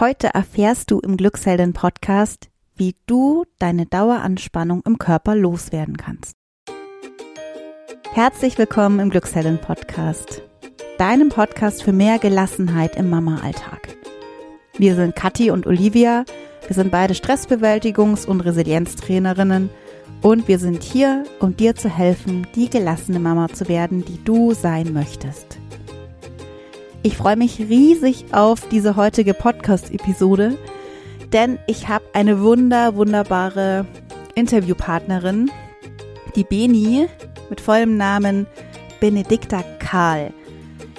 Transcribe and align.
Heute 0.00 0.28
erfährst 0.28 0.92
du 0.92 1.00
im 1.00 1.16
Glückshelden 1.16 1.72
Podcast, 1.72 2.50
wie 2.76 2.94
du 3.06 3.44
deine 3.58 3.84
Daueranspannung 3.84 4.82
im 4.86 4.98
Körper 4.98 5.34
loswerden 5.34 5.96
kannst. 5.96 6.36
Herzlich 8.12 8.56
willkommen 8.58 9.00
im 9.00 9.10
Glückshelden 9.10 9.58
Podcast, 9.60 10.42
deinem 10.98 11.30
Podcast 11.30 11.82
für 11.82 11.92
mehr 11.92 12.20
Gelassenheit 12.20 12.94
im 12.94 13.10
Mama-Alltag. 13.10 13.96
Wir 14.76 14.94
sind 14.94 15.16
Kathi 15.16 15.50
und 15.50 15.66
Olivia, 15.66 16.24
wir 16.68 16.74
sind 16.74 16.92
beide 16.92 17.14
Stressbewältigungs- 17.14 18.24
und 18.24 18.42
Resilienztrainerinnen 18.42 19.68
und 20.22 20.46
wir 20.46 20.60
sind 20.60 20.84
hier, 20.84 21.24
um 21.40 21.56
dir 21.56 21.74
zu 21.74 21.88
helfen, 21.88 22.46
die 22.54 22.70
gelassene 22.70 23.18
Mama 23.18 23.48
zu 23.48 23.66
werden, 23.66 24.04
die 24.04 24.22
du 24.22 24.54
sein 24.54 24.92
möchtest. 24.92 25.57
Ich 27.08 27.16
freue 27.16 27.36
mich 27.36 27.58
riesig 27.58 28.26
auf 28.32 28.68
diese 28.68 28.94
heutige 28.94 29.32
Podcast-Episode, 29.32 30.58
denn 31.32 31.58
ich 31.66 31.88
habe 31.88 32.04
eine 32.12 32.42
wunder, 32.42 32.96
wunderbare 32.96 33.86
Interviewpartnerin, 34.34 35.50
die 36.36 36.44
Beni 36.44 37.06
mit 37.48 37.62
vollem 37.62 37.96
Namen 37.96 38.46
Benedikta 39.00 39.64
Karl. 39.78 40.34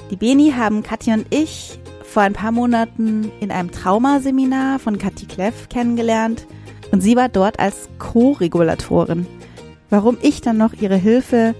Die 0.10 0.16
Beni 0.16 0.52
haben 0.58 0.82
Katja 0.82 1.14
und 1.14 1.28
ich 1.30 1.80
vor 2.02 2.24
ein 2.24 2.34
paar 2.34 2.54
Monaten 2.54 3.32
in 3.40 3.52
einem 3.52 3.70
Traumaseminar 3.70 4.80
von 4.80 4.98
Kathi 4.98 5.28
Kleff 5.28 5.70
kennengelernt 5.70 6.48
und 6.92 7.02
sie 7.02 7.16
war 7.18 7.30
dort 7.30 7.60
als 7.60 7.88
Co-Regulatorin. 8.00 9.28
Warum 9.92 10.18
ich 10.24 10.42
dann 10.42 10.58
noch 10.58 10.74
ihre 10.74 10.98
Hilfe 10.98 11.54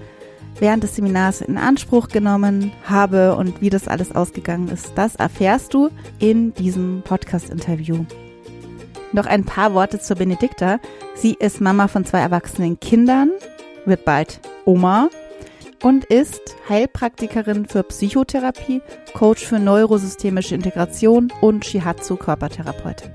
während 0.60 0.84
des 0.84 0.94
Seminars 0.94 1.40
in 1.40 1.58
Anspruch 1.58 2.08
genommen 2.08 2.72
habe 2.84 3.34
und 3.34 3.60
wie 3.60 3.70
das 3.70 3.88
alles 3.88 4.14
ausgegangen 4.14 4.68
ist, 4.68 4.92
das 4.94 5.16
erfährst 5.16 5.74
du 5.74 5.90
in 6.18 6.54
diesem 6.54 7.02
Podcast-Interview. 7.02 8.04
Noch 9.12 9.26
ein 9.26 9.44
paar 9.44 9.74
Worte 9.74 9.98
zur 9.98 10.16
Benedikta. 10.16 10.78
Sie 11.16 11.34
ist 11.34 11.60
Mama 11.60 11.88
von 11.88 12.04
zwei 12.04 12.20
erwachsenen 12.20 12.78
Kindern, 12.78 13.30
wird 13.84 14.04
bald 14.04 14.40
Oma 14.66 15.08
und 15.82 16.04
ist 16.04 16.54
Heilpraktikerin 16.68 17.66
für 17.66 17.82
Psychotherapie, 17.82 18.82
Coach 19.14 19.44
für 19.44 19.58
neurosystemische 19.58 20.54
Integration 20.54 21.32
und 21.40 21.64
Shihatsu-Körpertherapeutin. 21.64 23.10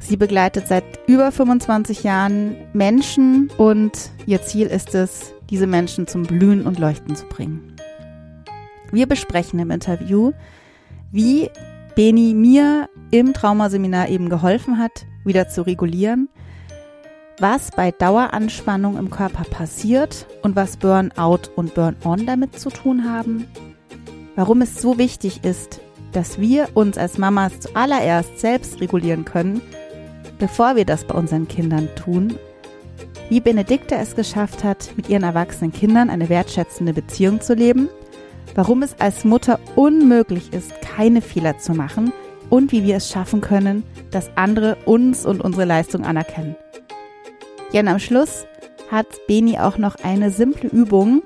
Sie 0.00 0.16
begleitet 0.16 0.66
seit 0.66 0.84
über 1.06 1.30
25 1.30 2.02
Jahren 2.02 2.56
Menschen 2.72 3.50
und 3.58 3.92
ihr 4.26 4.40
Ziel 4.42 4.66
ist 4.66 4.94
es, 4.94 5.34
diese 5.50 5.66
Menschen 5.66 6.06
zum 6.06 6.22
Blühen 6.22 6.66
und 6.66 6.78
Leuchten 6.78 7.16
zu 7.16 7.26
bringen. 7.26 7.76
Wir 8.92 9.06
besprechen 9.06 9.58
im 9.58 9.70
Interview, 9.70 10.32
wie 11.10 11.50
Beni 11.94 12.34
mir 12.34 12.88
im 13.10 13.34
Traumaseminar 13.34 14.08
eben 14.08 14.28
geholfen 14.28 14.78
hat, 14.78 15.06
wieder 15.24 15.48
zu 15.48 15.62
regulieren, 15.62 16.28
was 17.38 17.70
bei 17.70 17.90
Daueranspannung 17.90 18.96
im 18.96 19.10
Körper 19.10 19.44
passiert 19.44 20.26
und 20.42 20.56
was 20.56 20.76
Burnout 20.76 21.50
und 21.56 21.74
Burn-on 21.74 22.26
damit 22.26 22.58
zu 22.58 22.70
tun 22.70 23.04
haben, 23.10 23.46
warum 24.36 24.62
es 24.62 24.80
so 24.80 24.98
wichtig 24.98 25.44
ist, 25.44 25.80
dass 26.12 26.40
wir 26.40 26.68
uns 26.74 26.98
als 26.98 27.18
Mamas 27.18 27.60
zuallererst 27.60 28.38
selbst 28.38 28.80
regulieren 28.80 29.24
können, 29.24 29.60
bevor 30.38 30.76
wir 30.76 30.84
das 30.84 31.04
bei 31.04 31.14
unseren 31.14 31.48
Kindern 31.48 31.88
tun 31.96 32.36
wie 33.30 33.40
Benedikte 33.40 33.94
es 33.94 34.16
geschafft 34.16 34.64
hat, 34.64 34.90
mit 34.96 35.08
ihren 35.08 35.22
erwachsenen 35.22 35.72
Kindern 35.72 36.10
eine 36.10 36.28
wertschätzende 36.28 36.92
Beziehung 36.92 37.40
zu 37.40 37.54
leben, 37.54 37.88
warum 38.56 38.82
es 38.82 38.98
als 38.98 39.24
Mutter 39.24 39.60
unmöglich 39.76 40.52
ist, 40.52 40.72
keine 40.82 41.22
Fehler 41.22 41.56
zu 41.56 41.72
machen 41.72 42.12
und 42.50 42.72
wie 42.72 42.82
wir 42.84 42.96
es 42.96 43.08
schaffen 43.08 43.40
können, 43.40 43.84
dass 44.10 44.30
andere 44.34 44.76
uns 44.84 45.24
und 45.24 45.40
unsere 45.40 45.64
Leistung 45.64 46.04
anerkennen. 46.04 46.56
Ja, 47.72 47.80
und 47.82 47.88
am 47.88 48.00
Schluss 48.00 48.46
hat 48.90 49.06
Beni 49.28 49.58
auch 49.58 49.78
noch 49.78 49.94
eine 50.02 50.32
simple 50.32 50.68
Übung, 50.68 51.22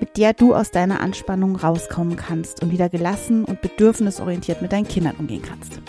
mit 0.00 0.16
der 0.16 0.32
du 0.32 0.52
aus 0.52 0.72
deiner 0.72 1.00
Anspannung 1.00 1.54
rauskommen 1.54 2.16
kannst 2.16 2.60
und 2.60 2.72
wieder 2.72 2.88
gelassen 2.88 3.44
und 3.44 3.60
bedürfnisorientiert 3.60 4.62
mit 4.62 4.72
deinen 4.72 4.88
Kindern 4.88 5.14
umgehen 5.16 5.42
kannst. 5.42 5.80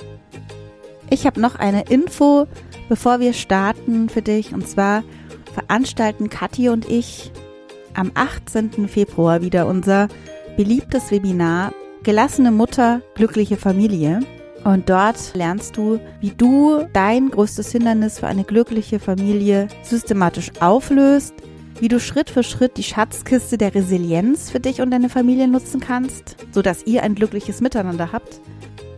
Ich 1.09 1.25
habe 1.25 1.41
noch 1.41 1.56
eine 1.56 1.85
Info, 1.90 2.46
bevor 2.90 3.19
wir 3.19 3.34
starten 3.34 4.07
für 4.07 4.22
dich, 4.22 4.53
und 4.53 4.68
zwar 4.68 5.03
veranstalten 5.53 6.29
Kathi 6.29 6.69
und 6.69 6.89
ich 6.89 7.31
am 7.94 8.12
18. 8.13 8.88
Februar 8.88 9.41
wieder 9.41 9.67
unser 9.67 10.07
beliebtes 10.57 11.12
Webinar 11.12 11.73
Gelassene 12.03 12.51
Mutter, 12.51 13.01
glückliche 13.13 13.57
Familie. 13.57 14.22
Und 14.63 14.89
dort 14.89 15.35
lernst 15.35 15.78
du, 15.78 16.00
wie 16.19 16.31
du 16.31 16.88
dein 16.94 17.29
größtes 17.29 17.72
Hindernis 17.72 18.19
für 18.19 18.28
eine 18.28 18.44
glückliche 18.44 19.00
Familie 19.00 19.67
systematisch 19.84 20.51
auflöst, 20.59 21.35
wie 21.79 21.88
du 21.88 22.00
Schritt 22.00 22.29
für 22.29 22.44
Schritt 22.44 22.78
die 22.78 22.83
Schatzkiste 22.83 23.57
der 23.57 23.75
Resilienz 23.75 24.50
für 24.50 24.59
dich 24.59 24.81
und 24.81 24.91
deine 24.91 25.09
Familie 25.09 25.47
nutzen 25.47 25.79
kannst, 25.79 26.38
sodass 26.51 26.85
ihr 26.85 27.03
ein 27.03 27.16
glückliches 27.16 27.62
Miteinander 27.62 28.12
habt, 28.12 28.39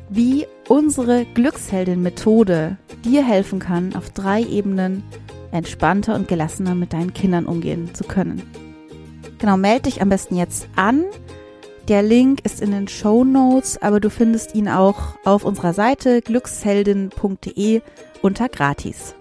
wie 0.09 0.45
unsere 0.69 1.25
Glücksheldin-Methode 1.25 2.77
dir 3.03 3.25
helfen 3.25 3.59
kann, 3.59 3.95
auf 3.95 4.11
drei 4.11 4.43
Ebenen 4.43 5.03
entspannter 5.53 6.15
und 6.15 6.27
gelassener 6.27 6.75
mit 6.75 6.93
deinen 6.93 7.13
Kindern 7.13 7.45
umgehen 7.45 7.93
zu 7.93 8.03
können. 8.03 8.41
Genau, 9.39 9.57
melde 9.57 9.83
dich 9.83 10.01
am 10.01 10.09
besten 10.09 10.35
jetzt 10.35 10.67
an. 10.75 11.03
Der 11.87 12.01
Link 12.01 12.45
ist 12.45 12.61
in 12.61 12.71
den 12.71 12.87
Show 12.87 13.23
Notes, 13.23 13.81
aber 13.81 13.99
du 13.99 14.09
findest 14.09 14.55
ihn 14.55 14.69
auch 14.69 15.17
auf 15.25 15.43
unserer 15.43 15.73
Seite 15.73 16.21
glücksheldin.de 16.21 17.81
unter 18.21 18.47
gratis. 18.49 19.15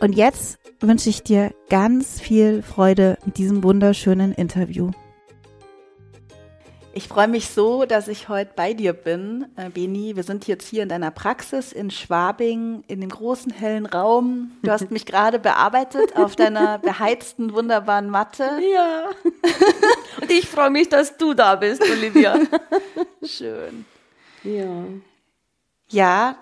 Und 0.00 0.14
jetzt 0.14 0.58
wünsche 0.80 1.10
ich 1.10 1.22
dir 1.22 1.52
ganz 1.68 2.20
viel 2.20 2.62
Freude 2.62 3.18
mit 3.24 3.38
diesem 3.38 3.62
wunderschönen 3.62 4.32
Interview. 4.32 4.90
Ich 7.00 7.08
freue 7.08 7.28
mich 7.28 7.48
so, 7.48 7.86
dass 7.86 8.08
ich 8.08 8.28
heute 8.28 8.50
bei 8.54 8.74
dir 8.74 8.92
bin, 8.92 9.46
äh, 9.56 9.70
Beni. 9.70 10.16
Wir 10.16 10.22
sind 10.22 10.46
jetzt 10.46 10.68
hier 10.68 10.82
in 10.82 10.90
deiner 10.90 11.10
Praxis 11.10 11.72
in 11.72 11.90
Schwabing, 11.90 12.84
in 12.88 13.00
dem 13.00 13.08
großen 13.08 13.50
hellen 13.50 13.86
Raum. 13.86 14.50
Du 14.62 14.70
hast 14.70 14.90
mich 14.90 15.06
gerade 15.06 15.38
bearbeitet 15.38 16.14
auf 16.14 16.36
deiner 16.36 16.76
beheizten, 16.78 17.54
wunderbaren 17.54 18.10
Matte. 18.10 18.44
Ja. 18.74 19.04
Und 20.20 20.30
ich 20.30 20.46
freue 20.46 20.68
mich, 20.68 20.90
dass 20.90 21.16
du 21.16 21.32
da 21.32 21.54
bist, 21.56 21.80
Olivia. 21.90 22.38
Schön. 23.24 23.86
Ja. 24.44 24.84
Ja, 25.88 26.36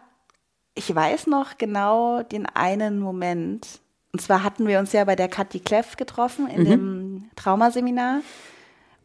ich 0.74 0.92
weiß 0.92 1.28
noch 1.28 1.56
genau 1.58 2.24
den 2.24 2.46
einen 2.46 2.98
Moment. 2.98 3.78
Und 4.12 4.22
zwar 4.22 4.42
hatten 4.42 4.66
wir 4.66 4.80
uns 4.80 4.92
ja 4.92 5.04
bei 5.04 5.14
der 5.14 5.28
Kathi 5.28 5.60
Kleff 5.60 5.94
getroffen 5.96 6.48
in 6.48 6.62
Mhm. 6.62 6.68
dem 6.68 7.30
Traumaseminar. 7.36 8.22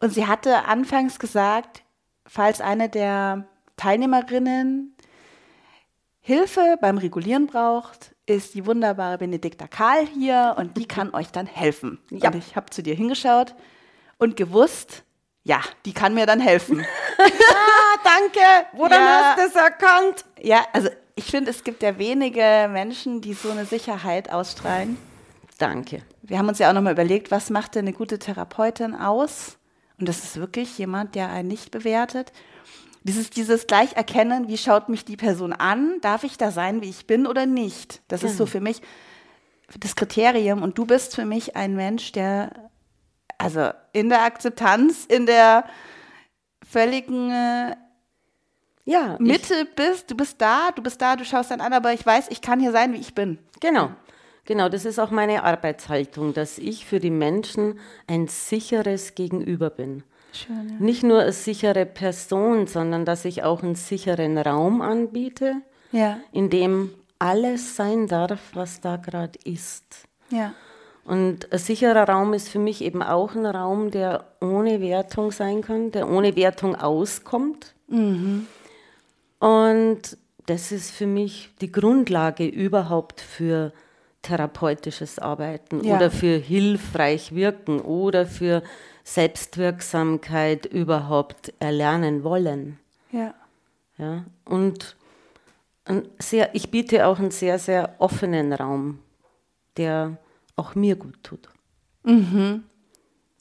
Und 0.04 0.10
sie 0.10 0.26
hatte 0.26 0.66
anfangs 0.66 1.18
gesagt, 1.18 1.82
falls 2.26 2.60
eine 2.60 2.90
der 2.90 3.46
Teilnehmerinnen 3.78 4.94
Hilfe 6.20 6.76
beim 6.78 6.98
Regulieren 6.98 7.46
braucht, 7.46 8.14
ist 8.26 8.52
die 8.54 8.66
wunderbare 8.66 9.16
Benedikta 9.16 9.66
Karl 9.66 10.06
hier 10.06 10.56
und 10.58 10.76
die 10.76 10.86
kann 10.86 11.14
euch 11.14 11.28
dann 11.28 11.46
helfen. 11.46 11.98
Ja. 12.10 12.28
Und 12.28 12.36
ich 12.36 12.54
habe 12.54 12.68
zu 12.68 12.82
dir 12.82 12.94
hingeschaut 12.94 13.54
und 14.18 14.36
gewusst, 14.36 15.04
ja, 15.42 15.60
die 15.86 15.94
kann 15.94 16.12
mir 16.12 16.26
dann 16.26 16.40
helfen. 16.40 16.84
Ah, 17.18 17.98
danke. 18.04 18.66
Woran 18.74 18.92
Ja. 18.92 19.22
hast 19.22 19.38
du 19.38 19.42
es 19.46 19.54
erkannt? 19.54 20.24
ja, 20.42 20.66
also 20.74 20.90
ich 21.14 21.24
finde, 21.24 21.50
es 21.50 21.64
gibt 21.64 21.82
ja 21.82 21.96
wenige 21.96 22.68
Menschen, 22.70 23.22
die 23.22 23.32
so 23.32 23.50
eine 23.50 23.64
Sicherheit 23.64 24.30
ausstrahlen. 24.30 24.98
Danke. 25.56 26.02
Wir 26.20 26.36
haben 26.38 26.48
uns 26.48 26.58
ja 26.58 26.68
auch 26.68 26.74
nochmal 26.74 26.92
überlegt, 26.92 27.30
was 27.30 27.48
macht 27.48 27.74
denn 27.76 27.86
eine 27.86 27.94
gute 27.94 28.18
Therapeutin 28.18 28.94
aus? 28.94 29.56
Und 29.98 30.08
das 30.08 30.24
ist 30.24 30.36
wirklich 30.36 30.76
jemand, 30.78 31.14
der 31.14 31.30
einen 31.30 31.48
nicht 31.48 31.70
bewertet. 31.70 32.32
Dieses, 33.04 33.30
dieses 33.30 33.66
gleich 33.66 33.94
erkennen, 33.94 34.48
wie 34.48 34.56
schaut 34.56 34.88
mich 34.88 35.04
die 35.04 35.16
Person 35.16 35.52
an? 35.52 36.00
Darf 36.00 36.24
ich 36.24 36.38
da 36.38 36.50
sein, 36.50 36.80
wie 36.82 36.88
ich 36.88 37.06
bin 37.06 37.26
oder 37.26 37.46
nicht? 37.46 38.00
Das 38.08 38.22
ist 38.22 38.38
so 38.38 38.46
für 38.46 38.60
mich 38.60 38.80
das 39.78 39.94
Kriterium. 39.94 40.62
Und 40.62 40.78
du 40.78 40.86
bist 40.86 41.14
für 41.14 41.24
mich 41.24 41.56
ein 41.56 41.74
Mensch, 41.76 42.12
der, 42.12 42.70
also 43.38 43.70
in 43.92 44.08
der 44.08 44.22
Akzeptanz, 44.22 45.04
in 45.06 45.26
der 45.26 45.64
völligen 46.66 47.30
äh, 47.30 47.76
Ja, 48.84 49.16
Mitte 49.18 49.66
bist. 49.76 50.10
Du 50.10 50.16
bist 50.16 50.40
da, 50.40 50.70
du 50.74 50.82
bist 50.82 51.00
da, 51.00 51.16
du 51.16 51.24
schaust 51.24 51.50
dann 51.50 51.60
an, 51.60 51.72
aber 51.72 51.92
ich 51.92 52.04
weiß, 52.04 52.28
ich 52.30 52.40
kann 52.40 52.60
hier 52.60 52.72
sein, 52.72 52.92
wie 52.92 52.98
ich 52.98 53.14
bin. 53.14 53.38
Genau. 53.60 53.90
Genau, 54.46 54.68
das 54.68 54.84
ist 54.84 54.98
auch 54.98 55.10
meine 55.10 55.42
Arbeitshaltung, 55.44 56.34
dass 56.34 56.58
ich 56.58 56.84
für 56.86 57.00
die 57.00 57.10
Menschen 57.10 57.78
ein 58.06 58.28
sicheres 58.28 59.14
Gegenüber 59.14 59.70
bin. 59.70 60.02
Schön, 60.32 60.68
ja. 60.68 60.74
Nicht 60.84 61.02
nur 61.02 61.20
eine 61.20 61.32
sichere 61.32 61.86
Person, 61.86 62.66
sondern 62.66 63.04
dass 63.04 63.24
ich 63.24 63.42
auch 63.42 63.62
einen 63.62 63.74
sicheren 63.76 64.36
Raum 64.36 64.82
anbiete, 64.82 65.54
Ja, 65.92 66.18
in 66.32 66.50
dem 66.50 66.90
alles 67.18 67.76
sein 67.76 68.06
darf, 68.08 68.40
was 68.54 68.80
da 68.80 68.96
gerade 68.96 69.38
ist. 69.44 69.84
ja. 70.30 70.52
Und 71.06 71.52
ein 71.52 71.58
sicherer 71.58 72.08
Raum 72.08 72.32
ist 72.32 72.48
für 72.48 72.58
mich 72.58 72.80
eben 72.82 73.02
auch 73.02 73.34
ein 73.34 73.44
Raum, 73.44 73.90
der 73.90 74.24
ohne 74.40 74.80
Wertung 74.80 75.32
sein 75.32 75.60
kann, 75.60 75.92
der 75.92 76.08
ohne 76.08 76.34
Wertung 76.34 76.76
auskommt. 76.76 77.74
Und 79.38 80.00
das 80.46 80.72
ist 80.72 80.90
für 80.92 81.06
mich 81.06 81.50
die 81.60 81.70
Grundlage 81.70 82.46
überhaupt 82.46 83.20
für 83.20 83.72
therapeutisches 84.24 85.18
Arbeiten 85.20 85.84
Ja. 85.84 85.96
oder 85.96 86.10
für 86.10 86.36
hilfreich 86.36 87.34
wirken 87.34 87.80
oder 87.80 88.26
für 88.26 88.62
Selbstwirksamkeit 89.04 90.66
überhaupt 90.66 91.52
erlernen 91.60 92.24
wollen. 92.24 92.78
Ja. 93.12 93.34
Ja? 93.98 94.24
Und 94.44 94.96
sehr, 96.18 96.54
ich 96.54 96.70
biete 96.70 97.06
auch 97.06 97.18
einen 97.18 97.30
sehr, 97.30 97.58
sehr 97.58 97.94
offenen 97.98 98.52
Raum, 98.52 98.98
der 99.76 100.16
auch 100.56 100.74
mir 100.74 100.96
gut 100.96 101.22
tut. 101.22 101.48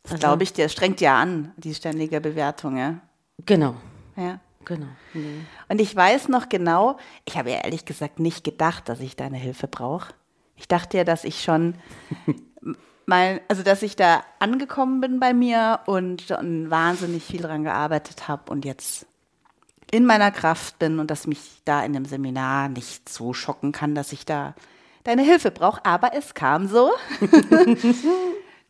Das 0.03 0.19
glaube 0.19 0.43
ich 0.43 0.53
dir, 0.53 0.67
strengt 0.69 0.99
ja 1.01 1.19
an, 1.19 1.53
die 1.57 1.73
ständige 1.73 2.19
Bewertung, 2.19 2.77
ja. 2.77 2.99
Genau, 3.45 3.75
ja. 4.15 4.39
genau. 4.65 4.87
Nee. 5.13 5.41
Und 5.69 5.79
ich 5.79 5.95
weiß 5.95 6.27
noch 6.27 6.49
genau, 6.49 6.97
ich 7.25 7.37
habe 7.37 7.51
ja 7.51 7.57
ehrlich 7.63 7.85
gesagt 7.85 8.19
nicht 8.19 8.43
gedacht, 8.43 8.89
dass 8.89 8.99
ich 8.99 9.15
deine 9.15 9.37
Hilfe 9.37 9.67
brauche. 9.67 10.13
Ich 10.63 10.69
dachte 10.69 10.95
ja, 10.95 11.03
dass 11.03 11.25
ich 11.25 11.43
schon 11.43 11.75
mal, 13.05 13.41
also 13.49 13.63
dass 13.63 13.83
ich 13.83 13.97
da 13.97 14.23
angekommen 14.39 15.01
bin 15.01 15.19
bei 15.19 15.33
mir 15.33 15.81
und 15.87 16.21
schon 16.21 16.71
wahnsinnig 16.71 17.25
viel 17.25 17.41
dran 17.41 17.65
gearbeitet 17.65 18.29
habe 18.29 18.49
und 18.49 18.63
jetzt 18.63 19.05
in 19.91 20.05
meiner 20.05 20.31
Kraft 20.31 20.79
bin 20.79 20.99
und 20.99 21.11
dass 21.11 21.27
mich 21.27 21.61
da 21.65 21.83
in 21.83 21.91
dem 21.91 22.05
Seminar 22.05 22.69
nicht 22.69 23.09
so 23.09 23.33
schocken 23.33 23.73
kann, 23.73 23.93
dass 23.93 24.13
ich 24.13 24.25
da 24.25 24.55
deine 25.03 25.23
Hilfe 25.23 25.51
brauche. 25.51 25.85
Aber 25.85 26.15
es 26.15 26.33
kam 26.33 26.69
so. 26.69 26.91
Und 27.19 27.77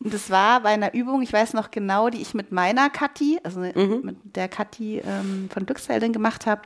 das 0.00 0.30
war 0.30 0.62
bei 0.62 0.70
einer 0.70 0.94
Übung, 0.94 1.22
ich 1.22 1.32
weiß 1.32 1.52
noch 1.54 1.70
genau, 1.70 2.10
die 2.10 2.20
ich 2.20 2.34
mit 2.34 2.50
meiner 2.50 2.90
Kathi, 2.90 3.38
also 3.44 3.60
mit 3.60 4.16
der 4.24 4.48
Kathi 4.48 4.98
ähm, 4.98 5.48
von 5.48 5.64
Glücksheldin 5.64 6.12
gemacht 6.12 6.44
habe. 6.44 6.62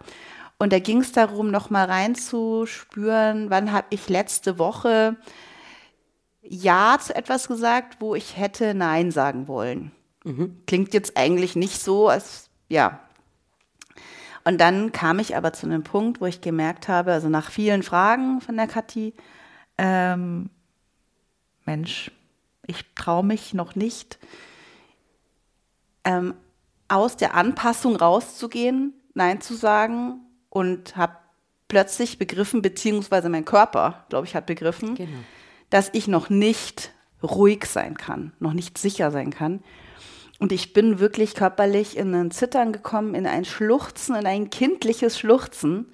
Und 0.58 0.72
da 0.72 0.80
ging 0.80 1.00
es 1.00 1.12
darum, 1.12 1.50
nochmal 1.50 1.86
reinzuspüren, 1.86 3.48
wann 3.48 3.72
habe 3.72 3.86
ich 3.90 4.08
letzte 4.08 4.58
Woche 4.58 5.16
Ja 6.42 6.98
zu 7.00 7.14
etwas 7.14 7.46
gesagt, 7.46 8.00
wo 8.00 8.16
ich 8.16 8.36
hätte 8.36 8.74
Nein 8.74 9.12
sagen 9.12 9.46
wollen. 9.46 9.92
Klingt 10.66 10.94
jetzt 10.94 11.16
eigentlich 11.16 11.54
nicht 11.54 11.80
so, 11.80 12.08
als 12.08 12.50
ja. 12.68 13.00
Und 14.44 14.60
dann 14.60 14.92
kam 14.92 15.20
ich 15.20 15.36
aber 15.36 15.52
zu 15.52 15.66
einem 15.66 15.84
Punkt, 15.84 16.20
wo 16.20 16.26
ich 16.26 16.40
gemerkt 16.40 16.88
habe, 16.88 17.12
also 17.12 17.28
nach 17.28 17.50
vielen 17.50 17.82
Fragen 17.82 18.40
von 18.40 18.56
der 18.56 18.66
Kathi, 18.66 19.14
ähm, 19.76 20.50
Mensch, 21.64 22.10
ich 22.66 22.84
traue 22.94 23.24
mich 23.24 23.54
noch 23.54 23.76
nicht, 23.76 24.18
ähm, 26.04 26.34
aus 26.88 27.16
der 27.16 27.34
Anpassung 27.34 27.94
rauszugehen, 27.94 28.94
Nein 29.14 29.40
zu 29.40 29.54
sagen 29.54 30.20
und 30.50 30.96
habe 30.96 31.16
plötzlich 31.68 32.18
begriffen, 32.18 32.62
beziehungsweise 32.62 33.28
mein 33.28 33.44
Körper, 33.44 34.04
glaube 34.08 34.26
ich, 34.26 34.34
hat 34.34 34.46
begriffen, 34.46 34.94
Genau. 34.94 35.18
dass 35.70 35.90
ich 35.92 36.08
noch 36.08 36.30
nicht 36.30 36.92
ruhig 37.22 37.66
sein 37.66 37.96
kann, 37.96 38.32
noch 38.40 38.52
nicht 38.54 38.78
sicher 38.78 39.10
sein 39.10 39.30
kann. 39.30 39.62
Und 40.38 40.52
ich 40.52 40.72
bin 40.72 40.98
wirklich 41.00 41.34
körperlich 41.34 41.96
in 41.96 42.14
ein 42.14 42.30
Zittern 42.30 42.72
gekommen, 42.72 43.14
in 43.14 43.26
ein 43.26 43.44
Schluchzen, 43.44 44.14
in 44.14 44.24
ein 44.24 44.50
kindliches 44.50 45.18
Schluchzen. 45.18 45.92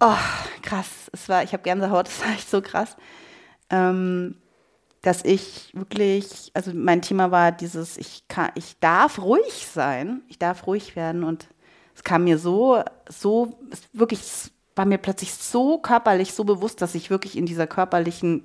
Oh, 0.00 0.14
krass. 0.62 1.10
Es 1.12 1.28
war, 1.28 1.42
ich 1.42 1.52
habe 1.52 1.62
Gänsehaut, 1.62 2.06
das 2.08 2.20
war 2.24 2.32
echt 2.32 2.48
so 2.50 2.62
krass. 2.62 2.96
Ähm, 3.70 4.36
dass 5.02 5.24
ich 5.24 5.70
wirklich, 5.74 6.50
also 6.54 6.72
mein 6.74 7.02
Thema 7.02 7.30
war 7.30 7.52
dieses, 7.52 7.96
ich 7.98 8.26
kann, 8.26 8.50
ich 8.56 8.78
darf 8.80 9.20
ruhig 9.20 9.66
sein, 9.72 10.22
ich 10.28 10.38
darf 10.38 10.66
ruhig 10.66 10.96
werden 10.96 11.22
und 11.24 11.48
es 11.98 12.04
kam 12.04 12.22
mir 12.24 12.38
so, 12.38 12.80
so, 13.08 13.58
es 13.72 13.82
wirklich, 13.92 14.20
es 14.20 14.52
war 14.76 14.84
mir 14.84 14.98
plötzlich 14.98 15.34
so 15.34 15.78
körperlich, 15.78 16.32
so 16.32 16.44
bewusst, 16.44 16.80
dass 16.80 16.94
ich 16.94 17.10
wirklich 17.10 17.36
in 17.36 17.44
dieser 17.44 17.66
körperlichen 17.66 18.44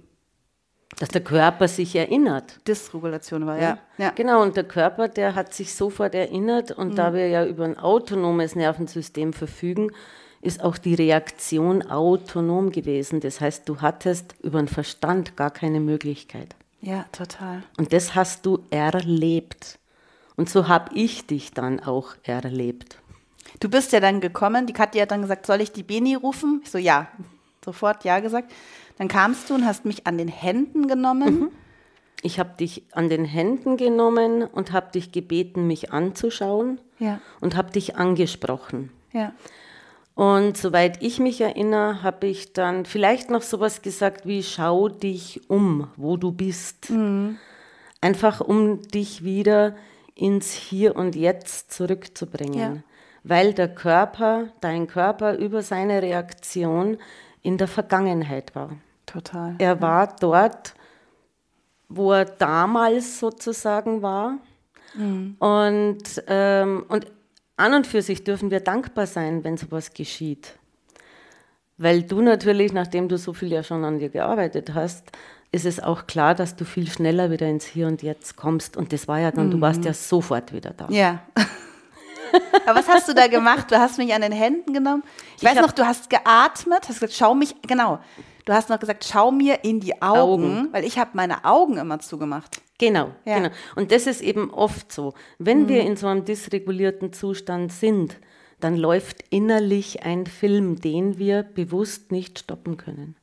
Dass 0.98 1.10
der 1.10 1.24
Körper 1.24 1.68
sich 1.68 1.96
erinnert. 1.96 2.68
Dysregulation 2.68 3.46
war, 3.46 3.62
ja. 3.62 3.78
ja. 4.00 4.10
Genau, 4.16 4.42
und 4.42 4.58
der 4.58 4.64
Körper, 4.64 5.08
der 5.08 5.36
hat 5.36 5.54
sich 5.54 5.76
sofort 5.76 6.16
erinnert 6.16 6.72
und 6.72 6.98
da 6.98 7.14
wir 7.14 7.28
ja 7.28 7.46
über 7.46 7.64
ein 7.64 7.78
autonomes 7.78 8.56
Nervensystem 8.56 9.34
verfügen, 9.34 9.92
ist 10.42 10.64
auch 10.64 10.80
die 10.80 10.96
Reaktion 10.96 11.84
autonom 11.84 12.72
gewesen. 12.72 13.20
Das 13.20 13.40
heißt, 13.40 13.70
du 13.70 13.82
hattest 13.82 14.34
über 14.42 14.58
den 14.58 14.68
Verstand 14.68 15.38
gar 15.38 15.52
keine 15.52 15.80
Möglichkeit. 15.80 16.56
Ja, 16.82 17.06
total. 17.12 17.62
Und 17.78 17.94
das 17.94 18.16
hast 18.16 18.48
du 18.48 18.64
erlebt. 18.72 19.78
Und 20.36 20.50
so 20.50 20.68
habe 20.68 20.96
ich 20.96 21.28
dich 21.28 21.52
dann 21.52 21.80
auch 21.80 22.16
erlebt. 22.24 22.98
Du 23.60 23.70
bist 23.70 23.92
ja 23.92 24.00
dann 24.00 24.22
gekommen, 24.22 24.66
die 24.68 24.74
Katja 24.74 25.04
hat 25.04 25.12
dann 25.12 25.22
gesagt, 25.22 25.46
soll 25.46 25.62
ich 25.62 25.72
die 25.72 25.84
Beni 25.84 26.16
rufen? 26.16 26.62
Ich 26.64 26.72
so, 26.72 26.78
ja. 26.78 27.08
Sofort 27.64 28.04
ja 28.04 28.20
gesagt. 28.20 28.52
Dann 28.98 29.08
kamst 29.08 29.50
du 29.50 29.56
und 29.56 29.66
hast 29.66 29.86
mich 29.86 30.06
an 30.06 30.18
den 30.18 30.28
Händen 30.28 30.88
genommen. 30.88 31.50
Ich 32.22 32.40
habe 32.40 32.52
dich 32.58 32.84
an 32.92 33.10
den 33.10 33.26
Händen 33.26 33.76
genommen 33.78 34.44
und 34.44 34.72
habe 34.72 34.92
dich 34.92 35.12
gebeten, 35.12 35.68
mich 35.68 35.92
anzuschauen 35.92 36.80
Ja, 37.00 37.20
und 37.42 37.56
habe 37.58 37.72
dich 37.72 37.96
angesprochen. 37.98 38.92
ja. 39.12 39.34
Und 40.16 40.58
soweit 40.58 41.02
ich 41.02 41.20
mich 41.20 41.42
erinnere, 41.42 42.04
habe 42.04 42.28
ich 42.28 42.54
dann 42.54 42.86
vielleicht 42.86 43.32
noch 43.32 43.42
sowas 43.42 43.82
gesagt 43.82 44.28
wie, 44.28 44.44
schau 44.44 44.88
dich 44.88 45.42
um, 45.50 45.88
wo 45.98 46.18
du 46.18 46.32
bist. 46.32 46.94
Einfach 48.00 48.40
um 48.40 48.82
dich 48.84 49.24
wieder 49.24 49.76
ins 50.14 50.52
Hier 50.54 50.96
und 50.96 51.16
Jetzt 51.16 51.72
zurückzubringen. 51.72 52.60
Ja. 52.60 52.84
Weil 53.24 53.54
der 53.54 53.74
Körper, 53.74 54.50
dein 54.62 54.88
Körper 54.88 55.38
über 55.38 55.62
seine 55.62 56.02
Reaktion 56.02 56.98
in 57.42 57.58
der 57.58 57.68
Vergangenheit 57.68 58.56
war. 58.56 58.72
Total. 59.06 59.56
Er 59.60 59.82
war 59.82 60.16
dort, 60.20 60.74
wo 61.88 62.12
er 62.12 62.26
damals 62.26 63.20
sozusagen 63.20 64.02
war. 64.02 64.38
Und, 65.40 66.24
ähm, 66.28 66.86
und 66.88 67.08
an 67.58 67.74
und 67.74 67.88
für 67.88 68.02
sich 68.02 68.24
dürfen 68.24 68.52
wir 68.52 68.60
dankbar 68.60 69.08
sein, 69.08 69.44
wenn 69.44 69.58
sowas 69.58 69.94
geschieht. 69.94 70.58
Weil 71.78 72.04
du 72.04 72.22
natürlich, 72.22 72.74
nachdem 72.74 73.10
du 73.10 73.18
so 73.18 73.34
viel 73.34 73.52
ja 73.52 73.64
schon 73.64 73.84
an 73.84 74.00
dir 74.00 74.10
gearbeitet 74.10 74.74
hast, 74.74 75.12
ist 75.52 75.66
es 75.66 75.80
auch 75.80 76.08
klar, 76.08 76.36
dass 76.36 76.56
du 76.56 76.66
viel 76.66 76.90
schneller 76.90 77.30
wieder 77.30 77.48
ins 77.48 77.66
Hier 77.66 77.88
und 77.88 78.02
Jetzt 78.02 78.36
kommst. 78.36 78.78
Und 78.78 78.94
das 78.94 79.08
war 79.08 79.20
ja 79.20 79.32
dann, 79.32 79.52
du 79.52 79.62
warst 79.62 79.86
ja 79.86 79.94
sofort 79.94 80.54
wieder 80.54 80.72
da. 80.72 80.88
Ja. 80.90 81.22
Aber 82.66 82.80
was 82.80 82.88
hast 82.88 83.08
du 83.08 83.14
da 83.14 83.28
gemacht? 83.28 83.72
Du 83.72 83.78
hast 83.78 83.98
mich 83.98 84.14
an 84.14 84.22
den 84.22 84.32
Händen 84.32 84.74
genommen. 84.74 85.04
Ich, 85.38 85.44
Ich 85.44 85.50
weiß 85.50 85.62
noch, 85.62 85.72
du 85.72 85.86
hast 85.86 86.10
geatmet, 86.10 86.80
hast 86.88 87.00
gesagt, 87.00 87.14
schau 87.14 87.34
mich, 87.36 87.56
genau. 87.62 88.00
Du 88.46 88.54
hast 88.54 88.70
noch 88.70 88.80
gesagt, 88.80 89.06
schau 89.10 89.32
mir 89.32 89.64
in 89.64 89.80
die 89.80 90.02
Augen, 90.02 90.44
Augen. 90.60 90.68
weil 90.74 90.84
ich 90.84 90.98
habe 91.00 91.12
meine 91.14 91.46
Augen 91.46 91.78
immer 91.78 92.00
zugemacht. 92.00 92.62
Genau, 92.78 93.12
Ja. 93.26 93.38
genau. 93.38 93.50
Und 93.76 93.92
das 93.92 94.08
ist 94.08 94.22
eben 94.22 94.52
oft 94.52 94.92
so. 94.92 95.14
Wenn 95.40 95.70
wir 95.70 95.82
in 95.84 95.96
so 95.96 96.08
einem 96.08 96.26
dysregulierten 96.26 97.14
Zustand 97.14 97.72
sind, 97.72 98.18
dann 98.60 98.76
läuft 98.78 99.24
innerlich 99.30 100.04
ein 100.04 100.26
Film, 100.26 100.80
den 100.80 101.18
wir 101.18 101.44
bewusst 101.44 102.12
nicht 102.12 102.40
stoppen 102.40 102.78
können. 102.78 103.16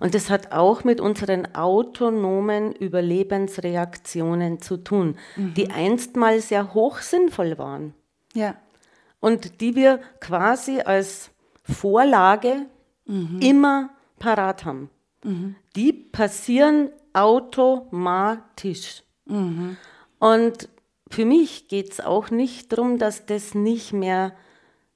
Und 0.00 0.14
das 0.14 0.28
hat 0.30 0.52
auch 0.52 0.84
mit 0.84 1.00
unseren 1.00 1.54
autonomen 1.54 2.72
Überlebensreaktionen 2.72 4.60
zu 4.60 4.76
tun, 4.78 5.16
die 5.36 5.70
einstmal 5.70 6.40
sehr 6.40 6.74
hoch 6.74 6.98
sinnvoll 6.98 7.56
waren 7.58 7.94
Ja. 8.34 8.56
und 9.20 9.60
die 9.62 9.74
wir 9.74 10.00
quasi 10.20 10.80
als 10.80 11.30
Vorlage 11.62 12.66
immer 13.40 13.90
parat 14.18 14.64
haben. 14.64 14.90
Die 15.76 15.92
passieren 15.92 16.90
automatisch. 17.12 19.02
Und 20.18 20.68
für 21.10 21.24
mich 21.24 21.68
geht 21.68 21.92
es 21.92 22.00
auch 22.00 22.30
nicht 22.30 22.72
darum, 22.72 22.98
dass 22.98 23.24
das 23.26 23.54
nicht 23.54 23.92
mehr 23.92 24.32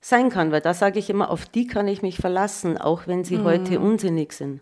sein 0.00 0.30
kann, 0.30 0.52
weil 0.52 0.60
da 0.60 0.74
sage 0.74 0.98
ich 0.98 1.10
immer, 1.10 1.30
auf 1.30 1.46
die 1.46 1.66
kann 1.66 1.86
ich 1.88 2.02
mich 2.02 2.16
verlassen, 2.18 2.76
auch 2.78 3.06
wenn 3.06 3.24
sie 3.24 3.38
heute 3.44 3.78
unsinnig 3.80 4.32
sind. 4.32 4.60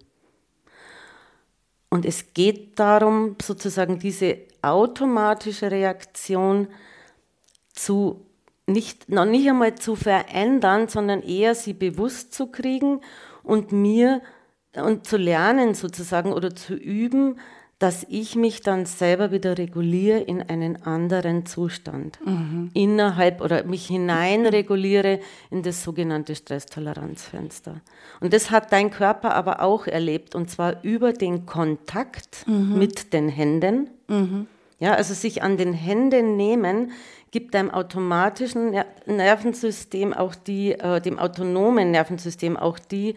Und 1.89 2.05
es 2.05 2.35
geht 2.35 2.79
darum, 2.79 3.37
sozusagen 3.41 3.99
diese 3.99 4.39
automatische 4.63 5.71
Reaktion 5.71 6.69
zu 7.73 8.26
nicht, 8.67 9.09
noch 9.09 9.25
nicht 9.25 9.49
einmal 9.49 9.75
zu 9.77 9.97
verändern, 9.97 10.89
sondern 10.89 11.23
eher 11.23 11.55
sie 11.55 11.73
bewusst 11.73 12.35
zu 12.35 12.49
kriegen 12.49 13.01
und 13.43 13.73
mir 13.73 14.23
und 14.75 15.07
zu 15.07 15.17
lernen 15.17 15.75
sozusagen 15.75 16.33
oder 16.33 16.55
zu 16.55 16.75
üben, 16.75 17.39
dass 17.79 18.07
ich 18.09 18.37
mich 18.37 18.63
dann 18.63 18.87
selber 18.87 19.31
wieder 19.33 19.59
reguliere 19.59 20.19
in 20.21 20.43
einen 20.43 20.83
anderen 20.83 21.45
Zustand. 21.45 22.19
Innerhalb 22.73 23.43
oder 23.43 23.65
mich 23.65 23.87
hineinreguliere 23.87 25.21
in 25.51 25.63
das 25.63 25.83
sogenannte 25.85 26.35
Stresstoleranzfenster. 26.35 27.83
Und 28.21 28.33
das 28.33 28.51
hat 28.51 28.73
dein 28.73 28.91
Körper 28.91 29.35
aber 29.35 29.61
auch 29.61 29.87
erlebt 29.87 30.35
und 30.35 30.51
zwar 30.51 30.83
über 30.85 31.13
den 31.13 31.45
Kontakt 31.45 32.47
mit 32.79 33.13
den 33.13 33.29
Händen 33.29 33.91
Ja, 34.79 34.95
also 34.95 35.15
sich 35.15 35.43
an 35.43 35.57
den 35.57 35.73
Händen 35.73 36.37
nehmen, 36.37 36.93
gibt 37.31 37.55
deinem 37.55 37.71
automatischen 37.71 38.75
Nervensystem 39.07 40.13
auch 40.13 40.35
die, 40.35 40.73
äh, 40.73 41.01
dem 41.01 41.19
autonomen 41.19 41.91
Nervensystem 41.91 42.57
auch 42.57 42.79
die 42.79 43.15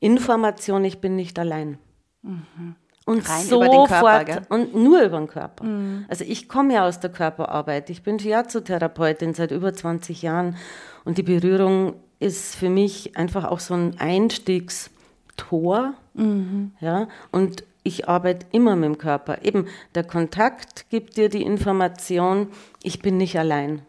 Information, 0.00 0.84
ich 0.84 1.00
bin 1.00 1.16
nicht 1.16 1.38
allein. 1.38 1.78
Mhm. 2.22 2.76
Und 3.04 3.28
Rein 3.28 3.44
sofort 3.44 3.88
Körper, 3.88 4.42
und 4.48 4.74
nur 4.74 5.02
über 5.02 5.18
den 5.18 5.26
Körper. 5.26 5.64
Mhm. 5.64 6.06
Also 6.08 6.24
ich 6.24 6.48
komme 6.48 6.74
ja 6.74 6.86
aus 6.86 7.00
der 7.00 7.10
Körperarbeit. 7.10 7.90
Ich 7.90 8.02
bin 8.02 8.18
Shiatsu-Therapeutin 8.18 9.34
seit 9.34 9.50
über 9.50 9.74
20 9.74 10.22
Jahren 10.22 10.56
und 11.04 11.18
die 11.18 11.24
Berührung 11.24 11.94
ist 12.20 12.54
für 12.54 12.70
mich 12.70 13.16
einfach 13.16 13.44
auch 13.44 13.58
so 13.58 13.74
ein 13.74 13.98
Einstiegstor. 13.98 15.94
Mhm. 16.14 16.72
Ja, 16.80 17.08
und 17.32 17.64
ich 17.82 18.08
arbeite 18.08 18.46
immer 18.52 18.76
mit 18.76 18.84
dem 18.84 18.98
Körper. 18.98 19.42
Eben 19.42 19.66
der 19.94 20.04
Kontakt 20.04 20.88
gibt 20.90 21.16
dir 21.16 21.28
die 21.28 21.42
Information, 21.42 22.48
ich 22.82 23.00
bin 23.00 23.16
nicht 23.16 23.38
allein. 23.38 23.82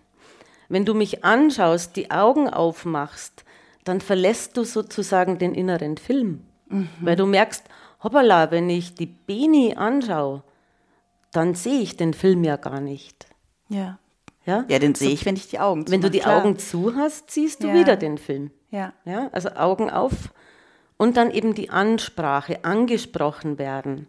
Wenn 0.70 0.86
du 0.86 0.94
mich 0.94 1.24
anschaust, 1.24 1.96
die 1.96 2.10
Augen 2.12 2.50
aufmachst, 2.50 3.44
dann 3.84 4.02
verlässt 4.02 4.58
du 4.58 4.64
sozusagen 4.64 5.38
den 5.38 5.54
inneren 5.54 5.98
Film. 5.98 6.42
Mhm. 6.70 6.90
Weil 7.02 7.16
du 7.16 7.26
merkst, 7.26 7.64
hoppala, 8.04 8.50
wenn 8.52 8.70
ich 8.70 8.96
die 8.96 9.06
Beni 9.06 9.76
anschaue, 9.76 10.44
dann 11.32 11.54
sehe 11.54 11.82
ich 11.82 11.98
den 11.98 12.14
Film 12.14 12.44
ja 12.44 12.58
gar 12.58 12.80
nicht. 12.80 13.28
Ja. 13.70 14.00
Ja, 14.46 14.66
ja 14.68 14.80
den 14.80 14.96
sehe 14.96 15.12
ich, 15.12 15.26
wenn 15.26 15.36
ich 15.36 15.48
die 15.48 15.60
Augen 15.60 15.86
zu 15.86 15.92
Wenn 15.92 16.02
du 16.02 16.12
die 16.12 16.20
klar. 16.20 16.42
Augen 16.42 16.58
zu 16.58 16.96
hast, 16.96 17.32
siehst 17.32 17.64
du 17.64 17.68
ja. 17.68 17.74
wieder 17.76 17.96
den 17.96 18.18
Film. 18.18 18.52
Ja. 18.72 18.94
ja. 19.06 19.30
Also 19.32 19.50
Augen 19.52 19.90
auf 19.90 20.34
und 20.98 21.18
dann 21.18 21.32
eben 21.32 21.54
die 21.56 21.70
Ansprache, 21.70 22.64
angesprochen 22.64 23.58
werden. 23.58 24.08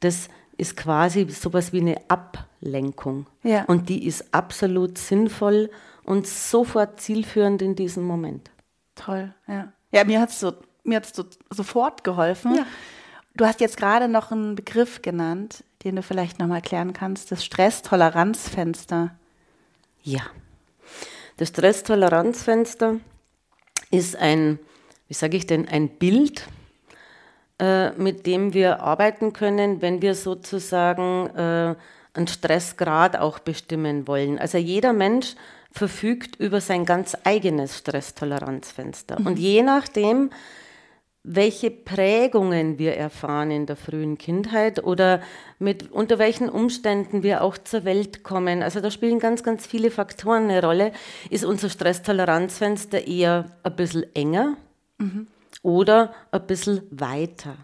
Das 0.00 0.28
ist 0.56 0.76
quasi 0.76 1.28
sowas 1.28 1.72
wie 1.72 1.80
eine 1.80 1.96
Ablenkung. 2.08 3.26
Ja. 3.42 3.64
Und 3.64 3.88
die 3.88 4.06
ist 4.06 4.34
absolut 4.34 4.98
sinnvoll 4.98 5.70
und 6.04 6.26
sofort 6.26 7.00
zielführend 7.00 7.62
in 7.62 7.74
diesem 7.74 8.04
Moment. 8.04 8.50
Toll, 8.94 9.34
ja. 9.46 9.72
Ja, 9.92 10.04
mir 10.04 10.20
hat 10.20 10.30
es 10.30 10.40
so, 10.40 10.52
so, 11.12 11.24
sofort 11.50 12.04
geholfen. 12.04 12.54
Ja. 12.54 12.66
Du 13.34 13.46
hast 13.46 13.60
jetzt 13.60 13.76
gerade 13.76 14.08
noch 14.08 14.30
einen 14.30 14.54
Begriff 14.54 15.02
genannt, 15.02 15.64
den 15.84 15.96
du 15.96 16.02
vielleicht 16.02 16.38
nochmal 16.38 16.58
erklären 16.58 16.92
kannst, 16.92 17.32
das 17.32 17.44
Stresstoleranzfenster. 17.44 19.16
Ja, 20.02 20.22
das 21.36 21.48
Stresstoleranzfenster 21.48 22.96
ist 23.90 24.16
ein, 24.16 24.58
wie 25.10 25.14
sage 25.14 25.36
ich 25.36 25.44
denn, 25.44 25.66
ein 25.66 25.88
Bild, 25.88 26.46
äh, 27.58 27.90
mit 28.00 28.26
dem 28.26 28.54
wir 28.54 28.80
arbeiten 28.80 29.32
können, 29.32 29.82
wenn 29.82 30.02
wir 30.02 30.14
sozusagen 30.14 31.26
äh, 31.34 31.74
einen 32.14 32.28
Stressgrad 32.28 33.16
auch 33.16 33.40
bestimmen 33.40 34.06
wollen. 34.06 34.38
Also 34.38 34.56
jeder 34.56 34.92
Mensch 34.92 35.34
verfügt 35.72 36.36
über 36.36 36.60
sein 36.60 36.84
ganz 36.84 37.16
eigenes 37.24 37.76
Stresstoleranzfenster. 37.76 39.18
Mhm. 39.18 39.26
Und 39.26 39.38
je 39.40 39.62
nachdem, 39.62 40.30
welche 41.24 41.72
Prägungen 41.72 42.78
wir 42.78 42.94
erfahren 42.94 43.50
in 43.50 43.66
der 43.66 43.74
frühen 43.74 44.16
Kindheit 44.16 44.84
oder 44.84 45.22
mit, 45.58 45.90
unter 45.90 46.20
welchen 46.20 46.48
Umständen 46.48 47.24
wir 47.24 47.42
auch 47.42 47.58
zur 47.58 47.84
Welt 47.84 48.22
kommen. 48.22 48.62
Also 48.62 48.80
da 48.80 48.92
spielen 48.92 49.18
ganz, 49.18 49.42
ganz 49.42 49.66
viele 49.66 49.90
Faktoren 49.90 50.44
eine 50.44 50.62
Rolle. 50.62 50.92
Ist 51.30 51.44
unser 51.44 51.68
Stresstoleranzfenster 51.68 53.08
eher 53.08 53.46
ein 53.64 53.74
bisschen 53.74 54.04
enger 54.14 54.56
oder 55.62 56.14
ein 56.30 56.46
bisschen 56.46 56.82
weiter? 56.90 57.56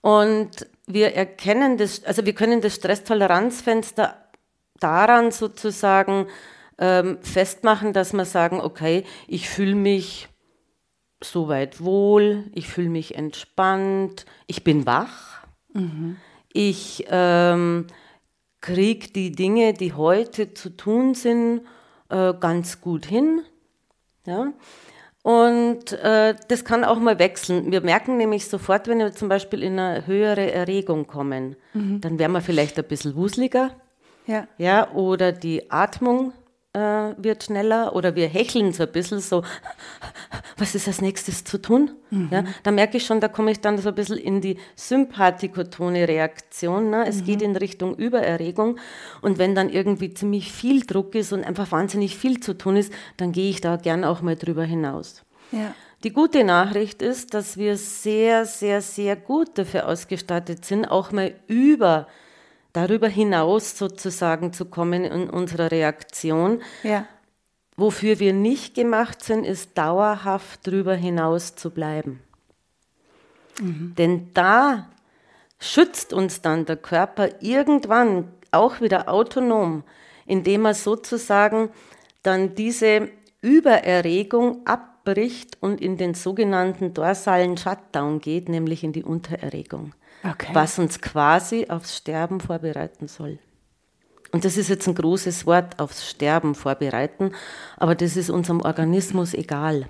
Und 0.00 0.66
wir 0.86 1.14
erkennen 1.14 1.76
das, 1.76 2.04
also 2.04 2.24
wir 2.24 2.34
können 2.34 2.60
das 2.60 2.76
Stresstoleranzfenster 2.76 4.16
daran 4.78 5.30
sozusagen 5.30 6.26
ähm, 6.78 7.18
festmachen, 7.20 7.92
dass 7.92 8.12
wir 8.12 8.24
sagen, 8.24 8.60
okay, 8.60 9.04
ich 9.28 9.48
fühle 9.48 9.74
mich 9.74 10.28
soweit 11.22 11.84
wohl, 11.84 12.44
ich 12.52 12.66
fühle 12.68 12.88
mich 12.88 13.14
entspannt, 13.14 14.24
ich 14.46 14.64
bin 14.64 14.86
wach, 14.86 15.44
mhm. 15.74 16.16
ich 16.52 17.04
ähm, 17.10 17.86
kriege 18.62 19.08
die 19.08 19.32
Dinge, 19.32 19.74
die 19.74 19.92
heute 19.92 20.54
zu 20.54 20.70
tun 20.70 21.14
sind, 21.14 21.62
äh, 22.08 22.32
ganz 22.32 22.80
gut 22.80 23.04
hin. 23.04 23.42
Ja? 24.24 24.52
Und 25.22 25.92
äh, 25.92 26.34
das 26.48 26.64
kann 26.64 26.84
auch 26.84 26.98
mal 26.98 27.18
wechseln. 27.18 27.70
Wir 27.70 27.82
merken 27.82 28.16
nämlich 28.16 28.48
sofort, 28.48 28.88
wenn 28.88 28.98
wir 28.98 29.12
zum 29.12 29.28
Beispiel 29.28 29.62
in 29.62 29.78
eine 29.78 30.06
höhere 30.06 30.50
Erregung 30.50 31.06
kommen, 31.06 31.56
mhm. 31.74 32.00
dann 32.00 32.18
werden 32.18 32.32
wir 32.32 32.40
vielleicht 32.40 32.78
ein 32.78 32.84
bisschen 32.84 33.14
wuseliger. 33.14 33.70
Ja. 34.26 34.46
ja. 34.56 34.90
Oder 34.92 35.32
die 35.32 35.70
Atmung 35.70 36.32
äh, 36.72 37.14
wird 37.16 37.44
schneller 37.44 37.96
oder 37.96 38.14
wir 38.14 38.28
hecheln 38.28 38.72
so 38.72 38.84
ein 38.84 38.92
bisschen 38.92 39.20
so, 39.20 39.42
was 40.56 40.74
ist 40.74 40.86
als 40.86 41.00
nächstes 41.00 41.44
zu 41.44 41.60
tun? 41.60 41.92
Mhm. 42.10 42.28
Ja, 42.30 42.44
da 42.62 42.70
merke 42.70 42.96
ich 42.96 43.06
schon, 43.06 43.20
da 43.20 43.28
komme 43.28 43.50
ich 43.50 43.60
dann 43.60 43.78
so 43.78 43.88
ein 43.88 43.94
bisschen 43.94 44.18
in 44.18 44.40
die 44.40 44.56
sympathikotone 44.76 46.06
Reaktion. 46.06 46.90
Ne? 46.90 47.06
Es 47.06 47.22
mhm. 47.22 47.24
geht 47.24 47.42
in 47.42 47.56
Richtung 47.56 47.96
Übererregung 47.96 48.78
und 49.20 49.38
wenn 49.38 49.54
dann 49.54 49.68
irgendwie 49.68 50.14
ziemlich 50.14 50.52
viel 50.52 50.86
Druck 50.86 51.14
ist 51.14 51.32
und 51.32 51.44
einfach 51.44 51.72
wahnsinnig 51.72 52.16
viel 52.16 52.40
zu 52.40 52.56
tun 52.56 52.76
ist, 52.76 52.92
dann 53.16 53.32
gehe 53.32 53.50
ich 53.50 53.60
da 53.60 53.76
gern 53.76 54.04
auch 54.04 54.22
mal 54.22 54.36
drüber 54.36 54.64
hinaus. 54.64 55.24
Ja. 55.52 55.74
Die 56.04 56.12
gute 56.12 56.44
Nachricht 56.44 57.02
ist, 57.02 57.34
dass 57.34 57.58
wir 57.58 57.76
sehr, 57.76 58.46
sehr, 58.46 58.80
sehr 58.80 59.16
gut 59.16 59.58
dafür 59.58 59.86
ausgestattet 59.86 60.64
sind, 60.64 60.86
auch 60.86 61.12
mal 61.12 61.34
über 61.46 62.06
darüber 62.72 63.08
hinaus 63.08 63.76
sozusagen 63.76 64.52
zu 64.52 64.66
kommen 64.66 65.04
in 65.04 65.30
unserer 65.30 65.70
Reaktion. 65.70 66.62
Ja. 66.82 67.06
Wofür 67.76 68.18
wir 68.18 68.32
nicht 68.32 68.74
gemacht 68.74 69.24
sind, 69.24 69.44
ist 69.44 69.76
dauerhaft 69.78 70.66
darüber 70.66 70.94
hinaus 70.94 71.56
zu 71.56 71.70
bleiben. 71.70 72.20
Mhm. 73.60 73.94
Denn 73.96 74.30
da 74.34 74.88
schützt 75.58 76.12
uns 76.12 76.42
dann 76.42 76.66
der 76.66 76.76
Körper 76.76 77.28
irgendwann 77.40 78.28
auch 78.50 78.80
wieder 78.80 79.08
autonom, 79.08 79.84
indem 80.26 80.66
er 80.66 80.74
sozusagen 80.74 81.70
dann 82.22 82.54
diese 82.54 83.08
Übererregung 83.40 84.66
abbricht 84.66 85.56
und 85.60 85.80
in 85.80 85.96
den 85.96 86.14
sogenannten 86.14 86.92
dorsalen 86.92 87.56
Shutdown 87.56 88.20
geht, 88.20 88.48
nämlich 88.48 88.84
in 88.84 88.92
die 88.92 89.04
Untererregung 89.04 89.94
okay. 90.24 90.50
was 90.52 90.78
uns 90.78 91.00
quasi 91.00 91.66
aufs 91.68 91.96
Sterben 91.96 92.40
vorbereiten 92.40 93.08
soll. 93.08 93.38
Und 94.32 94.44
das 94.44 94.56
ist 94.56 94.68
jetzt 94.68 94.86
ein 94.86 94.94
großes 94.94 95.46
Wort, 95.46 95.80
aufs 95.80 96.08
Sterben 96.08 96.54
vorbereiten, 96.54 97.32
aber 97.76 97.94
das 97.94 98.16
ist 98.16 98.30
unserem 98.30 98.60
Organismus 98.60 99.34
egal. 99.34 99.86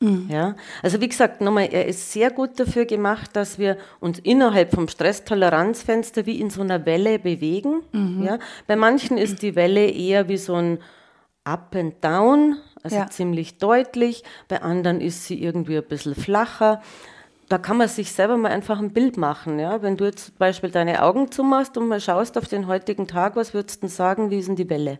Mhm. 0.00 0.28
Ja? 0.28 0.56
Also 0.82 1.00
wie 1.00 1.08
gesagt, 1.08 1.40
nochmal, 1.40 1.68
er 1.72 1.86
ist 1.86 2.12
sehr 2.12 2.30
gut 2.30 2.58
dafür 2.60 2.84
gemacht, 2.84 3.30
dass 3.34 3.58
wir 3.58 3.78
uns 4.00 4.18
innerhalb 4.18 4.72
vom 4.72 4.88
Stresstoleranzfenster 4.88 6.26
wie 6.26 6.40
in 6.40 6.50
so 6.50 6.60
einer 6.60 6.84
Welle 6.84 7.18
bewegen. 7.18 7.82
Mhm. 7.92 8.22
Ja? 8.22 8.38
Bei 8.66 8.76
manchen 8.76 9.16
ist 9.16 9.42
die 9.42 9.56
Welle 9.56 9.86
eher 9.86 10.28
wie 10.28 10.36
so 10.36 10.54
ein 10.54 10.78
Up 11.44 11.74
and 11.74 12.02
Down, 12.02 12.56
also 12.82 12.96
ja. 12.96 13.08
ziemlich 13.08 13.58
deutlich. 13.58 14.24
Bei 14.48 14.62
anderen 14.62 15.00
ist 15.00 15.24
sie 15.26 15.42
irgendwie 15.42 15.76
ein 15.76 15.84
bisschen 15.84 16.14
flacher 16.14 16.82
da 17.54 17.58
kann 17.58 17.76
man 17.76 17.86
sich 17.86 18.10
selber 18.10 18.36
mal 18.36 18.50
einfach 18.50 18.80
ein 18.80 18.92
Bild 18.92 19.16
machen. 19.16 19.60
Ja? 19.60 19.80
Wenn 19.80 19.96
du 19.96 20.06
jetzt 20.06 20.26
zum 20.26 20.34
Beispiel 20.38 20.72
deine 20.72 21.04
Augen 21.04 21.30
zumachst 21.30 21.76
und 21.76 21.86
mal 21.86 22.00
schaust 22.00 22.36
auf 22.36 22.48
den 22.48 22.66
heutigen 22.66 23.06
Tag, 23.06 23.36
was 23.36 23.54
würdest 23.54 23.76
du 23.76 23.80
denn 23.82 23.90
sagen, 23.90 24.32
wie 24.32 24.40
ist 24.40 24.48
denn 24.48 24.56
die 24.56 24.68
Welle? 24.68 24.98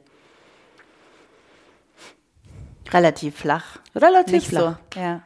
Relativ 2.92 3.38
flach. 3.38 3.78
Relativ 3.96 4.34
nicht 4.34 4.46
flach. 4.46 4.78
So. 4.94 5.00
Ja. 5.00 5.22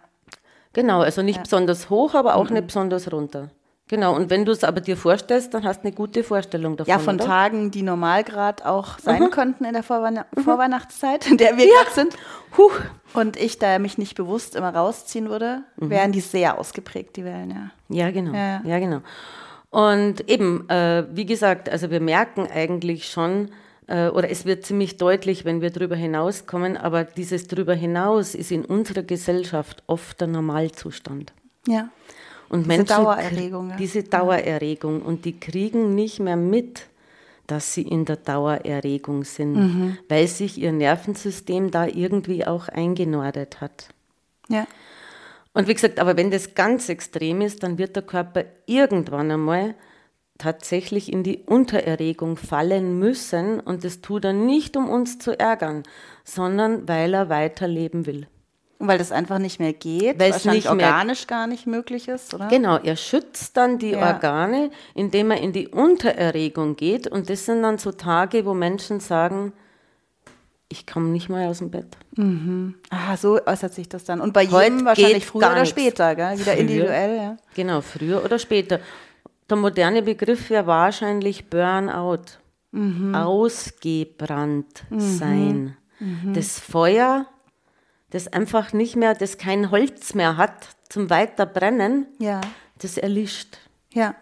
Genau, 0.73 1.01
also 1.01 1.21
nicht 1.21 1.37
ja. 1.37 1.43
besonders 1.43 1.91
hoch, 1.91 2.15
aber 2.15 2.35
auch 2.35 2.49
mhm. 2.49 2.55
nicht 2.55 2.69
besonders 2.69 3.13
runter. 3.13 3.51
Genau, 3.89 4.15
und 4.15 4.29
wenn 4.29 4.45
du 4.45 4.53
es 4.53 4.65
aber 4.65 4.83
dir 4.83 4.99
vorstellst, 4.99 5.55
dann 5.55 5.65
hast 5.65 5.81
du 5.81 5.87
eine 5.87 5.97
gute 5.97 6.23
Vorstellung 6.23 6.77
davon. 6.77 6.91
Ja, 6.93 6.99
von 6.99 7.17
oder? 7.17 7.25
Tagen, 7.25 7.71
die 7.71 7.83
Normalgrad 7.83 8.65
auch 8.65 8.99
sein 8.99 9.23
mhm. 9.23 9.31
könnten 9.31 9.65
in 9.65 9.73
der 9.73 9.83
Vorweihn 9.83 10.21
mhm. 10.37 10.43
Vorweihnachtszeit, 10.43 11.27
in 11.31 11.39
der 11.39 11.57
wir 11.57 11.67
ja. 11.67 11.73
gerade 11.73 11.95
sind. 11.95 12.17
Huh. 12.57 12.71
Und 13.15 13.39
ich, 13.39 13.59
da 13.59 13.79
mich 13.79 13.97
nicht 13.97 14.15
bewusst 14.15 14.55
immer 14.57 14.75
rausziehen 14.75 15.31
würde, 15.31 15.63
mhm. 15.77 15.91
wären 15.91 16.13
die 16.13 16.21
sehr 16.21 16.59
ausgeprägt, 16.59 17.17
die 17.17 17.25
Wellen, 17.25 17.51
ja. 17.51 17.71
Ja, 17.89 18.11
genau. 18.11 18.35
Ja, 18.35 18.61
ja 18.63 18.79
genau. 18.79 19.01
Und 19.71 20.29
eben, 20.29 20.69
äh, 20.69 21.07
wie 21.11 21.27
gesagt, 21.27 21.71
also 21.71 21.91
wir 21.91 22.01
merken 22.01 22.47
eigentlich 22.47 23.09
schon, 23.09 23.51
äh, 23.87 24.09
oder 24.09 24.31
es 24.31 24.45
wird 24.45 24.67
ziemlich 24.67 24.99
deutlich, 24.99 25.47
wenn 25.47 25.63
wir 25.63 25.71
darüber 25.71 25.97
hinauskommen, 25.97 26.77
aber 26.77 27.05
dieses 27.05 27.49
darüber 27.49 27.75
hinaus 27.75 28.35
ist 28.35 28.51
in 28.51 28.67
unserer 28.67 29.03
Gesellschaft 29.03 29.83
oft 29.87 30.21
der 30.21 30.29
Normalzustand. 30.29 31.33
Ja. 31.67 31.89
Und 32.49 32.61
diese 32.61 32.69
Menschen, 32.69 32.87
Dauererregung. 32.87 33.71
Ja. 33.71 33.77
Diese 33.77 34.03
Dauererregung. 34.03 35.03
Und 35.03 35.25
die 35.25 35.39
kriegen 35.39 35.95
nicht 35.95 36.21
mehr 36.21 36.37
mit, 36.37 36.83
dass 37.47 37.75
sie 37.75 37.83
in 37.83 38.05
der 38.05 38.17
Dauererregung 38.17 39.25
sind, 39.25 39.55
mhm. 39.55 39.99
weil 40.09 40.27
sich 40.27 40.59
ihr 40.59 40.73
Nervensystem 40.73 41.71
da 41.71 41.87
irgendwie 41.87 42.47
auch 42.47 42.69
eingenordet 42.69 43.61
hat. 43.61 43.89
Ja. 44.49 44.67
Und 45.55 45.67
wie 45.67 45.75
gesagt, 45.75 45.99
aber 45.99 46.17
wenn 46.17 46.31
das 46.31 46.55
ganz 46.55 46.89
extrem 46.89 47.41
ist, 47.41 47.63
dann 47.63 47.79
wird 47.79 47.97
der 47.97 48.03
Körper 48.03 48.45
irgendwann 48.67 49.31
einmal 49.31 49.75
tatsächlich 50.39 51.13
in 51.13 51.25
die 51.25 51.39
Untererregung 51.39 52.37
fallen 52.37 52.99
müssen 52.99 53.59
und 53.59 53.83
das 53.83 54.01
tut 54.01 54.25
er 54.25 54.33
nicht, 54.33 54.77
um 54.77 54.89
uns 54.89 55.19
zu 55.19 55.37
ärgern, 55.37 55.83
sondern 56.25 56.87
weil 56.89 57.13
er 57.13 57.29
weiterleben 57.29 58.07
will. 58.07 58.29
Weil 58.81 58.99
das 58.99 59.11
einfach 59.11 59.39
nicht 59.39 59.59
mehr 59.59 59.73
geht, 59.73 60.21
weil 60.21 60.31
es 60.31 60.45
nicht 60.45 60.71
organisch 60.71 61.27
gar 61.27 61.49
nicht 61.49 61.67
möglich 61.67 62.07
ist, 62.07 62.33
oder? 62.33 62.47
Genau, 62.47 62.77
er 62.77 62.95
schützt 62.95 63.57
dann 63.57 63.79
die 63.79 63.91
ja. 63.91 64.07
Organe, 64.07 64.71
indem 64.95 65.33
er 65.33 65.41
in 65.41 65.53
die 65.53 65.67
Untererregung 65.67 66.77
geht. 66.77 67.09
Und 67.09 67.29
das 67.29 67.45
sind 67.45 67.63
dann 67.63 67.79
so 67.79 67.91
Tage, 67.91 68.47
wo 68.47 68.55
Menschen 68.55 69.01
sagen, 69.01 69.53
ich 70.69 70.87
komme 70.87 71.09
nicht 71.09 71.29
mal 71.29 71.47
aus 71.47 71.59
dem 71.59 71.71
Bett. 71.71 71.97
Mhm. 72.17 72.75
Ah, 72.91 73.17
so 73.17 73.41
äußert 73.45 73.75
sich 73.75 73.89
das 73.89 74.05
dann. 74.05 74.21
Und 74.21 74.33
bei 74.33 74.47
Heute 74.47 74.73
jedem 74.73 74.85
wahrscheinlich 74.85 75.27
früher 75.27 75.51
oder 75.51 75.65
später, 75.65 76.15
gell? 76.15 76.39
wieder 76.39 76.53
früher, 76.53 76.55
individuell. 76.55 77.17
Ja. 77.17 77.37
Genau, 77.55 77.81
früher 77.81 78.25
oder 78.25 78.39
später. 78.39 78.79
Der 79.49 79.57
moderne 79.57 80.03
Begriff 80.03 80.51
wäre 80.51 80.67
wahrscheinlich 80.67 81.49
Burnout. 81.49 82.39
Mhm. 82.71 83.15
Ausgebrannt 83.15 84.85
mhm. 84.91 85.01
sein. 85.01 85.77
Mhm. 85.99 86.35
Das 86.35 86.61
Feuer 86.61 87.27
das 88.11 88.29
einfach 88.29 88.73
nicht 88.73 88.97
mehr, 88.97 89.15
das 89.15 89.39
kein 89.39 89.71
Holz 89.71 90.15
mehr 90.15 90.37
hat 90.37 90.69
zum 90.89 91.11
Weiterbrennen, 91.11 92.07
ja. 92.19 92.41
das 92.79 92.97
erlischt. 92.97 93.59
Ja. 93.93 94.15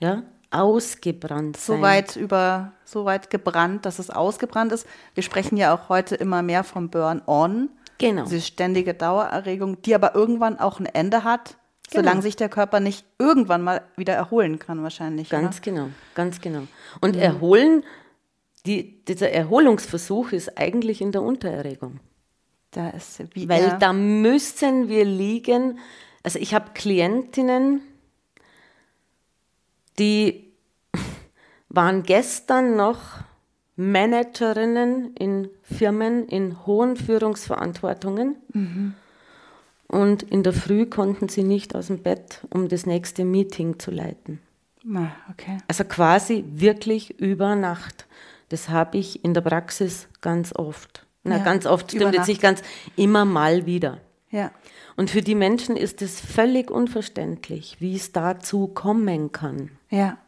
Ja, 0.00 0.24
ausgebrannt 0.50 1.56
sein. 1.56 1.76
So 1.76 1.82
weit 1.82 2.16
über, 2.16 2.72
so 2.84 3.04
weit 3.04 3.30
gebrannt, 3.30 3.86
dass 3.86 3.98
es 3.98 4.10
ausgebrannt 4.10 4.72
ist. 4.72 4.86
Wir 5.14 5.22
sprechen 5.22 5.56
ja 5.56 5.74
auch 5.74 5.88
heute 5.88 6.16
immer 6.16 6.42
mehr 6.42 6.64
vom 6.64 6.90
Burn-on. 6.90 7.70
Genau. 7.98 8.24
Diese 8.24 8.40
ständige 8.40 8.94
Dauererregung, 8.94 9.80
die 9.82 9.94
aber 9.94 10.16
irgendwann 10.16 10.58
auch 10.58 10.80
ein 10.80 10.86
Ende 10.86 11.22
hat, 11.22 11.56
genau. 11.90 12.02
solange 12.02 12.22
sich 12.22 12.34
der 12.34 12.48
Körper 12.48 12.80
nicht 12.80 13.06
irgendwann 13.18 13.62
mal 13.62 13.82
wieder 13.96 14.14
erholen 14.14 14.58
kann, 14.58 14.82
wahrscheinlich. 14.82 15.28
Ganz 15.28 15.58
oder? 15.58 15.64
genau, 15.64 15.88
ganz 16.16 16.40
genau. 16.40 16.62
Und 17.00 17.14
mhm. 17.14 17.22
erholen, 17.22 17.84
die, 18.66 19.04
dieser 19.04 19.30
Erholungsversuch 19.30 20.32
ist 20.32 20.58
eigentlich 20.58 21.00
in 21.00 21.12
der 21.12 21.22
Untererregung. 21.22 22.00
Da 22.72 22.90
ist 22.90 23.22
wie 23.34 23.48
Weil 23.48 23.64
er. 23.64 23.78
da 23.78 23.92
müssen 23.92 24.88
wir 24.88 25.04
liegen. 25.04 25.78
Also 26.22 26.38
ich 26.38 26.54
habe 26.54 26.72
Klientinnen, 26.74 27.82
die 29.98 30.52
waren 31.68 32.02
gestern 32.02 32.76
noch 32.76 33.00
Managerinnen 33.76 35.14
in 35.14 35.48
Firmen 35.62 36.26
in 36.28 36.66
hohen 36.66 36.96
Führungsverantwortungen. 36.96 38.36
Mhm. 38.52 38.94
Und 39.88 40.22
in 40.22 40.42
der 40.42 40.54
Früh 40.54 40.86
konnten 40.86 41.28
sie 41.28 41.42
nicht 41.42 41.74
aus 41.74 41.88
dem 41.88 42.02
Bett, 42.02 42.40
um 42.48 42.68
das 42.68 42.86
nächste 42.86 43.24
Meeting 43.26 43.78
zu 43.78 43.90
leiten. 43.90 44.40
Ah, 44.94 45.10
okay. 45.30 45.58
Also 45.68 45.84
quasi 45.84 46.44
wirklich 46.48 47.20
über 47.20 47.54
Nacht. 47.54 48.06
Das 48.48 48.70
habe 48.70 48.96
ich 48.96 49.22
in 49.24 49.34
der 49.34 49.42
Praxis 49.42 50.08
ganz 50.22 50.54
oft. 50.54 51.06
Na, 51.24 51.38
ja, 51.38 51.44
ganz 51.44 51.66
oft 51.66 51.90
stimmt 51.90 52.16
es 52.16 52.26
sich 52.26 52.40
ganz 52.40 52.62
immer 52.96 53.24
mal 53.24 53.66
wieder. 53.66 54.00
Ja. 54.30 54.50
Und 54.96 55.10
für 55.10 55.22
die 55.22 55.34
Menschen 55.34 55.76
ist 55.76 56.02
es 56.02 56.20
völlig 56.20 56.70
unverständlich, 56.70 57.76
wie 57.80 57.94
es 57.94 58.12
dazu 58.12 58.66
kommen 58.66 59.32
kann. 59.32 59.70
Ja. 59.88 60.18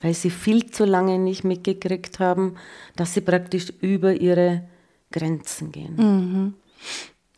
Weil 0.00 0.14
sie 0.14 0.30
viel 0.30 0.70
zu 0.70 0.84
lange 0.84 1.18
nicht 1.18 1.44
mitgekriegt 1.44 2.18
haben, 2.18 2.56
dass 2.96 3.14
sie 3.14 3.20
praktisch 3.20 3.70
über 3.80 4.14
ihre 4.14 4.62
Grenzen 5.12 5.72
gehen. 5.72 5.96
Mhm. 5.96 6.54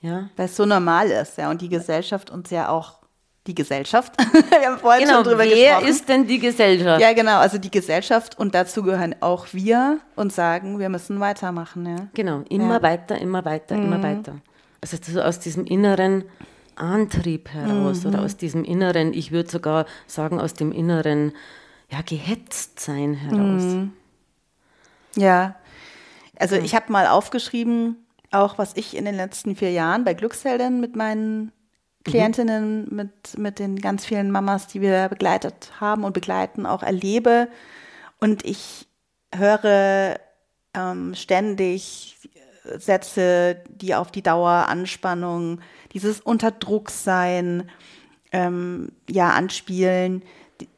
Ja. 0.01 0.31
Weil 0.37 0.47
es 0.47 0.57
so 0.57 0.65
normal 0.65 1.11
ist, 1.11 1.39
ja, 1.39 1.51
und 1.51 1.61
die 1.61 1.69
Gesellschaft 1.69 2.31
uns 2.31 2.51
ja 2.51 2.69
auch 2.69 3.02
die 3.47 3.55
Gesellschaft. 3.55 4.15
Wir 4.33 4.69
haben 4.69 4.79
vorhin 4.79 5.05
genau, 5.05 5.17
schon 5.17 5.25
drüber 5.25 5.45
wer 5.45 5.49
gesprochen. 5.49 5.89
ist 5.89 6.09
denn 6.09 6.27
die 6.27 6.39
Gesellschaft? 6.39 7.01
Ja, 7.01 7.13
genau, 7.13 7.39
also 7.39 7.59
die 7.59 7.71
Gesellschaft 7.71 8.39
und 8.39 8.55
dazu 8.55 8.83
gehören 8.83 9.17
auch 9.21 9.47
wir 9.53 9.99
und 10.15 10.33
sagen, 10.33 10.79
wir 10.79 10.89
müssen 10.89 11.19
weitermachen. 11.19 11.87
Ja. 11.87 12.07
Genau, 12.15 12.43
immer 12.49 12.77
ja. 12.77 12.83
weiter, 12.83 13.19
immer 13.19 13.45
weiter, 13.45 13.77
mhm. 13.77 13.85
immer 13.85 14.03
weiter. 14.03 14.37
Also 14.81 14.97
so 15.01 15.21
aus 15.21 15.41
diesem 15.41 15.65
inneren 15.65 16.25
Antrieb 16.77 17.51
heraus 17.51 18.03
mhm. 18.05 18.11
oder 18.11 18.23
aus 18.23 18.37
diesem 18.37 18.65
inneren, 18.65 19.13
ich 19.13 19.33
würde 19.33 19.51
sogar 19.51 19.87
sagen, 20.07 20.41
aus 20.41 20.55
dem 20.55 20.73
inneren 20.73 21.33
ja, 21.91 22.01
Gehetztsein 22.03 23.15
heraus. 23.15 23.63
Mhm. 23.63 23.93
Ja, 25.17 25.57
also 26.39 26.57
ich 26.57 26.75
habe 26.75 26.91
mal 26.91 27.07
aufgeschrieben, 27.07 27.97
auch 28.31 28.57
was 28.59 28.73
ich 28.77 28.97
in 28.97 29.05
den 29.05 29.15
letzten 29.15 29.57
vier 29.57 29.71
Jahren 29.71 30.05
bei 30.05 30.15
Glückshelden 30.15 30.81
mit 30.81 30.97
meinen 30.97 31.53
Klientinnen, 32.05 32.85
mhm. 32.85 32.97
mit, 32.97 33.39
mit 33.39 33.59
den 33.59 33.77
ganz 33.77 34.05
vielen 34.05 34.31
Mamas, 34.31 34.67
die 34.67 34.81
wir 34.81 35.09
begleitet 35.09 35.73
haben 35.81 36.05
und 36.05 36.13
begleiten, 36.13 36.67
auch 36.67 36.83
erlebe. 36.83 37.49
Und 38.21 38.45
ich 38.45 38.87
höre 39.35 40.19
ähm, 40.75 41.15
ständig 41.15 42.19
Sätze, 42.65 43.63
die 43.69 43.95
auf 43.95 44.11
die 44.11 44.23
Dauer 44.23 44.69
Anspannung, 44.69 45.61
dieses 45.93 46.21
Unterdrucksein 46.21 47.69
ähm, 48.31 48.93
ja 49.11 49.31
anspielen. 49.31 50.23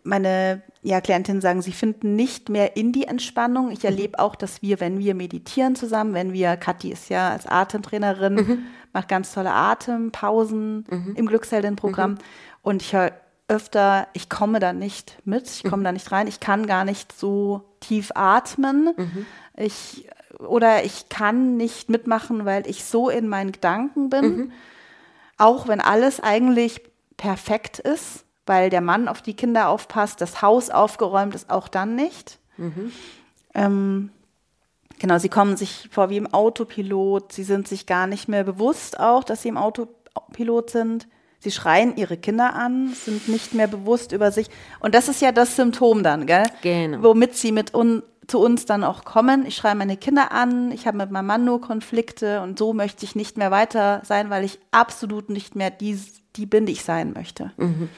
Meine 0.02 0.62
ja, 0.82 1.00
Klientinnen 1.00 1.42
sagen, 1.42 1.62
sie 1.62 1.72
finden 1.72 2.16
nicht 2.16 2.48
mehr 2.48 2.76
in 2.76 2.92
die 2.92 3.06
Entspannung. 3.06 3.70
Ich 3.70 3.80
mhm. 3.80 3.90
erlebe 3.90 4.18
auch, 4.18 4.34
dass 4.34 4.62
wir, 4.62 4.80
wenn 4.80 4.98
wir 4.98 5.14
meditieren 5.14 5.76
zusammen, 5.76 6.14
wenn 6.14 6.32
wir, 6.32 6.56
Kathi 6.56 6.90
ist 6.90 7.10
ja 7.10 7.30
als 7.30 7.46
Atemtrainerin, 7.46 8.34
mhm 8.34 8.66
macht 8.94 9.09
ganz 9.09 9.33
tolle 9.35 9.52
Atempausen 9.52 10.87
mhm. 10.88 11.14
im 11.16 11.26
Glücksheldin-Programm. 11.26 12.12
Mhm. 12.12 12.18
Und 12.62 12.83
ich 12.83 12.94
höre 12.94 13.12
öfter, 13.48 14.09
ich 14.14 14.30
komme 14.30 14.59
da 14.59 14.72
nicht 14.72 15.18
mit, 15.24 15.50
ich 15.50 15.64
komme 15.64 15.78
mhm. 15.78 15.85
da 15.85 15.92
nicht 15.92 16.11
rein, 16.12 16.26
ich 16.26 16.40
kann 16.40 16.66
gar 16.66 16.85
nicht 16.85 17.12
so 17.12 17.62
tief 17.80 18.12
atmen. 18.14 18.94
Mhm. 18.96 19.26
Ich, 19.57 20.09
oder 20.38 20.85
ich 20.85 21.09
kann 21.09 21.57
nicht 21.57 21.90
mitmachen, 21.90 22.44
weil 22.44 22.66
ich 22.66 22.85
so 22.85 23.11
in 23.11 23.28
meinen 23.28 23.52
Gedanken 23.52 24.09
bin. 24.09 24.37
Mhm. 24.37 24.52
Auch 25.37 25.68
wenn 25.68 25.80
alles 25.80 26.20
eigentlich 26.20 26.80
perfekt 27.16 27.80
ist, 27.80 28.24
weil 28.46 28.70
der 28.70 28.80
Mann 28.80 29.09
auf 29.09 29.20
die 29.20 29.35
Kinder 29.35 29.68
aufpasst, 29.68 30.20
das 30.20 30.40
Haus 30.40 30.70
aufgeräumt 30.70 31.35
ist, 31.35 31.50
auch 31.50 31.68
dann 31.68 31.96
nicht. 31.96 32.38
Mhm. 32.57 32.92
Ähm, 33.54 34.11
Genau, 34.98 35.18
sie 35.18 35.28
kommen 35.28 35.57
sich 35.57 35.88
vor 35.90 36.11
wie 36.11 36.16
im 36.16 36.33
Autopilot. 36.33 37.33
Sie 37.33 37.44
sind 37.44 37.68
sich 37.68 37.87
gar 37.87 38.07
nicht 38.07 38.28
mehr 38.28 38.44
bewusst 38.44 38.98
auch, 38.98 39.24
dass 39.24 39.42
sie 39.42 39.48
im 39.48 39.57
Autopilot 39.57 40.70
sind. 40.70 41.09
Sie 41.40 41.50
schreien 41.50 41.96
ihre 41.96 42.16
Kinder 42.16 42.54
an, 42.54 42.94
sind 42.94 43.28
nicht 43.28 43.52
mehr 43.52 43.66
bewusst 43.66 44.12
über 44.12 44.33
sich. 44.33 44.48
Und 44.80 44.94
das 44.94 45.09
ist 45.09 45.20
ja 45.20 45.30
das 45.30 45.57
Symptom 45.57 46.02
dann, 46.02 46.26
gell? 46.26 46.44
Genau. 46.62 47.02
Womit 47.02 47.37
sie 47.37 47.52
mit 47.52 47.74
un 47.74 48.02
zu 48.26 48.40
uns 48.40 48.64
dann 48.64 48.85
auch 48.85 49.04
kommen. 49.04 49.44
Ich 49.46 49.57
schreie 49.57 49.74
meine 49.74 49.96
Kinder 49.96 50.33
an, 50.33 50.72
ich 50.72 50.87
habe 50.87 50.96
mit 50.96 51.11
meinem 51.11 51.26
Mann 51.26 51.44
nur 51.44 51.61
Konflikte 51.61 52.40
und 52.40 52.59
so 52.59 52.72
möchte 52.72 53.04
ich 53.04 53.14
nicht 53.14 53.37
mehr 53.37 53.50
weiter 53.50 54.00
sein, 54.04 54.30
weil 54.30 54.44
ich 54.44 54.59
absolut 54.70 55.28
nicht 55.30 55.57
mehr 55.57 55.70
die, 55.70 55.98
die 56.37 56.46
bin, 56.46 56.66
die 56.66 56.72
ich 56.72 56.85
sein 56.85 57.12
möchte. 57.12 57.52
Mhm. 57.57 57.88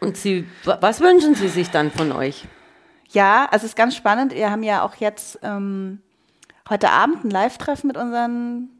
Und 0.00 0.16
Sie, 0.16 0.46
was 0.64 1.00
wünschen 1.00 1.34
Sie 1.34 1.48
sich 1.48 1.70
dann 1.70 1.90
von 1.90 2.12
euch? 2.12 2.44
Ja, 3.12 3.46
also 3.50 3.64
es 3.64 3.72
ist 3.72 3.76
ganz 3.76 3.94
spannend. 3.94 4.34
Wir 4.34 4.50
haben 4.50 4.62
ja 4.62 4.82
auch 4.82 4.96
jetzt 4.96 5.38
ähm, 5.42 6.00
heute 6.68 6.90
Abend 6.90 7.24
ein 7.24 7.30
Live-Treffen 7.30 7.88
mit 7.88 7.96
unseren 7.96 8.70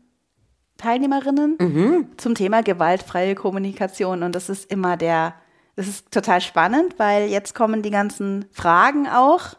Teilnehmerinnen 0.79 1.57
mhm. 1.61 2.09
zum 2.17 2.35
Thema 2.35 2.63
gewaltfreie 2.63 3.35
Kommunikation. 3.35 4.23
Und 4.23 4.35
das 4.35 4.49
ist 4.49 4.71
immer 4.71 4.97
der, 4.97 5.35
das 5.77 5.87
ist 5.87 6.11
total 6.11 6.41
spannend, 6.41 6.99
weil 6.99 7.29
jetzt 7.29 7.55
kommen 7.55 7.83
die 7.83 7.91
ganzen 7.91 8.47
Fragen 8.53 9.07
auch, 9.07 9.55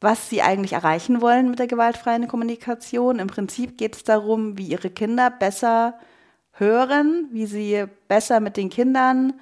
was 0.00 0.28
sie 0.28 0.42
eigentlich 0.42 0.74
erreichen 0.74 1.20
wollen 1.20 1.50
mit 1.50 1.58
der 1.58 1.66
gewaltfreien 1.66 2.28
Kommunikation. 2.28 3.18
Im 3.18 3.26
Prinzip 3.26 3.78
geht 3.78 3.96
es 3.96 4.04
darum, 4.04 4.56
wie 4.58 4.68
ihre 4.68 4.90
Kinder 4.90 5.30
besser 5.30 5.98
hören, 6.52 7.28
wie 7.32 7.46
sie 7.46 7.86
besser 8.06 8.40
mit 8.40 8.56
den 8.56 8.68
Kindern 8.68 9.34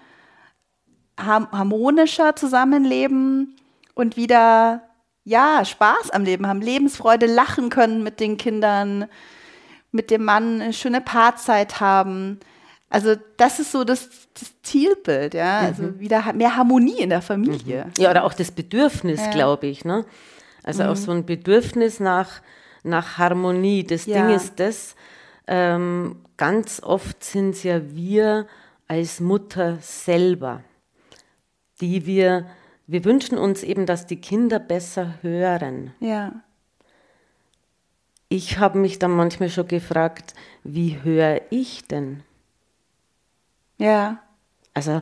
harmonischer 1.19 2.37
zusammenleben 2.37 3.56
und 3.97 4.17
wieder, 4.17 4.83
ja, 5.25 5.65
Spaß 5.65 6.11
am 6.11 6.23
Leben 6.23 6.47
haben, 6.47 6.61
Lebensfreude, 6.61 7.27
lachen 7.27 7.71
können 7.71 8.05
mit 8.05 8.21
den 8.21 8.37
Kindern, 8.37 9.07
mit 9.91 10.11
dem 10.11 10.23
Mann 10.23 10.61
eine 10.61 10.73
schöne 10.75 11.01
Paarzeit 11.01 11.81
haben. 11.81 12.39
Also 12.91 13.17
das 13.39 13.59
ist 13.59 13.73
so 13.73 13.85
das, 13.85 14.11
das 14.35 14.53
Zielbild, 14.63 15.33
ja, 15.33 15.61
also 15.61 15.85
mhm. 15.85 15.99
wieder 15.99 16.33
mehr 16.35 16.57
Harmonie 16.57 17.01
in 17.01 17.09
der 17.09 17.23
Familie. 17.23 17.87
Mhm. 17.87 17.93
Ja, 17.99 18.11
oder 18.11 18.25
auch 18.25 18.35
das 18.35 18.53
Bedürfnis, 18.53 19.21
ja. 19.21 19.31
glaube 19.31 19.67
ich, 19.67 19.85
ne? 19.85 20.05
Also 20.63 20.83
mhm. 20.83 20.91
auch 20.91 20.97
so 20.97 21.11
ein 21.13 21.25
Bedürfnis 21.25 21.99
nach, 21.99 22.43
nach 22.83 23.17
Harmonie. 23.17 23.83
Das 23.83 24.05
ja. 24.05 24.27
Ding 24.27 24.37
ist 24.37 24.61
das, 24.61 24.95
ähm, 25.47 26.17
ganz 26.37 26.83
oft 26.83 27.25
sind 27.25 27.51
es 27.51 27.63
ja 27.63 27.81
wir 27.95 28.47
als 28.89 29.21
Mutter 29.21 29.79
selber, 29.81 30.63
die 31.81 32.05
wir 32.05 32.47
wir 32.87 33.05
wünschen 33.05 33.39
uns 33.39 33.63
eben, 33.63 33.87
dass 33.87 34.07
die 34.07 34.21
Kinder 34.21 34.59
besser 34.59 35.15
hören. 35.23 35.93
Ja. 36.01 36.33
Ich 38.29 38.59
habe 38.59 38.79
mich 38.79 38.99
dann 38.99 39.13
manchmal 39.13 39.51
schon 39.51 39.69
gefragt, 39.69 40.35
wie 40.65 41.03
höre 41.03 41.41
ich 41.51 41.87
denn? 41.87 42.23
Ja. 43.79 44.21
Also, 44.75 45.01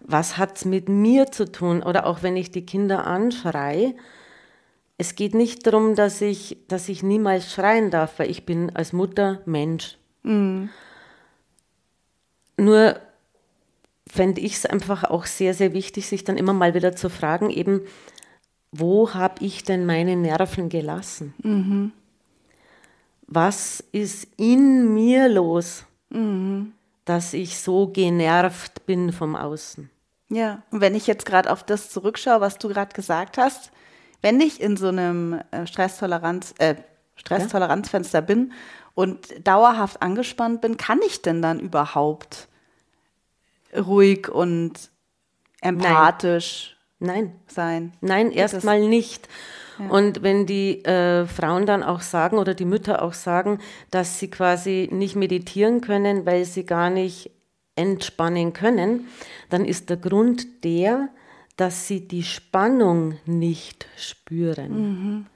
was 0.00 0.38
hat 0.38 0.56
es 0.56 0.64
mit 0.64 0.88
mir 0.88 1.30
zu 1.30 1.50
tun? 1.50 1.82
Oder 1.82 2.06
auch 2.06 2.22
wenn 2.22 2.36
ich 2.36 2.50
die 2.50 2.66
Kinder 2.66 3.06
anschreie, 3.06 3.94
es 4.96 5.14
geht 5.14 5.34
nicht 5.34 5.66
darum, 5.66 5.94
dass 5.94 6.20
ich, 6.20 6.58
dass 6.66 6.88
ich 6.88 7.02
niemals 7.02 7.52
schreien 7.52 7.90
darf, 7.90 8.18
weil 8.18 8.30
ich 8.30 8.44
bin 8.44 8.74
als 8.74 8.92
Mutter 8.92 9.40
Mensch. 9.44 9.96
Mhm. 10.24 10.70
Nur 12.56 13.00
fände 14.08 14.40
ich 14.40 14.54
es 14.54 14.66
einfach 14.66 15.04
auch 15.04 15.26
sehr, 15.26 15.54
sehr 15.54 15.72
wichtig, 15.72 16.08
sich 16.08 16.24
dann 16.24 16.36
immer 16.36 16.52
mal 16.52 16.74
wieder 16.74 16.96
zu 16.96 17.10
fragen, 17.10 17.50
eben, 17.50 17.82
wo 18.72 19.14
habe 19.14 19.44
ich 19.44 19.64
denn 19.64 19.86
meine 19.86 20.16
Nerven 20.16 20.68
gelassen? 20.68 21.34
Mhm. 21.42 21.92
Was 23.26 23.84
ist 23.92 24.26
in 24.36 24.94
mir 24.94 25.28
los, 25.28 25.84
mhm. 26.10 26.72
dass 27.04 27.34
ich 27.34 27.58
so 27.58 27.88
genervt 27.88 28.86
bin 28.86 29.12
vom 29.12 29.36
Außen? 29.36 29.90
Ja, 30.30 30.62
und 30.70 30.80
wenn 30.80 30.94
ich 30.94 31.06
jetzt 31.06 31.24
gerade 31.24 31.50
auf 31.50 31.62
das 31.62 31.90
zurückschaue, 31.90 32.40
was 32.40 32.58
du 32.58 32.68
gerade 32.68 32.94
gesagt 32.94 33.38
hast, 33.38 33.70
wenn 34.20 34.40
ich 34.40 34.60
in 34.60 34.76
so 34.76 34.88
einem 34.88 35.40
äh, 35.50 35.66
Stresstoleranz, 35.66 36.54
äh, 36.58 36.74
Stresstoleranzfenster 37.16 38.20
bin 38.20 38.52
und 38.94 39.46
dauerhaft 39.46 40.02
angespannt 40.02 40.60
bin, 40.60 40.76
kann 40.76 41.00
ich 41.06 41.22
denn 41.22 41.40
dann 41.40 41.60
überhaupt 41.60 42.48
ruhig 43.76 44.28
und 44.28 44.72
empathisch 45.60 46.76
Nein. 46.98 47.24
Nein. 47.24 47.32
sein? 47.46 47.92
Nein, 48.00 48.30
erstmal 48.30 48.80
nicht. 48.80 49.28
Ja. 49.78 49.88
Und 49.90 50.22
wenn 50.22 50.46
die 50.46 50.84
äh, 50.84 51.26
Frauen 51.26 51.66
dann 51.66 51.82
auch 51.82 52.00
sagen 52.00 52.38
oder 52.38 52.54
die 52.54 52.64
Mütter 52.64 53.02
auch 53.02 53.12
sagen, 53.12 53.60
dass 53.90 54.18
sie 54.18 54.28
quasi 54.28 54.88
nicht 54.90 55.14
meditieren 55.14 55.80
können, 55.80 56.26
weil 56.26 56.44
sie 56.44 56.64
gar 56.64 56.90
nicht 56.90 57.30
entspannen 57.76 58.52
können, 58.52 59.06
dann 59.50 59.64
ist 59.64 59.88
der 59.88 59.96
Grund 59.96 60.64
der, 60.64 61.08
dass 61.56 61.86
sie 61.86 62.06
die 62.08 62.24
Spannung 62.24 63.18
nicht 63.24 63.86
spüren. 63.96 64.72
Mhm. 64.72 65.26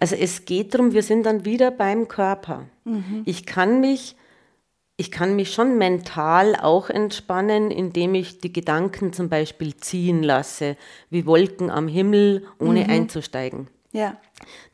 Also 0.00 0.16
es 0.16 0.46
geht 0.46 0.74
darum, 0.74 0.92
wir 0.92 1.02
sind 1.02 1.24
dann 1.24 1.44
wieder 1.44 1.70
beim 1.70 2.08
Körper. 2.08 2.66
Mhm. 2.84 3.22
Ich 3.24 3.46
kann 3.46 3.80
mich 3.80 4.16
ich 5.02 5.10
kann 5.10 5.34
mich 5.34 5.52
schon 5.52 5.78
mental 5.78 6.54
auch 6.54 6.88
entspannen, 6.88 7.72
indem 7.72 8.14
ich 8.14 8.38
die 8.38 8.52
Gedanken 8.52 9.12
zum 9.12 9.28
Beispiel 9.28 9.74
ziehen 9.74 10.22
lasse, 10.22 10.76
wie 11.10 11.26
Wolken 11.26 11.70
am 11.70 11.88
Himmel, 11.88 12.46
ohne 12.60 12.84
mhm. 12.84 12.90
einzusteigen. 12.90 13.66
Ja. 13.90 14.16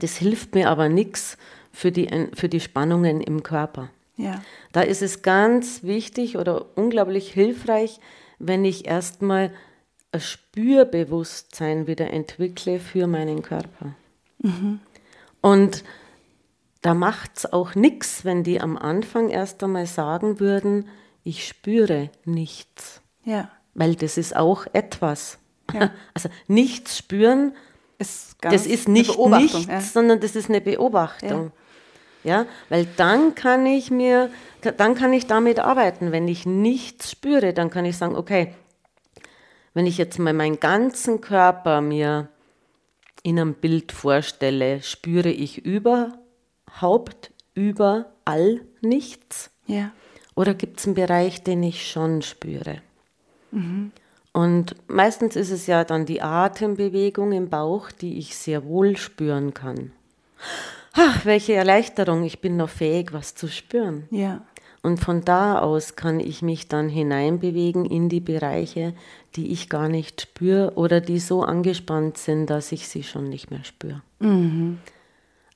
Das 0.00 0.18
hilft 0.18 0.54
mir 0.54 0.68
aber 0.68 0.90
nichts 0.90 1.38
für 1.72 1.90
die, 1.90 2.10
für 2.34 2.50
die 2.50 2.60
Spannungen 2.60 3.22
im 3.22 3.42
Körper. 3.42 3.88
Ja. 4.18 4.42
Da 4.72 4.82
ist 4.82 5.00
es 5.00 5.22
ganz 5.22 5.82
wichtig 5.82 6.36
oder 6.36 6.66
unglaublich 6.76 7.32
hilfreich, 7.32 7.98
wenn 8.38 8.66
ich 8.66 8.86
erstmal 8.86 9.50
ein 10.12 10.20
Spürbewusstsein 10.20 11.86
wieder 11.86 12.10
entwickle 12.10 12.80
für 12.80 13.06
meinen 13.06 13.40
Körper. 13.40 13.94
Mhm. 14.42 14.80
Und 15.40 15.84
da 16.82 16.94
macht 16.94 17.38
es 17.38 17.52
auch 17.52 17.74
nichts, 17.74 18.24
wenn 18.24 18.44
die 18.44 18.60
am 18.60 18.76
Anfang 18.76 19.30
erst 19.30 19.62
einmal 19.62 19.86
sagen 19.86 20.40
würden, 20.40 20.88
ich 21.24 21.46
spüre 21.46 22.10
nichts. 22.24 23.02
Ja. 23.24 23.50
Weil 23.74 23.94
das 23.96 24.16
ist 24.16 24.36
auch 24.36 24.66
etwas. 24.72 25.38
Ja. 25.72 25.90
Also 26.14 26.30
nichts 26.46 26.96
spüren, 26.96 27.52
ist 27.98 28.36
das 28.40 28.66
ist 28.66 28.88
nicht 28.88 29.18
nichts, 29.18 29.66
ja. 29.66 29.80
sondern 29.80 30.20
das 30.20 30.36
ist 30.36 30.48
eine 30.48 30.60
Beobachtung. 30.60 31.52
Ja. 32.22 32.42
ja, 32.42 32.46
weil 32.68 32.86
dann 32.96 33.34
kann 33.34 33.66
ich 33.66 33.90
mir, 33.90 34.30
dann 34.76 34.94
kann 34.94 35.12
ich 35.12 35.26
damit 35.26 35.58
arbeiten. 35.58 36.12
Wenn 36.12 36.28
ich 36.28 36.46
nichts 36.46 37.10
spüre, 37.10 37.52
dann 37.52 37.70
kann 37.70 37.84
ich 37.84 37.96
sagen, 37.96 38.16
okay, 38.16 38.54
wenn 39.74 39.86
ich 39.86 39.98
jetzt 39.98 40.18
mal 40.18 40.32
meinen 40.32 40.60
ganzen 40.60 41.20
Körper 41.20 41.80
mir 41.80 42.28
in 43.22 43.38
einem 43.38 43.54
Bild 43.54 43.92
vorstelle, 43.92 44.82
spüre 44.82 45.30
ich 45.30 45.64
überhaupt 46.68 47.32
überall 47.54 48.60
nichts? 48.80 49.50
Ja. 49.66 49.90
Oder 50.34 50.54
gibt 50.54 50.78
es 50.78 50.86
einen 50.86 50.94
Bereich, 50.94 51.42
den 51.42 51.62
ich 51.62 51.90
schon 51.90 52.22
spüre? 52.22 52.80
Mhm. 53.50 53.92
Und 54.32 54.76
meistens 54.88 55.34
ist 55.34 55.50
es 55.50 55.66
ja 55.66 55.84
dann 55.84 56.06
die 56.06 56.22
Atembewegung 56.22 57.32
im 57.32 57.48
Bauch, 57.48 57.90
die 57.90 58.18
ich 58.18 58.36
sehr 58.36 58.64
wohl 58.64 58.96
spüren 58.96 59.52
kann. 59.52 59.92
Ach, 60.92 61.24
welche 61.24 61.54
Erleichterung, 61.54 62.22
ich 62.24 62.40
bin 62.40 62.56
noch 62.56 62.68
fähig, 62.68 63.12
was 63.12 63.34
zu 63.34 63.48
spüren. 63.48 64.06
Ja. 64.10 64.42
Und 64.82 65.00
von 65.00 65.24
da 65.24 65.58
aus 65.58 65.96
kann 65.96 66.20
ich 66.20 66.40
mich 66.40 66.68
dann 66.68 66.88
hineinbewegen 66.88 67.84
in 67.84 68.08
die 68.08 68.20
Bereiche, 68.20 68.94
die 69.34 69.50
ich 69.52 69.68
gar 69.68 69.88
nicht 69.88 70.20
spüre 70.20 70.74
oder 70.76 71.00
die 71.00 71.18
so 71.18 71.42
angespannt 71.42 72.16
sind, 72.16 72.46
dass 72.46 72.70
ich 72.70 72.88
sie 72.88 73.02
schon 73.02 73.28
nicht 73.28 73.50
mehr 73.50 73.64
spüre. 73.64 74.02
Mhm. 74.20 74.78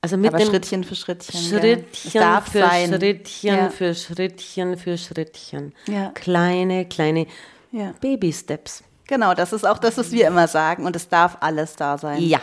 Also 0.03 0.17
mit 0.17 0.35
Aber 0.35 0.45
Schrittchen 0.45 0.83
für 0.83 0.97
Schrittchen. 0.97 1.41
Schrittchen 1.41 2.21
ja. 2.21 2.41
für 2.41 2.59
sein. 2.59 2.89
Schrittchen 2.93 3.55
ja. 3.55 3.71
für 3.71 3.95
Schrittchen 3.95 4.77
für 4.77 4.99
Schrittchen. 4.99 5.73
Ja. 5.87 6.11
Kleine, 6.11 6.87
kleine 6.87 7.29
Baby-Steps. 8.01 8.83
Genau, 9.07 9.35
das 9.35 9.53
ist 9.53 9.65
auch 9.65 9.79
das, 9.79 9.99
was 9.99 10.11
wir 10.11 10.27
immer 10.27 10.49
sagen. 10.49 10.87
Und 10.87 10.97
es 10.97 11.09
darf 11.09 11.39
alles 11.41 11.77
da 11.77 11.99
sein. 11.99 12.21
Ja. 12.21 12.41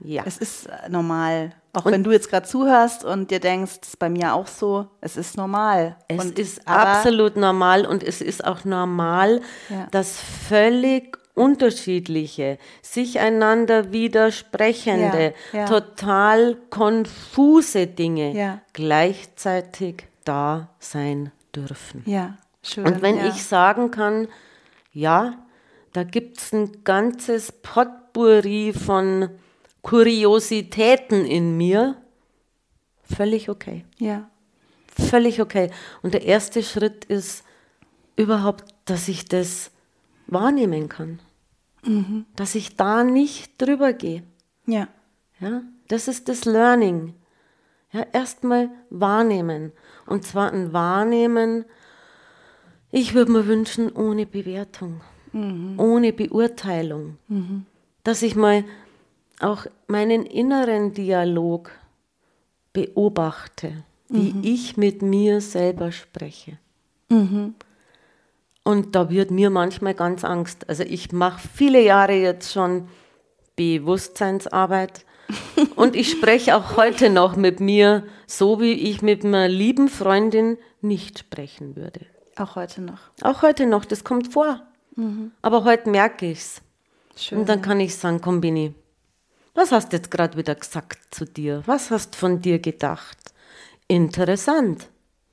Ja. 0.00 0.22
Es 0.26 0.38
ist 0.38 0.66
äh, 0.66 0.88
normal. 0.88 1.52
Auch 1.72 1.84
und 1.84 1.92
wenn 1.92 2.04
du 2.04 2.12
jetzt 2.12 2.30
gerade 2.30 2.46
zuhörst 2.46 3.04
und 3.04 3.30
dir 3.30 3.40
denkst, 3.40 3.80
das 3.80 3.88
ist 3.90 3.98
bei 3.98 4.08
mir 4.08 4.34
auch 4.34 4.46
so, 4.46 4.86
es 5.00 5.16
ist 5.16 5.36
normal. 5.36 5.96
Es 6.08 6.24
und, 6.24 6.38
ist 6.38 6.66
absolut 6.68 7.36
normal 7.36 7.84
und 7.84 8.02
es 8.02 8.20
ist 8.20 8.44
auch 8.44 8.64
normal, 8.64 9.40
ja. 9.68 9.86
dass 9.90 10.18
völlig 10.48 11.18
unterschiedliche, 11.34 12.58
sich 12.80 13.18
einander 13.18 13.92
widersprechende, 13.92 15.34
ja, 15.52 15.60
ja. 15.60 15.66
total 15.66 16.56
konfuse 16.70 17.86
Dinge 17.86 18.60
gleichzeitig 18.72 20.06
da 20.24 20.70
sein 20.78 21.32
dürfen. 21.54 22.02
Ja, 22.06 22.38
schön. 22.62 22.86
Und 22.86 23.02
wenn 23.02 23.18
ich 23.26 23.44
sagen 23.44 23.90
kann, 23.90 24.28
ja, 24.92 25.44
da 25.92 26.04
gibt 26.04 26.38
es 26.38 26.52
ein 26.52 26.84
ganzes 26.84 27.52
Potpourri 27.52 28.72
von 28.72 29.30
Kuriositäten 29.82 31.24
in 31.24 31.56
mir, 31.56 31.96
völlig 33.02 33.48
okay. 33.48 33.84
Ja. 33.98 34.28
Völlig 34.96 35.40
okay. 35.40 35.70
Und 36.02 36.14
der 36.14 36.24
erste 36.24 36.62
Schritt 36.62 37.04
ist 37.04 37.44
überhaupt, 38.16 38.64
dass 38.84 39.08
ich 39.08 39.26
das 39.26 39.70
wahrnehmen 40.26 40.88
kann. 40.88 41.20
Mhm. 41.84 42.26
Dass 42.36 42.54
ich 42.54 42.76
da 42.76 43.04
nicht 43.04 43.60
drüber 43.60 43.92
gehe. 43.92 44.22
Ja. 44.66 44.88
Ja, 45.40 45.62
das 45.88 46.08
ist 46.08 46.28
das 46.28 46.44
Learning. 46.44 47.14
Ja, 47.92 48.06
erstmal 48.12 48.70
wahrnehmen. 48.90 49.72
Und 50.06 50.24
zwar 50.24 50.52
ein 50.52 50.72
Wahrnehmen, 50.72 51.64
ich 52.90 53.14
würde 53.14 53.32
mir 53.32 53.46
wünschen, 53.46 53.90
ohne 53.92 54.26
Bewertung, 54.26 55.00
mhm. 55.32 55.78
ohne 55.78 56.12
Beurteilung. 56.12 57.18
Mhm. 57.28 57.66
Dass 58.04 58.22
ich 58.22 58.36
mal 58.36 58.64
auch 59.40 59.66
meinen 59.88 60.24
inneren 60.26 60.92
Dialog 60.94 61.72
beobachte, 62.72 63.84
wie 64.08 64.32
mhm. 64.32 64.40
ich 64.44 64.76
mit 64.76 65.02
mir 65.02 65.40
selber 65.40 65.92
spreche. 65.92 66.58
Mhm. 67.08 67.54
Und 68.64 68.94
da 68.96 69.10
wird 69.10 69.30
mir 69.30 69.50
manchmal 69.50 69.94
ganz 69.94 70.24
Angst. 70.24 70.68
Also 70.68 70.82
ich 70.82 71.12
mache 71.12 71.46
viele 71.54 71.82
Jahre 71.82 72.14
jetzt 72.14 72.52
schon 72.52 72.88
Bewusstseinsarbeit 73.56 75.04
und 75.76 75.94
ich 75.94 76.10
spreche 76.10 76.56
auch 76.56 76.76
heute 76.76 77.10
noch 77.10 77.36
mit 77.36 77.60
mir, 77.60 78.04
so 78.26 78.60
wie 78.60 78.72
ich 78.72 79.02
mit 79.02 79.24
einer 79.24 79.48
lieben 79.48 79.88
Freundin 79.88 80.58
nicht 80.80 81.18
sprechen 81.20 81.76
würde. 81.76 82.00
Auch 82.36 82.56
heute 82.56 82.82
noch. 82.82 82.98
Auch 83.22 83.42
heute 83.42 83.66
noch, 83.66 83.84
das 83.84 84.02
kommt 84.02 84.32
vor. 84.32 84.60
Mhm. 84.96 85.32
Aber 85.42 85.64
heute 85.64 85.88
merke 85.90 86.30
ich 86.30 86.38
es. 86.38 86.62
Und 87.30 87.48
dann 87.48 87.62
kann 87.62 87.78
ich 87.80 87.94
sagen, 87.94 88.20
komm 88.20 88.40
Bini, 88.40 88.74
was 89.54 89.70
hast 89.70 89.92
du 89.92 89.96
jetzt 89.96 90.10
gerade 90.10 90.36
wieder 90.36 90.54
gesagt 90.54 91.14
zu 91.14 91.24
dir? 91.24 91.62
Was 91.66 91.90
hast 91.90 92.14
du 92.14 92.18
von 92.18 92.40
dir 92.40 92.58
gedacht? 92.58 93.18
Interessant. 93.86 94.88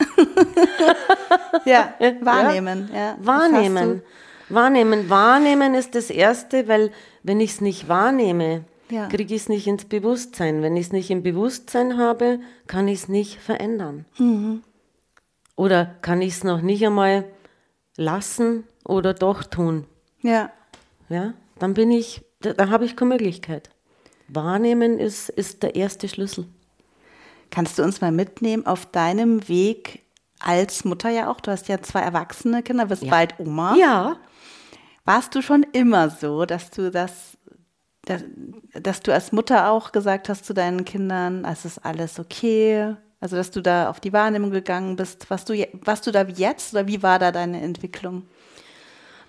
ja, 1.65 1.93
wahrnehmen. 2.21 2.89
Ja. 2.93 3.17
Wahrnehmen. 3.19 4.01
Wahrnehmen. 4.49 5.09
Wahrnehmen 5.09 5.73
ist 5.75 5.95
das 5.95 6.09
Erste, 6.09 6.67
weil 6.67 6.91
wenn 7.23 7.39
ich 7.39 7.51
es 7.51 7.61
nicht 7.61 7.87
wahrnehme, 7.87 8.65
ja. 8.89 9.07
kriege 9.07 9.33
ich 9.33 9.41
es 9.41 9.49
nicht 9.49 9.67
ins 9.67 9.85
Bewusstsein. 9.85 10.61
Wenn 10.61 10.75
ich 10.75 10.87
es 10.87 10.91
nicht 10.91 11.09
im 11.09 11.23
Bewusstsein 11.23 11.97
habe, 11.97 12.39
kann 12.67 12.87
ich 12.87 13.03
es 13.03 13.07
nicht 13.07 13.39
verändern. 13.39 14.05
Mhm. 14.17 14.63
Oder 15.55 15.95
kann 16.01 16.21
ich 16.21 16.33
es 16.33 16.43
noch 16.43 16.61
nicht 16.61 16.85
einmal 16.85 17.25
lassen 17.95 18.65
oder 18.83 19.13
doch 19.13 19.43
tun? 19.43 19.85
Ja. 20.21 20.51
Ja, 21.09 21.33
dann 21.59 21.73
bin 21.73 21.91
ich, 21.91 22.23
da, 22.39 22.53
da 22.53 22.69
habe 22.69 22.85
ich 22.85 22.95
keine 22.95 23.09
Möglichkeit. 23.09 23.69
Wahrnehmen 24.27 24.97
ist, 24.97 25.29
ist 25.29 25.61
der 25.61 25.75
erste 25.75 26.07
Schlüssel. 26.07 26.45
Kannst 27.51 27.77
du 27.77 27.83
uns 27.83 28.01
mal 28.01 28.11
mitnehmen 28.11 28.65
auf 28.65 28.85
deinem 28.87 29.47
Weg 29.47 30.01
als 30.39 30.85
Mutter 30.85 31.09
ja 31.09 31.29
auch? 31.29 31.41
Du 31.41 31.51
hast 31.51 31.67
ja 31.67 31.81
zwei 31.81 31.99
erwachsene 31.99 32.63
Kinder, 32.63 32.87
bist 32.87 33.03
ja. 33.03 33.11
bald 33.11 33.39
Oma. 33.39 33.75
Ja. 33.75 34.17
Warst 35.05 35.35
du 35.35 35.41
schon 35.41 35.63
immer 35.73 36.09
so, 36.09 36.45
dass 36.45 36.71
du 36.71 36.89
das, 36.89 37.37
dass, 38.05 38.23
dass 38.73 39.01
du 39.01 39.13
als 39.13 39.31
Mutter 39.31 39.69
auch 39.69 39.91
gesagt 39.91 40.29
hast 40.29 40.45
zu 40.45 40.53
deinen 40.53 40.85
Kindern, 40.85 41.45
es 41.45 41.65
ist 41.65 41.85
alles 41.85 42.19
okay? 42.19 42.95
Also, 43.19 43.35
dass 43.35 43.51
du 43.51 43.61
da 43.61 43.89
auf 43.89 43.99
die 43.99 44.13
Wahrnehmung 44.13 44.49
gegangen 44.49 44.95
bist. 44.95 45.29
Warst 45.29 45.47
du, 45.47 45.53
warst 45.83 46.07
du 46.07 46.11
da 46.11 46.27
wie 46.27 46.33
jetzt 46.33 46.73
oder 46.73 46.87
wie 46.87 47.03
war 47.03 47.19
da 47.19 47.31
deine 47.31 47.61
Entwicklung? 47.61 48.23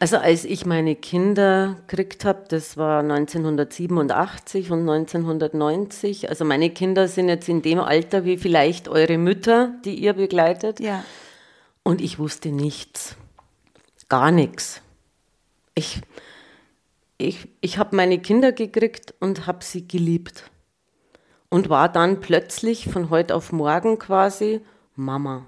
Also 0.02 0.16
als 0.16 0.44
ich 0.44 0.66
meine 0.66 0.96
Kinder 0.96 1.76
gekriegt 1.86 2.24
habe, 2.24 2.42
das 2.48 2.76
war 2.76 3.04
1987 3.04 4.72
und 4.72 4.80
1990. 4.80 6.28
Also 6.28 6.44
meine 6.44 6.70
Kinder 6.70 7.06
sind 7.06 7.28
jetzt 7.28 7.48
in 7.48 7.62
dem 7.62 7.78
Alter 7.78 8.24
wie 8.24 8.36
vielleicht 8.36 8.88
eure 8.88 9.16
Mütter, 9.16 9.76
die 9.84 9.94
ihr 9.94 10.14
begleitet. 10.14 10.80
Ja. 10.80 11.04
Und 11.84 12.00
ich 12.00 12.18
wusste 12.18 12.48
nichts. 12.48 13.14
Gar 14.08 14.32
nichts. 14.32 14.82
Ich, 15.76 16.00
ich, 17.16 17.46
ich 17.60 17.78
habe 17.78 17.94
meine 17.94 18.18
Kinder 18.18 18.50
gekriegt 18.50 19.14
und 19.20 19.46
habe 19.46 19.64
sie 19.64 19.86
geliebt. 19.86 20.50
Und 21.48 21.68
war 21.68 21.88
dann 21.88 22.18
plötzlich 22.18 22.88
von 22.88 23.08
heute 23.08 23.36
auf 23.36 23.52
morgen 23.52 24.00
quasi 24.00 24.62
Mama. 24.96 25.46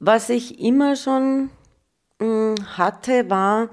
Was 0.00 0.28
ich 0.28 0.60
immer 0.60 0.96
schon 0.96 1.48
hatte, 2.20 3.30
war, 3.30 3.70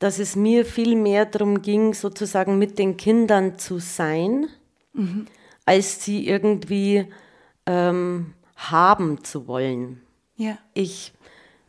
dass 0.00 0.18
es 0.18 0.34
mir 0.34 0.64
viel 0.64 0.96
mehr 0.96 1.26
darum 1.26 1.62
ging, 1.62 1.94
sozusagen 1.94 2.58
mit 2.58 2.78
den 2.78 2.96
Kindern 2.96 3.58
zu 3.58 3.78
sein, 3.78 4.48
mhm. 4.94 5.26
als 5.66 6.02
sie 6.02 6.26
irgendwie 6.26 7.06
ähm, 7.66 8.32
haben 8.56 9.22
zu 9.22 9.46
wollen. 9.46 10.00
Ja. 10.36 10.58
Ich, 10.72 11.12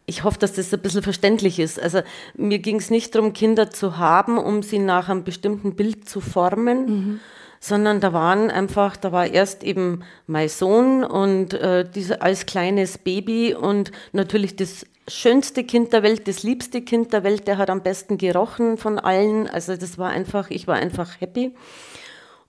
ich 0.06 0.24
hoffe, 0.24 0.40
dass 0.40 0.54
das 0.54 0.74
ein 0.74 0.82
bisschen 0.82 1.04
verständlich 1.04 1.60
ist. 1.60 1.80
Also 1.80 2.02
mir 2.36 2.60
ging 2.60 2.78
es 2.78 2.90
nicht 2.90 3.14
darum, 3.14 3.34
Kinder 3.34 3.70
zu 3.70 3.98
haben, 3.98 4.38
um 4.38 4.64
sie 4.64 4.80
nach 4.80 5.10
einem 5.10 5.26
bestimmten 5.26 5.76
Bild 5.76 6.08
zu 6.08 6.22
formen, 6.22 6.86
mhm. 6.86 7.20
sondern 7.60 8.00
da 8.00 8.14
waren 8.14 8.50
einfach, 8.50 8.96
da 8.96 9.12
war 9.12 9.28
erst 9.28 9.64
eben 9.64 10.04
mein 10.26 10.48
Sohn 10.48 11.04
und 11.04 11.54
äh, 11.54 11.84
diese, 11.90 12.22
als 12.22 12.46
kleines 12.46 12.98
Baby 12.98 13.54
und 13.54 13.92
natürlich 14.14 14.56
das 14.56 14.86
schönste 15.12 15.64
Kind 15.64 15.94
der 15.94 16.04
Welt, 16.04 16.28
das 16.28 16.44
liebste 16.44 16.82
Kind 16.82 17.14
der 17.14 17.24
Welt, 17.24 17.48
der 17.48 17.58
hat 17.58 17.70
am 17.70 17.84
besten 17.84 18.18
gerochen 18.18 18.78
von 18.78 19.00
allen. 19.00 19.48
Also 19.48 19.76
das 19.76 19.98
war 19.98 20.10
einfach, 20.10 20.50
ich 20.50 20.68
war 20.68 20.76
einfach 20.76 21.20
happy. 21.20 21.56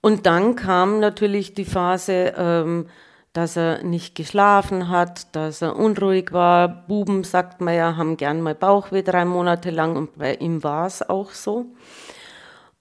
Und 0.01 0.27
dann 0.27 0.57
kam 0.57 1.01
natürlich 1.01 1.55
die 1.55 1.65
Phase, 1.65 2.35
ähm, 2.37 2.87
dass 3.33 3.57
er 3.57 3.83
nicht 3.83 4.15
geschlafen 4.15 4.89
hat, 4.89 5.35
dass 5.35 5.63
er 5.63 5.77
unruhig 5.77 6.33
war. 6.33 6.69
Buben, 6.87 7.25
sagt 7.25 7.61
man 7.61 7.75
ja, 7.75 7.97
haben 7.97 8.17
gern 8.17 8.43
mal 8.43 8.55
Bauchweh 8.55 9.03
drei 9.03 9.25
Monate 9.25 9.71
lang 9.71 9.97
und 9.97 10.19
bei 10.19 10.35
ihm 10.35 10.63
war 10.63 10.87
es 10.87 11.09
auch 11.09 11.31
so. 11.31 11.67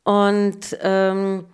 Und 0.03 0.77
ähm, 0.81 1.45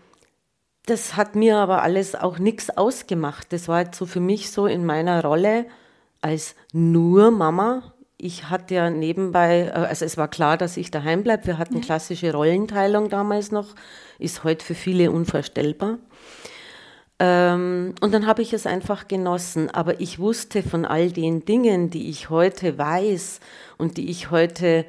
das 0.85 1.17
hat 1.17 1.35
mir 1.35 1.57
aber 1.57 1.83
alles 1.83 2.15
auch 2.15 2.39
nichts 2.39 2.69
ausgemacht. 2.75 3.51
Das 3.51 3.67
war 3.67 3.81
jetzt 3.81 3.97
so 3.97 4.05
für 4.05 4.21
mich 4.21 4.51
so 4.51 4.67
in 4.67 4.85
meiner 4.85 5.21
Rolle 5.23 5.65
als 6.21 6.55
nur 6.71 7.29
Mama 7.29 7.93
ich 8.17 8.49
hatte 8.49 8.75
ja 8.75 8.89
nebenbei, 8.89 9.67
äh, 9.67 9.71
also 9.71 10.06
es 10.06 10.17
war 10.17 10.27
klar, 10.27 10.58
dass 10.58 10.77
ich 10.77 10.91
daheim 10.91 11.23
bleibe. 11.23 11.47
Wir 11.47 11.58
hatten 11.58 11.82
klassische 11.82 12.34
Rollenteilung 12.34 13.10
damals 13.10 13.51
noch, 13.51 13.75
ist 14.19 14.43
heute 14.43 14.65
für 14.65 14.75
viele 14.75 15.12
unvorstellbar. 15.12 15.99
Ähm, 17.19 17.95
und 18.01 18.13
dann 18.13 18.27
habe 18.27 18.41
ich 18.41 18.53
es 18.53 18.65
einfach 18.65 19.08
genossen. 19.08 19.69
Aber 19.69 19.99
ich 20.01 20.19
wusste 20.19 20.63
von 20.63 20.86
all 20.86 21.12
den 21.12 21.45
Dingen, 21.45 21.89
die 21.89 22.10
ich 22.10 22.30
heute 22.30 22.77
weiß 22.77 23.39
und 23.77 23.97
die 23.97 24.10
ich 24.10 24.32
heute 24.32 24.86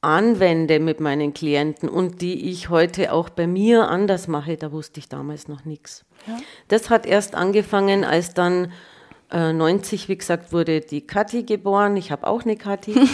anwende 0.00 0.80
mit 0.80 0.98
meinen 0.98 1.32
Klienten 1.32 1.88
und 1.88 2.22
die 2.22 2.50
ich 2.50 2.68
heute 2.68 3.12
auch 3.12 3.28
bei 3.28 3.46
mir 3.46 3.88
anders 3.88 4.26
mache, 4.26 4.56
da 4.56 4.72
wusste 4.72 4.98
ich 4.98 5.08
damals 5.08 5.46
noch 5.46 5.64
nichts. 5.64 6.04
Ja. 6.26 6.38
Das 6.66 6.90
hat 6.90 7.06
erst 7.06 7.36
angefangen, 7.36 8.04
als 8.04 8.34
dann 8.34 8.72
90, 9.32 10.04
äh, 10.04 10.08
wie 10.08 10.18
gesagt, 10.18 10.52
wurde 10.52 10.80
die 10.80 11.06
Kathi 11.06 11.42
geboren. 11.42 11.96
Ich 11.96 12.10
habe 12.10 12.26
auch 12.26 12.42
eine 12.42 12.56
Kathi. 12.56 12.94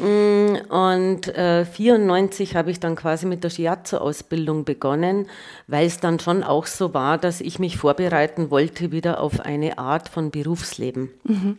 Mm, 0.00 0.54
und 0.68 1.26
äh, 1.26 1.64
94 1.64 2.54
habe 2.54 2.70
ich 2.70 2.78
dann 2.78 2.94
quasi 2.94 3.26
mit 3.26 3.42
der 3.42 3.50
Shiatsu-Ausbildung 3.50 4.64
begonnen, 4.64 5.26
weil 5.66 5.86
es 5.86 5.98
dann 5.98 6.20
schon 6.20 6.44
auch 6.44 6.66
so 6.66 6.94
war, 6.94 7.18
dass 7.18 7.40
ich 7.40 7.58
mich 7.58 7.78
vorbereiten 7.78 8.50
wollte 8.50 8.92
wieder 8.92 9.20
auf 9.20 9.40
eine 9.40 9.78
Art 9.78 10.08
von 10.08 10.30
Berufsleben. 10.30 11.10
Mhm. 11.24 11.58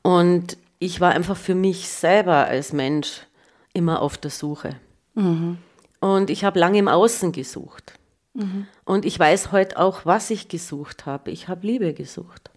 Und 0.00 0.56
ich 0.78 1.00
war 1.00 1.12
einfach 1.12 1.36
für 1.36 1.54
mich 1.54 1.88
selber 1.88 2.46
als 2.46 2.72
Mensch 2.72 3.20
immer 3.74 4.00
auf 4.00 4.16
der 4.16 4.30
Suche. 4.30 4.76
Mhm. 5.14 5.58
Und 6.00 6.30
ich 6.30 6.44
habe 6.44 6.58
lange 6.58 6.78
im 6.78 6.88
Außen 6.88 7.32
gesucht. 7.32 7.92
Mhm. 8.34 8.66
Und 8.84 9.04
ich 9.04 9.18
weiß 9.18 9.52
heute 9.52 9.78
auch, 9.78 10.06
was 10.06 10.30
ich 10.30 10.48
gesucht 10.48 11.06
habe. 11.06 11.30
Ich 11.30 11.48
habe 11.48 11.66
Liebe 11.66 11.92
gesucht. 11.92 12.50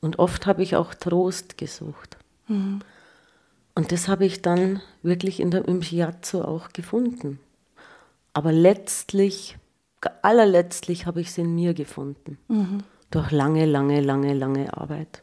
Und 0.00 0.18
oft 0.18 0.46
habe 0.46 0.62
ich 0.62 0.76
auch 0.76 0.94
Trost 0.94 1.58
gesucht. 1.58 2.16
Mhm. 2.48 2.80
Und 3.74 3.92
das 3.92 4.08
habe 4.08 4.24
ich 4.24 4.42
dann 4.42 4.80
wirklich 5.02 5.40
in 5.40 5.50
der, 5.50 5.66
im 5.66 5.82
Shiatsu 5.82 6.42
auch 6.42 6.70
gefunden. 6.72 7.38
Aber 8.32 8.52
letztlich, 8.52 9.56
allerletztlich 10.22 11.06
habe 11.06 11.20
ich 11.20 11.28
es 11.28 11.38
in 11.38 11.54
mir 11.54 11.74
gefunden. 11.74 12.38
Mhm. 12.48 12.82
Durch 13.10 13.30
lange, 13.30 13.66
lange, 13.66 14.00
lange, 14.00 14.34
lange 14.34 14.76
Arbeit. 14.76 15.22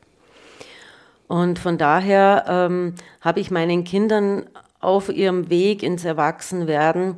Und 1.27 1.59
von 1.59 1.77
daher 1.77 2.45
ähm, 2.47 2.95
habe 3.21 3.39
ich 3.39 3.51
meinen 3.51 3.83
Kindern 3.83 4.47
auf 4.79 5.09
ihrem 5.09 5.49
Weg 5.49 5.83
ins 5.83 6.05
Erwachsenwerden 6.05 7.17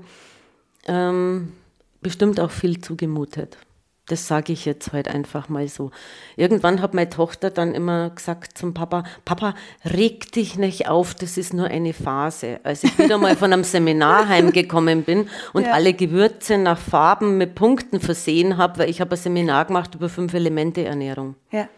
ähm, 0.87 1.53
bestimmt 2.01 2.39
auch 2.39 2.51
viel 2.51 2.81
zugemutet. 2.81 3.57
Das 4.09 4.27
sage 4.27 4.53
ich 4.53 4.65
jetzt 4.65 4.91
halt 4.91 5.07
einfach 5.07 5.49
mal 5.49 5.67
so. 5.67 5.91
Irgendwann 6.35 6.81
hat 6.81 6.93
meine 6.93 7.09
Tochter 7.09 7.49
dann 7.49 7.73
immer 7.73 8.09
gesagt 8.09 8.57
zum 8.57 8.73
Papa, 8.73 9.03
Papa, 9.23 9.53
reg 9.85 10.31
dich 10.31 10.57
nicht 10.57 10.89
auf, 10.89 11.13
das 11.15 11.37
ist 11.37 11.53
nur 11.53 11.67
eine 11.67 11.93
Phase. 11.93 12.59
Als 12.63 12.83
ich 12.83 12.97
wieder 12.99 13.17
mal 13.17 13.35
von 13.35 13.53
einem 13.53 13.63
Seminar 13.63 14.27
heimgekommen 14.27 15.03
bin 15.03 15.29
und 15.53 15.65
ja. 15.65 15.71
alle 15.71 15.93
Gewürze 15.93 16.57
nach 16.57 16.77
Farben 16.77 17.37
mit 17.37 17.55
Punkten 17.55 17.99
versehen 17.99 18.57
habe, 18.57 18.79
weil 18.79 18.89
ich 18.89 18.99
habe 18.99 19.15
ein 19.15 19.17
Seminar 19.17 19.65
gemacht 19.65 19.95
über 19.95 20.09
fünf 20.09 20.33
Elemente 20.33 20.83
Ernährung. 20.83 21.35
Ja 21.51 21.69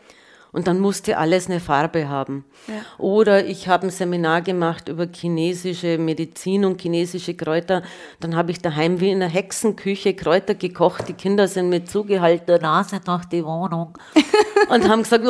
und 0.52 0.68
dann 0.68 0.80
musste 0.80 1.18
alles 1.18 1.50
eine 1.50 1.60
Farbe 1.60 2.10
haben. 2.10 2.46
Ja. 2.68 2.74
Oder 2.98 3.46
ich 3.46 3.68
habe 3.68 3.88
ein 3.88 3.90
Seminar 3.90 4.42
gemacht 4.42 4.90
über 4.90 5.08
chinesische 5.12 5.98
Medizin 5.98 6.66
und 6.66 6.82
chinesische 6.82 7.34
Kräuter. 7.36 7.84
Dann 8.20 8.36
habe 8.36 8.52
ich 8.52 8.60
daheim 8.60 9.00
wie 9.00 9.12
in 9.12 9.22
einer 9.22 9.32
Hexenküche 9.32 10.14
Kräuter 10.14 10.56
gekocht. 10.56 11.08
Die 11.08 11.14
Kinder 11.14 11.48
sind 11.48 11.70
mit 11.70 11.90
zugehaltener 11.90 12.60
Nase 12.60 13.00
durch 13.00 13.26
die 13.26 13.46
Wohnung 13.46 13.98
und 14.70 14.90
haben 14.90 15.04
gesagt, 15.04 15.26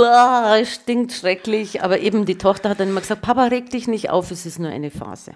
es 0.59 0.73
stinkt 0.73 1.11
schrecklich. 1.11 1.83
Aber 1.83 1.99
eben 1.99 2.25
die 2.25 2.37
Tochter 2.37 2.69
hat 2.69 2.79
dann 2.79 2.89
immer 2.89 3.01
gesagt, 3.01 3.21
Papa, 3.21 3.45
reg 3.45 3.69
dich 3.69 3.87
nicht 3.87 4.09
auf, 4.09 4.31
es 4.31 4.45
ist 4.45 4.57
nur 4.57 4.71
eine 4.71 4.89
Phase. 4.89 5.33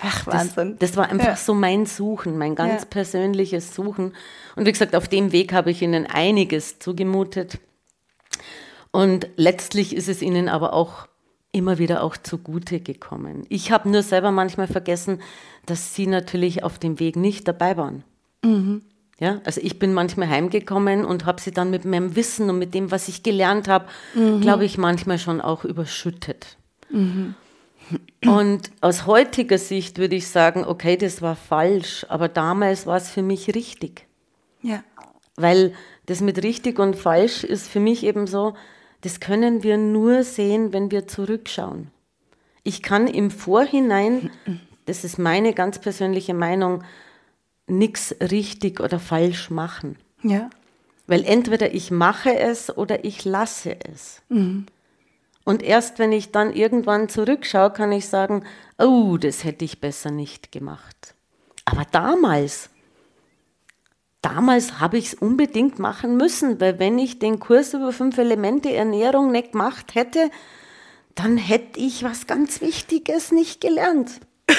Ach, 0.00 0.26
Wahnsinn. 0.26 0.76
Das, 0.78 0.90
das 0.90 0.96
war 0.96 1.08
einfach 1.08 1.26
ja. 1.26 1.36
so 1.36 1.54
mein 1.54 1.86
Suchen, 1.86 2.38
mein 2.38 2.54
ganz 2.54 2.82
ja. 2.82 2.88
persönliches 2.88 3.74
Suchen. 3.74 4.14
Und 4.56 4.66
wie 4.66 4.72
gesagt, 4.72 4.94
auf 4.94 5.08
dem 5.08 5.32
Weg 5.32 5.52
habe 5.52 5.70
ich 5.70 5.82
ihnen 5.82 6.06
einiges 6.06 6.78
zugemutet. 6.78 7.58
Und 8.90 9.28
letztlich 9.36 9.94
ist 9.94 10.08
es 10.08 10.22
ihnen 10.22 10.48
aber 10.48 10.72
auch 10.72 11.08
immer 11.52 11.78
wieder 11.78 12.02
auch 12.02 12.16
zugute 12.16 12.80
gekommen. 12.80 13.44
Ich 13.48 13.70
habe 13.70 13.88
nur 13.88 14.02
selber 14.02 14.30
manchmal 14.30 14.66
vergessen, 14.66 15.20
dass 15.66 15.94
sie 15.94 16.06
natürlich 16.06 16.62
auf 16.62 16.78
dem 16.78 17.00
Weg 17.00 17.16
nicht 17.16 17.48
dabei 17.48 17.76
waren. 17.76 18.04
Mhm. 18.42 18.82
Ja, 19.20 19.40
also 19.44 19.60
ich 19.62 19.80
bin 19.80 19.94
manchmal 19.94 20.28
heimgekommen 20.28 21.04
und 21.04 21.26
habe 21.26 21.40
sie 21.40 21.50
dann 21.50 21.70
mit 21.70 21.84
meinem 21.84 22.14
Wissen 22.14 22.48
und 22.50 22.58
mit 22.58 22.72
dem, 22.72 22.92
was 22.92 23.08
ich 23.08 23.24
gelernt 23.24 23.66
habe, 23.66 23.86
mhm. 24.14 24.40
glaube 24.40 24.64
ich, 24.64 24.78
manchmal 24.78 25.18
schon 25.18 25.40
auch 25.40 25.64
überschüttet. 25.64 26.56
Mhm. 26.90 27.34
Und 28.24 28.70
aus 28.80 29.06
heutiger 29.06 29.58
Sicht 29.58 29.98
würde 29.98 30.14
ich 30.14 30.28
sagen, 30.28 30.64
okay, 30.64 30.96
das 30.96 31.22
war 31.22 31.34
falsch, 31.34 32.06
aber 32.08 32.28
damals 32.28 32.86
war 32.86 32.96
es 32.96 33.10
für 33.10 33.22
mich 33.22 33.54
richtig. 33.54 34.06
Ja. 34.62 34.84
Weil 35.36 35.72
das 36.06 36.20
mit 36.20 36.42
richtig 36.42 36.78
und 36.78 36.94
falsch 36.94 37.44
ist 37.44 37.68
für 37.68 37.80
mich 37.80 38.04
eben 38.04 38.26
so, 38.26 38.54
das 39.02 39.20
können 39.20 39.62
wir 39.62 39.76
nur 39.76 40.24
sehen, 40.24 40.72
wenn 40.72 40.90
wir 40.90 41.06
zurückschauen. 41.06 41.90
Ich 42.64 42.82
kann 42.82 43.06
im 43.06 43.30
Vorhinein, 43.30 44.30
das 44.86 45.04
ist 45.04 45.18
meine 45.18 45.54
ganz 45.54 45.78
persönliche 45.78 46.34
Meinung, 46.34 46.82
nichts 47.66 48.14
richtig 48.20 48.80
oder 48.80 48.98
falsch 48.98 49.50
machen. 49.50 49.96
Ja. 50.22 50.50
Weil 51.06 51.24
entweder 51.24 51.74
ich 51.74 51.90
mache 51.90 52.38
es 52.38 52.76
oder 52.76 53.04
ich 53.04 53.24
lasse 53.24 53.76
es. 53.92 54.22
Mhm. 54.28 54.66
Und 55.44 55.62
erst 55.62 55.98
wenn 55.98 56.12
ich 56.12 56.30
dann 56.30 56.52
irgendwann 56.52 57.08
zurückschaue, 57.08 57.72
kann 57.72 57.92
ich 57.92 58.06
sagen, 58.08 58.44
oh, 58.76 59.16
das 59.16 59.44
hätte 59.44 59.64
ich 59.64 59.80
besser 59.80 60.10
nicht 60.10 60.52
gemacht. 60.52 61.14
Aber 61.64 61.86
damals, 61.90 62.68
damals 64.22 64.80
habe 64.80 64.98
ich 64.98 65.06
es 65.06 65.14
unbedingt 65.14 65.78
machen 65.78 66.16
müssen, 66.16 66.60
weil 66.60 66.78
wenn 66.78 66.98
ich 66.98 67.18
den 67.18 67.38
Kurs 67.38 67.74
über 67.74 67.92
fünf 67.92 68.18
Elemente 68.18 68.72
Ernährung 68.72 69.30
nicht 69.30 69.52
gemacht 69.52 69.94
hätte, 69.94 70.30
dann 71.14 71.36
hätte 71.36 71.80
ich 71.80 72.04
was 72.04 72.26
ganz 72.26 72.60
Wichtiges 72.60 73.32
nicht 73.32 73.60
gelernt. 73.60 74.20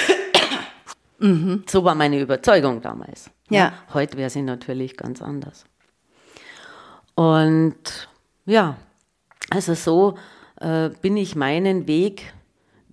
Mhm. 1.22 1.64
So 1.68 1.84
war 1.84 1.94
meine 1.94 2.18
Überzeugung 2.18 2.80
damals. 2.80 3.30
Ja. 3.50 3.58
ja 3.58 3.72
heute 3.92 4.16
wäre 4.16 4.30
sie 4.30 4.40
natürlich 4.40 4.96
ganz 4.96 5.20
anders. 5.20 5.66
Und 7.14 8.08
ja, 8.46 8.78
also 9.50 9.74
so 9.74 10.16
äh, 10.62 10.88
bin 11.02 11.18
ich 11.18 11.36
meinen 11.36 11.86
Weg 11.86 12.32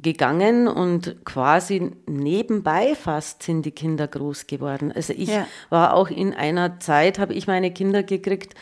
gegangen 0.01 0.67
und 0.67 1.25
quasi 1.25 1.91
nebenbei 2.05 2.95
fast 2.95 3.43
sind 3.43 3.65
die 3.65 3.71
Kinder 3.71 4.07
groß 4.07 4.47
geworden. 4.47 4.91
Also 4.91 5.13
ich 5.13 5.29
ja. 5.29 5.47
war 5.69 5.93
auch 5.93 6.09
in 6.09 6.33
einer 6.33 6.79
Zeit, 6.79 7.19
habe 7.19 7.33
ich 7.33 7.47
meine 7.47 7.71
Kinder 7.71 8.03
gekriegt, 8.03 8.53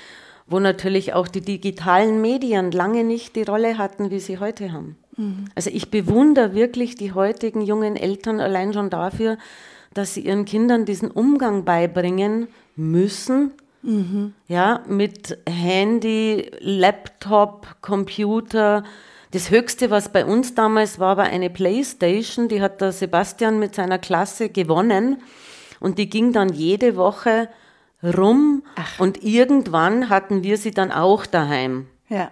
wo 0.47 0.59
natürlich 0.59 1.13
auch 1.13 1.27
die 1.27 1.41
digitalen 1.41 2.21
Medien 2.21 2.71
lange 2.71 3.03
nicht 3.03 3.35
die 3.35 3.43
Rolle 3.43 3.77
hatten, 3.77 4.11
wie 4.11 4.19
sie 4.19 4.39
heute 4.39 4.71
haben. 4.71 4.95
Mhm. 5.17 5.45
Also 5.55 5.69
ich 5.71 5.89
bewundere 5.89 6.53
wirklich 6.53 6.95
die 6.95 7.13
heutigen 7.13 7.61
jungen 7.61 7.95
Eltern 7.95 8.39
allein 8.39 8.73
schon 8.73 8.89
dafür, 8.89 9.37
dass 9.93 10.13
sie 10.13 10.21
ihren 10.21 10.45
Kindern 10.45 10.85
diesen 10.85 11.09
Umgang 11.09 11.65
beibringen 11.65 12.47
müssen, 12.75 13.51
mhm. 13.81 14.33
ja, 14.47 14.81
mit 14.87 15.37
Handy, 15.49 16.51
Laptop, 16.59 17.77
Computer, 17.81 18.83
das 19.35 19.49
Höchste, 19.51 19.89
was 19.89 20.07
bei 20.07 20.23
uns 20.25 20.55
damals 20.55 20.97
war, 20.97 21.17
war 21.17 21.25
eine 21.25 21.49
Playstation. 21.49 22.47
Die 22.47 22.61
hat 22.61 22.79
der 22.79 22.93
Sebastian 22.93 23.59
mit 23.59 23.75
seiner 23.75 23.99
Klasse 23.99 24.47
gewonnen. 24.47 25.21
Und 25.81 25.97
die 25.97 26.09
ging 26.09 26.31
dann 26.31 26.53
jede 26.53 26.95
Woche 26.95 27.49
rum. 28.01 28.63
Ach. 28.77 28.97
Und 28.97 29.23
irgendwann 29.23 30.07
hatten 30.07 30.43
wir 30.43 30.57
sie 30.57 30.71
dann 30.71 30.93
auch 30.93 31.25
daheim. 31.25 31.87
Ja. 32.07 32.31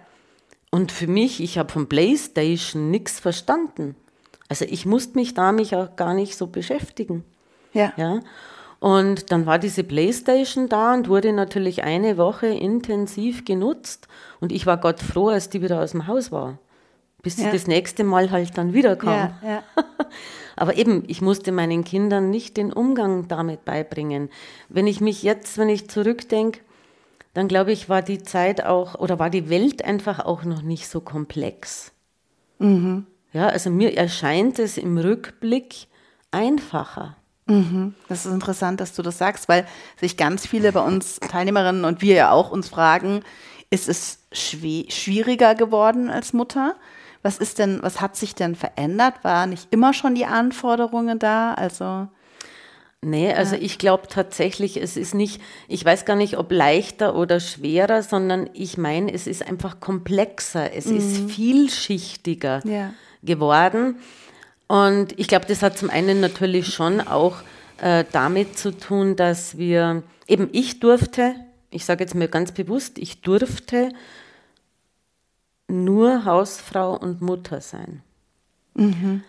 Und 0.70 0.92
für 0.92 1.06
mich, 1.06 1.42
ich 1.42 1.58
habe 1.58 1.70
von 1.70 1.90
Playstation 1.90 2.90
nichts 2.90 3.20
verstanden. 3.20 3.96
Also 4.48 4.64
ich 4.64 4.86
musste 4.86 5.18
mich 5.18 5.34
da 5.34 5.52
mich 5.52 5.76
auch 5.76 5.96
gar 5.96 6.14
nicht 6.14 6.38
so 6.38 6.46
beschäftigen. 6.46 7.22
Ja. 7.74 7.92
ja. 7.98 8.20
Und 8.80 9.30
dann 9.30 9.44
war 9.44 9.58
diese 9.58 9.84
Playstation 9.84 10.70
da 10.70 10.94
und 10.94 11.10
wurde 11.10 11.34
natürlich 11.34 11.84
eine 11.84 12.16
Woche 12.16 12.46
intensiv 12.46 13.44
genutzt. 13.44 14.08
Und 14.40 14.52
ich 14.52 14.64
war 14.64 14.78
Gott 14.78 15.00
froh, 15.00 15.28
als 15.28 15.50
die 15.50 15.60
wieder 15.60 15.82
aus 15.82 15.90
dem 15.90 16.06
Haus 16.06 16.32
war 16.32 16.58
bis 17.24 17.36
sie 17.36 17.50
das 17.50 17.66
nächste 17.66 18.04
Mal 18.04 18.30
halt 18.30 18.56
dann 18.56 18.72
wieder 18.72 18.94
kam. 18.94 19.34
Ja, 19.42 19.48
ja. 19.48 19.62
Aber 20.56 20.76
eben, 20.76 21.02
ich 21.08 21.20
musste 21.20 21.50
meinen 21.50 21.82
Kindern 21.82 22.30
nicht 22.30 22.56
den 22.56 22.72
Umgang 22.72 23.26
damit 23.26 23.64
beibringen. 23.64 24.28
Wenn 24.68 24.86
ich 24.86 25.00
mich 25.00 25.24
jetzt, 25.24 25.58
wenn 25.58 25.68
ich 25.68 25.90
zurückdenke, 25.90 26.60
dann 27.32 27.48
glaube 27.48 27.72
ich, 27.72 27.88
war 27.88 28.02
die 28.02 28.22
Zeit 28.22 28.64
auch 28.64 28.94
oder 28.94 29.18
war 29.18 29.30
die 29.30 29.50
Welt 29.50 29.84
einfach 29.84 30.20
auch 30.20 30.44
noch 30.44 30.62
nicht 30.62 30.86
so 30.86 31.00
komplex. 31.00 31.90
Mhm. 32.60 33.06
Ja, 33.32 33.48
also 33.48 33.70
mir 33.70 33.96
erscheint 33.96 34.60
es 34.60 34.78
im 34.78 34.96
Rückblick 34.96 35.88
einfacher. 36.30 37.16
Mhm. 37.46 37.94
Das 38.08 38.24
ist 38.24 38.32
interessant, 38.32 38.80
dass 38.80 38.94
du 38.94 39.02
das 39.02 39.18
sagst, 39.18 39.48
weil 39.48 39.66
sich 39.98 40.16
ganz 40.16 40.46
viele 40.46 40.70
bei 40.70 40.80
uns 40.80 41.18
Teilnehmerinnen 41.18 41.84
und 41.84 42.00
wir 42.00 42.14
ja 42.14 42.30
auch 42.30 42.52
uns 42.52 42.68
fragen, 42.68 43.22
ist 43.70 43.88
es 43.88 44.20
schwieriger 44.32 45.56
geworden 45.56 46.10
als 46.10 46.32
Mutter? 46.32 46.76
Was 47.24 47.38
ist 47.38 47.58
denn, 47.58 47.82
was 47.82 48.00
hat 48.00 48.16
sich 48.16 48.34
denn 48.34 48.54
verändert? 48.54 49.14
War 49.22 49.46
nicht 49.46 49.68
immer 49.72 49.94
schon 49.94 50.14
die 50.14 50.26
Anforderungen 50.26 51.18
da? 51.18 51.54
Also 51.54 52.08
Nee, 53.04 53.32
also 53.34 53.54
ja. 53.54 53.60
ich 53.60 53.78
glaube 53.78 54.08
tatsächlich, 54.08 54.80
es 54.80 54.96
ist 54.96 55.14
nicht, 55.14 55.40
ich 55.68 55.84
weiß 55.84 56.06
gar 56.06 56.16
nicht, 56.16 56.38
ob 56.38 56.50
leichter 56.50 57.14
oder 57.14 57.38
schwerer, 57.38 58.02
sondern 58.02 58.48
ich 58.54 58.78
meine, 58.78 59.12
es 59.12 59.26
ist 59.26 59.46
einfach 59.46 59.78
komplexer, 59.78 60.72
es 60.74 60.86
mhm. 60.86 60.96
ist 60.96 61.30
vielschichtiger 61.30 62.62
ja. 62.66 62.94
geworden. 63.22 63.96
Und 64.68 65.18
ich 65.18 65.28
glaube, 65.28 65.44
das 65.46 65.62
hat 65.62 65.76
zum 65.76 65.90
einen 65.90 66.20
natürlich 66.20 66.72
schon 66.72 67.02
auch 67.02 67.36
äh, 67.82 68.04
damit 68.12 68.58
zu 68.58 68.70
tun, 68.70 69.16
dass 69.16 69.58
wir, 69.58 70.02
eben 70.26 70.48
ich 70.52 70.80
durfte, 70.80 71.34
ich 71.70 71.84
sage 71.84 72.04
jetzt 72.04 72.14
mir 72.14 72.28
ganz 72.28 72.52
bewusst, 72.52 72.98
ich 72.98 73.20
durfte 73.20 73.90
nur 75.68 76.24
Hausfrau 76.24 76.96
und 76.96 77.20
Mutter 77.20 77.60
sein. 77.60 78.02
Mhm. 78.74 79.22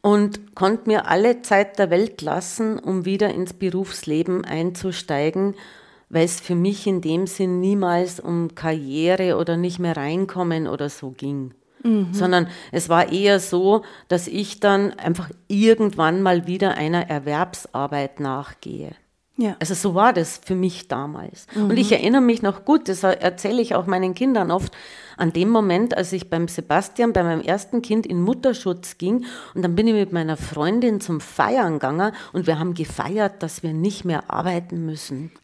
Und 0.00 0.54
konnte 0.54 0.88
mir 0.88 1.08
alle 1.08 1.42
Zeit 1.42 1.78
der 1.78 1.90
Welt 1.90 2.20
lassen, 2.20 2.78
um 2.78 3.04
wieder 3.04 3.30
ins 3.30 3.54
Berufsleben 3.54 4.44
einzusteigen, 4.44 5.54
weil 6.10 6.24
es 6.24 6.40
für 6.40 6.54
mich 6.54 6.86
in 6.86 7.00
dem 7.00 7.26
Sinn 7.26 7.60
niemals 7.60 8.20
um 8.20 8.54
Karriere 8.54 9.36
oder 9.36 9.56
nicht 9.56 9.78
mehr 9.78 9.96
reinkommen 9.96 10.68
oder 10.68 10.90
so 10.90 11.10
ging. 11.10 11.54
Mhm. 11.82 12.08
Sondern 12.12 12.48
es 12.70 12.88
war 12.88 13.12
eher 13.12 13.40
so, 13.40 13.82
dass 14.08 14.26
ich 14.26 14.60
dann 14.60 14.92
einfach 14.94 15.30
irgendwann 15.48 16.22
mal 16.22 16.46
wieder 16.46 16.76
einer 16.76 17.08
Erwerbsarbeit 17.08 18.20
nachgehe. 18.20 18.92
Ja. 19.36 19.56
Also 19.58 19.74
so 19.74 19.94
war 19.94 20.12
das 20.12 20.40
für 20.44 20.54
mich 20.54 20.88
damals. 20.88 21.46
Mhm. 21.54 21.70
Und 21.70 21.76
ich 21.76 21.90
erinnere 21.92 22.22
mich 22.22 22.42
noch 22.42 22.64
gut, 22.64 22.88
das 22.88 23.02
erzähle 23.02 23.60
ich 23.60 23.74
auch 23.74 23.86
meinen 23.86 24.14
Kindern 24.14 24.50
oft, 24.50 24.72
an 25.16 25.32
dem 25.32 25.50
Moment, 25.50 25.96
als 25.96 26.12
ich 26.12 26.30
beim 26.30 26.48
Sebastian, 26.48 27.12
bei 27.12 27.22
meinem 27.22 27.40
ersten 27.40 27.82
Kind 27.82 28.06
in 28.06 28.20
Mutterschutz 28.20 28.98
ging 28.98 29.26
und 29.54 29.62
dann 29.62 29.74
bin 29.74 29.86
ich 29.86 29.94
mit 29.94 30.12
meiner 30.12 30.36
Freundin 30.36 31.00
zum 31.00 31.20
Feiern 31.20 31.74
gegangen 31.74 32.12
und 32.32 32.46
wir 32.46 32.58
haben 32.58 32.74
gefeiert, 32.74 33.42
dass 33.42 33.62
wir 33.62 33.72
nicht 33.72 34.04
mehr 34.04 34.30
arbeiten 34.30 34.84
müssen. 34.86 35.32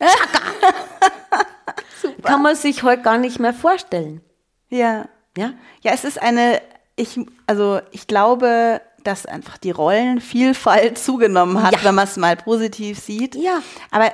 Kann 2.23 2.43
man 2.43 2.57
sich 2.57 2.83
heute 2.83 3.03
gar 3.03 3.19
nicht 3.19 3.41
mehr 3.41 3.55
vorstellen. 3.55 4.21
Ja. 4.69 5.07
Ja? 5.37 5.53
Ja, 5.83 5.93
es 5.93 6.05
ist 6.05 6.21
eine, 6.21 6.61
ich, 6.97 7.19
also 7.47 7.81
ich 7.93 8.07
glaube, 8.07 8.81
dass 9.05 9.27
einfach 9.27 9.59
die 9.59 9.71
Rollenvielfalt 9.71 10.99
zugenommen 10.99 11.63
hat, 11.63 11.73
ja. 11.73 11.85
wenn 11.85 11.95
man 11.95 12.05
es 12.05 12.17
mal 12.17 12.37
positiv 12.37 12.99
sieht. 12.99 13.35
Ja. 13.35 13.63
Aber 13.91 14.13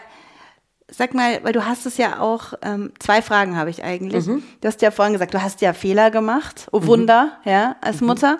sag 0.89 1.15
mal, 1.15 1.41
weil 1.43 1.53
du 1.53 1.67
hast 1.67 1.87
es 1.87 1.97
ja 1.97 2.21
auch, 2.21 2.55
ähm, 2.63 2.93
zwei 2.99 3.23
Fragen 3.23 3.57
habe 3.57 3.71
ich 3.71 3.83
eigentlich. 3.83 4.27
Mhm. 4.27 4.43
Du 4.61 4.69
hast 4.69 4.83
ja 4.83 4.91
vorhin 4.91 5.13
gesagt, 5.13 5.35
du 5.35 5.43
hast 5.43 5.61
ja 5.61 5.73
Fehler 5.73 6.11
gemacht, 6.11 6.69
oh 6.73 6.81
mhm. 6.81 6.87
Wunder, 6.87 7.39
ja, 7.45 7.77
als 7.81 8.01
mhm. 8.01 8.09
Mutter. 8.09 8.39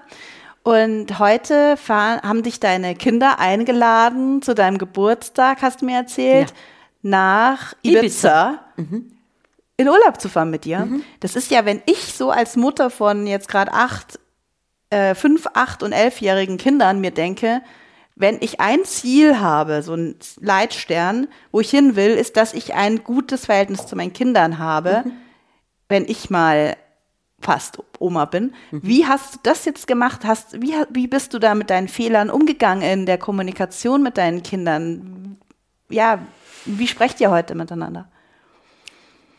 Und 0.63 1.19
heute 1.19 1.77
fahren, 1.77 2.21
haben 2.23 2.43
dich 2.43 2.59
deine 2.59 2.95
Kinder 2.97 3.39
eingeladen 3.39 4.43
zu 4.43 4.55
deinem 4.55 4.79
Geburtstag, 4.79 5.63
hast 5.63 5.83
du 5.83 5.87
mir 5.87 5.97
erzählt, 5.97 6.51
ja. 6.51 6.57
nach 7.03 7.75
Ibiza, 7.83 8.01
Ibiza. 8.01 8.59
Mhm. 8.77 9.13
in 9.77 9.89
Urlaub 9.89 10.21
zu 10.21 10.29
fahren 10.29 10.51
mit 10.51 10.65
dir. 10.65 10.81
Mhm. 10.81 11.05
Das 11.21 11.37
ist 11.37 11.51
ja, 11.51 11.65
wenn 11.65 11.83
ich 11.87 12.15
so 12.15 12.31
als 12.31 12.57
Mutter 12.57 12.91
von 12.91 13.27
jetzt 13.27 13.49
gerade 13.49 13.73
acht, 13.73 14.19
äh, 14.91 15.15
fünf, 15.15 15.47
acht 15.55 15.83
und 15.83 15.93
elfjährigen 15.93 16.59
Kindern 16.59 17.01
mir 17.01 17.13
denke, 17.13 17.63
wenn 18.17 18.39
ich 18.41 18.61
ein 18.61 18.85
Ziel 18.85 19.39
habe, 19.41 19.83
so 19.83 19.95
ein 19.95 20.17
Leitstern, 20.41 21.29
wo 21.53 21.61
ich 21.61 21.71
hin 21.71 21.97
will, 21.97 22.13
ist, 22.13 22.39
dass 22.39 22.55
ich 22.55 22.75
ein 22.75 23.05
gutes 23.05 23.45
Verhältnis 23.45 23.87
zu 23.87 23.95
meinen 23.95 24.15
Kindern 24.15 24.59
habe, 24.59 25.03
mhm. 25.05 25.13
wenn 25.89 26.05
ich 26.09 26.31
mal 26.31 26.77
fast 27.39 27.79
Oma 27.99 28.25
bin. 28.25 28.55
Mhm. 28.71 28.81
Wie 28.83 29.07
hast 29.07 29.35
du 29.35 29.39
das 29.43 29.67
jetzt 29.67 29.87
gemacht? 29.87 30.25
Hast, 30.25 30.61
wie, 30.63 30.73
wie 30.91 31.07
bist 31.07 31.35
du 31.35 31.39
da 31.39 31.55
mit 31.55 31.69
deinen 31.69 31.89
Fehlern 31.89 32.31
umgegangen 32.31 32.83
in 32.83 33.05
der 33.05 33.19
Kommunikation 33.19 34.03
mit 34.03 34.17
deinen 34.17 34.43
Kindern? 34.43 35.37
Ja, 35.91 36.19
wie 36.65 36.89
sprecht 36.89 37.21
ihr 37.21 37.31
heute 37.31 37.55
miteinander? 37.55 38.09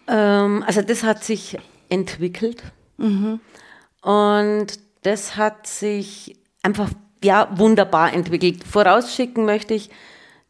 Ähm, 0.08 0.64
also 0.68 0.84
das 0.84 1.04
hat 1.04 1.24
sich 1.24 1.58
entwickelt 1.90 2.62
mhm. 2.98 3.40
und 4.02 4.68
das 5.02 5.36
hat 5.36 5.66
sich 5.66 6.38
einfach 6.62 6.90
ja, 7.24 7.50
wunderbar 7.56 8.14
entwickelt. 8.14 8.64
Vorausschicken 8.64 9.46
möchte 9.46 9.74
ich, 9.74 9.90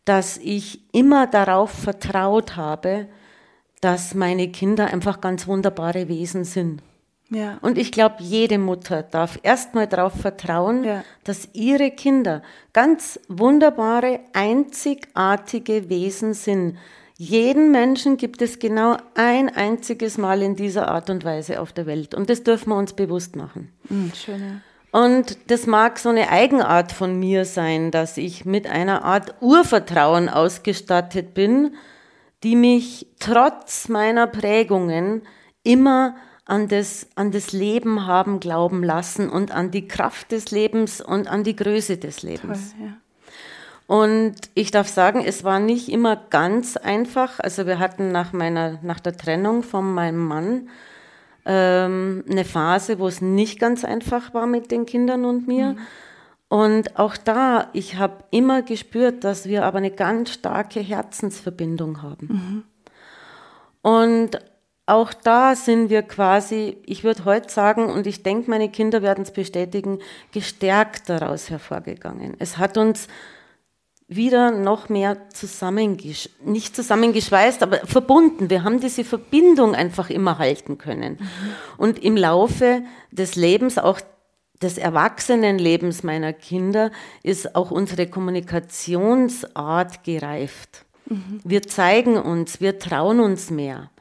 dass 0.05 0.37
ich 0.37 0.81
immer 0.93 1.27
darauf 1.27 1.71
vertraut 1.71 2.55
habe, 2.55 3.07
dass 3.81 4.13
meine 4.13 4.49
Kinder 4.49 4.87
einfach 4.87 5.21
ganz 5.21 5.47
wunderbare 5.47 6.07
Wesen 6.07 6.43
sind. 6.43 6.81
Ja. 7.29 7.57
Und 7.61 7.77
ich 7.77 7.91
glaube, 7.91 8.15
jede 8.19 8.57
Mutter 8.57 9.03
darf 9.03 9.39
erstmal 9.43 9.87
darauf 9.87 10.13
vertrauen, 10.13 10.83
ja. 10.83 11.03
dass 11.25 11.49
ihre 11.53 11.91
Kinder 11.91 12.41
ganz 12.71 13.19
wunderbare, 13.27 14.21
einzigartige 14.33 15.89
Wesen 15.89 16.33
sind. 16.33 16.77
Jeden 17.17 17.71
Menschen 17.71 18.17
gibt 18.17 18.41
es 18.41 18.59
genau 18.59 18.95
ein 19.15 19.49
einziges 19.53 20.17
Mal 20.17 20.41
in 20.41 20.55
dieser 20.55 20.87
Art 20.87 21.09
und 21.09 21.25
Weise 21.25 21.59
auf 21.59 21.73
der 21.73 21.85
Welt. 21.85 22.13
Und 22.13 22.29
das 22.29 22.43
dürfen 22.43 22.69
wir 22.69 22.77
uns 22.77 22.93
bewusst 22.93 23.35
machen. 23.35 23.73
Mhm, 23.89 24.11
schön, 24.15 24.39
ja. 24.39 24.61
Und 24.91 25.37
das 25.47 25.67
mag 25.67 25.99
so 25.99 26.09
eine 26.09 26.29
Eigenart 26.29 26.91
von 26.91 27.19
mir 27.19 27.45
sein, 27.45 27.91
dass 27.91 28.17
ich 28.17 28.45
mit 28.45 28.67
einer 28.67 29.03
Art 29.03 29.35
Urvertrauen 29.41 30.29
ausgestattet 30.29 31.33
bin, 31.33 31.75
die 32.43 32.55
mich 32.55 33.07
trotz 33.19 33.89
meiner 33.89 34.27
Prägungen 34.27 35.23
immer 35.63 36.15
an 36.45 36.67
das, 36.67 37.07
an 37.15 37.31
das 37.31 37.51
Leben 37.51 38.07
haben 38.07 38.39
glauben 38.39 38.83
lassen 38.83 39.29
und 39.29 39.51
an 39.51 39.71
die 39.71 39.87
Kraft 39.87 40.31
des 40.31 40.51
Lebens 40.51 41.01
und 41.01 41.27
an 41.27 41.43
die 41.43 41.55
Größe 41.55 41.97
des 41.97 42.23
Lebens. 42.23 42.71
Toll, 42.71 42.87
ja. 42.87 42.93
Und 43.87 44.35
ich 44.53 44.71
darf 44.71 44.89
sagen, 44.89 45.23
es 45.25 45.45
war 45.45 45.59
nicht 45.59 45.89
immer 45.89 46.17
ganz 46.17 46.75
einfach. 46.75 47.39
Also 47.39 47.65
wir 47.65 47.79
hatten 47.79 48.11
nach 48.11 48.33
meiner, 48.33 48.79
nach 48.81 48.99
der 48.99 49.15
Trennung 49.15 49.63
von 49.63 49.93
meinem 49.93 50.25
Mann 50.25 50.69
ähm, 51.47 52.25
eine 52.29 52.43
Phase, 52.43 52.99
wo 52.99 53.07
es 53.07 53.21
nicht 53.21 53.59
ganz 53.59 53.85
einfach 53.85 54.33
war 54.33 54.45
mit 54.45 54.69
den 54.69 54.85
Kindern 54.85 55.25
und 55.25 55.47
mir. 55.47 55.73
Mhm. 55.73 55.77
Und 56.49 56.99
auch 56.99 57.17
da, 57.17 57.69
ich 57.73 57.97
habe 57.97 58.23
immer 58.31 58.61
gespürt, 58.61 59.23
dass 59.23 59.47
wir 59.47 59.65
aber 59.65 59.79
eine 59.79 59.91
ganz 59.91 60.31
starke 60.31 60.81
Herzensverbindung 60.81 62.01
haben. 62.01 62.27
Mhm. 62.27 62.63
Und 63.81 64.39
auch 64.85 65.13
da 65.13 65.55
sind 65.55 65.89
wir 65.89 66.01
quasi, 66.01 66.77
ich 66.85 67.03
würde 67.03 67.25
heute 67.25 67.49
sagen, 67.49 67.89
und 67.89 68.07
ich 68.07 68.23
denke, 68.23 68.49
meine 68.49 68.69
Kinder 68.69 69.01
werden 69.01 69.23
es 69.23 69.31
bestätigen, 69.31 69.99
gestärkt 70.31 71.09
daraus 71.09 71.49
hervorgegangen. 71.49 72.35
Es 72.39 72.57
hat 72.57 72.77
uns 72.77 73.07
wieder 74.07 74.51
noch 74.51 74.87
mehr 74.87 75.29
zusammengesch 75.29 76.29
nicht 76.43 76.75
zusammengeschweißt, 76.75 77.61
aber 77.61 77.79
verbunden. 77.85 78.49
Wir 78.49 78.63
haben 78.63 78.79
diese 78.79 79.03
Verbindung 79.03 79.75
einfach 79.75 80.09
immer 80.09 80.37
halten 80.37 80.77
können. 80.77 81.17
Mhm. 81.19 81.27
Und 81.77 82.03
im 82.03 82.15
Laufe 82.15 82.83
des 83.11 83.35
Lebens, 83.35 83.77
auch 83.77 83.99
des 84.61 84.77
Erwachsenenlebens 84.77 86.03
meiner 86.03 86.31
Kinder, 86.33 86.91
ist 87.21 87.55
auch 87.55 87.69
unsere 87.69 88.07
Kommunikationsart 88.07 90.03
gereift. 90.03 90.85
Mhm. 91.05 91.41
Wir 91.43 91.63
zeigen 91.63 92.17
uns, 92.17 92.61
wir 92.61 92.79
trauen 92.79 93.19
uns 93.19 93.51
mehr. 93.51 93.91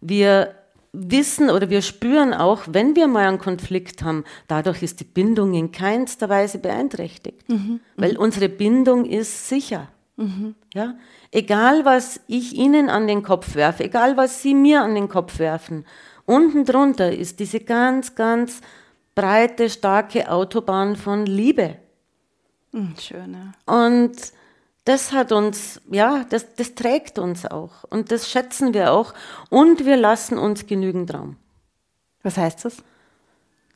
Wir 0.00 0.54
wissen 0.92 1.50
oder 1.50 1.70
wir 1.70 1.82
spüren 1.82 2.34
auch, 2.34 2.62
wenn 2.68 2.96
wir 2.96 3.06
mal 3.06 3.28
einen 3.28 3.38
Konflikt 3.38 4.02
haben, 4.02 4.24
dadurch 4.48 4.82
ist 4.82 5.00
die 5.00 5.04
Bindung 5.04 5.54
in 5.54 5.70
keinster 5.70 6.28
Weise 6.28 6.58
beeinträchtigt, 6.58 7.48
mhm. 7.48 7.80
weil 7.96 8.16
unsere 8.16 8.48
Bindung 8.48 9.04
ist 9.04 9.48
sicher. 9.48 9.88
Mhm. 10.16 10.54
Ja? 10.74 10.94
Egal, 11.30 11.84
was 11.84 12.20
ich 12.26 12.54
Ihnen 12.54 12.90
an 12.90 13.06
den 13.06 13.22
Kopf 13.22 13.54
werfe, 13.54 13.84
egal, 13.84 14.16
was 14.16 14.42
Sie 14.42 14.54
mir 14.54 14.82
an 14.82 14.94
den 14.94 15.08
Kopf 15.08 15.38
werfen, 15.38 15.84
unten 16.26 16.64
drunter 16.64 17.12
ist 17.12 17.38
diese 17.38 17.60
ganz, 17.60 18.14
ganz 18.16 18.60
breite, 19.14 19.70
starke 19.70 20.30
Autobahn 20.30 20.96
von 20.96 21.24
Liebe. 21.24 21.76
Mhm, 22.72 22.94
schön, 22.98 23.34
ja. 23.34 23.74
Und 23.82 24.16
das 24.84 25.12
hat 25.12 25.32
uns, 25.32 25.80
ja, 25.90 26.24
das, 26.30 26.54
das 26.54 26.74
trägt 26.74 27.18
uns 27.18 27.44
auch 27.46 27.84
und 27.90 28.10
das 28.10 28.30
schätzen 28.30 28.72
wir 28.74 28.92
auch 28.92 29.14
und 29.50 29.84
wir 29.84 29.96
lassen 29.96 30.38
uns 30.38 30.66
genügend 30.66 31.12
Raum. 31.12 31.36
Was 32.22 32.36
heißt 32.36 32.64
das? 32.64 32.78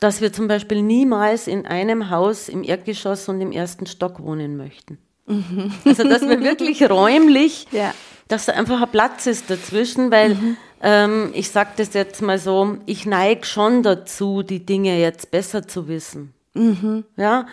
Dass 0.00 0.20
wir 0.20 0.32
zum 0.32 0.48
Beispiel 0.48 0.82
niemals 0.82 1.46
in 1.46 1.66
einem 1.66 2.10
Haus 2.10 2.48
im 2.48 2.64
Erdgeschoss 2.64 3.28
und 3.28 3.40
im 3.40 3.52
ersten 3.52 3.86
Stock 3.86 4.22
wohnen 4.22 4.56
möchten. 4.56 4.98
Mhm. 5.26 5.72
Also 5.84 6.04
dass 6.04 6.22
wir 6.22 6.40
wirklich 6.40 6.82
räumlich, 6.90 7.66
ja. 7.70 7.94
dass 8.28 8.46
da 8.46 8.52
einfach 8.52 8.82
ein 8.82 8.90
Platz 8.90 9.26
ist 9.26 9.50
dazwischen, 9.50 10.10
weil 10.10 10.34
mhm. 10.34 10.56
ähm, 10.82 11.30
ich 11.34 11.50
sage 11.50 11.70
das 11.76 11.94
jetzt 11.94 12.20
mal 12.22 12.38
so, 12.38 12.78
ich 12.86 13.06
neige 13.06 13.46
schon 13.46 13.82
dazu, 13.82 14.42
die 14.42 14.64
Dinge 14.64 14.98
jetzt 14.98 15.30
besser 15.30 15.66
zu 15.66 15.88
wissen. 15.88 16.34
Mhm. 16.54 17.04
Ja, 17.16 17.46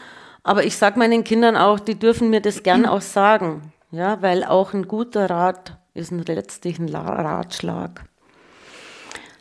aber 0.43 0.63
ich 0.63 0.75
sage 0.77 0.97
meinen 0.97 1.23
Kindern 1.23 1.55
auch, 1.55 1.79
die 1.79 1.97
dürfen 1.97 2.29
mir 2.29 2.41
das 2.41 2.63
gern 2.63 2.85
auch 2.85 3.01
sagen. 3.01 3.73
Ja, 3.91 4.21
weil 4.21 4.43
auch 4.43 4.73
ein 4.73 4.87
guter 4.87 5.29
Rat 5.29 5.77
ist 5.93 6.11
ein 6.11 6.23
letztlich 6.23 6.79
ein 6.79 6.89
Ratschlag. 6.89 8.05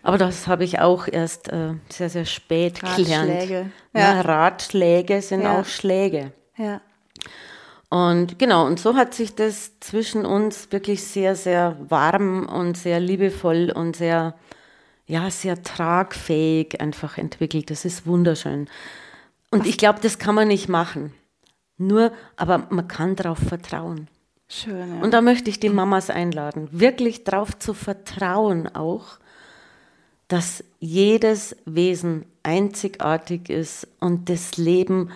Aber 0.03 0.19
das 0.19 0.47
habe 0.47 0.65
ich 0.65 0.81
auch 0.81 1.07
erst 1.07 1.53
äh, 1.53 1.75
sehr, 1.89 2.09
sehr 2.09 2.25
spät 2.25 2.83
Ratschläge. 2.83 3.47
gelernt. 3.47 3.73
Ja. 3.95 4.01
ja. 4.01 4.21
Ratschläge 4.23 5.23
sind 5.23 5.43
ja. 5.43 5.61
auch 5.61 5.67
Schläge. 5.67 6.33
Ja. 6.57 6.81
Und 7.91 8.39
genau, 8.39 8.67
und 8.67 8.79
so 8.79 8.95
hat 8.95 9.15
sich 9.15 9.35
das 9.35 9.79
zwischen 9.81 10.25
uns 10.25 10.71
wirklich 10.71 11.05
sehr, 11.05 11.35
sehr 11.35 11.77
warm 11.89 12.47
und 12.47 12.77
sehr 12.77 13.01
liebevoll 13.01 13.73
und 13.75 13.97
sehr, 13.97 14.35
ja, 15.07 15.29
sehr 15.31 15.63
tragfähig 15.63 16.81
einfach 16.81 17.19
entwickelt. 17.19 17.71
Das 17.71 17.85
ist 17.85 18.07
wunderschön. 18.07 18.69
Und 19.51 19.67
ich 19.67 19.77
glaube, 19.77 20.01
das 20.01 20.19
kann 20.19 20.35
man 20.35 20.49
nicht 20.49 20.69
machen. 20.69 21.13
Nur, 21.77 22.13
aber 22.37 22.67
man 22.71 22.89
kann 22.89 23.17
darauf 23.17 23.39
vertrauen. 23.39 24.09
Schön. 24.49 24.97
Ja. 24.97 25.03
Und 25.03 25.13
da 25.13 25.21
möchte 25.21 25.49
ich 25.49 25.61
die 25.61 25.71
Mamas 25.71 26.11
einladen, 26.11 26.69
wirklich 26.73 27.25
darauf 27.25 27.59
zu 27.59 27.73
vertrauen 27.73 28.69
auch, 28.69 29.19
dass 30.29 30.65
jedes 30.79 31.57
Wesen 31.65 32.27
einzigartig 32.43 33.49
ist 33.49 33.89
und 34.01 34.29
das 34.29 34.57
Leben 34.57 35.11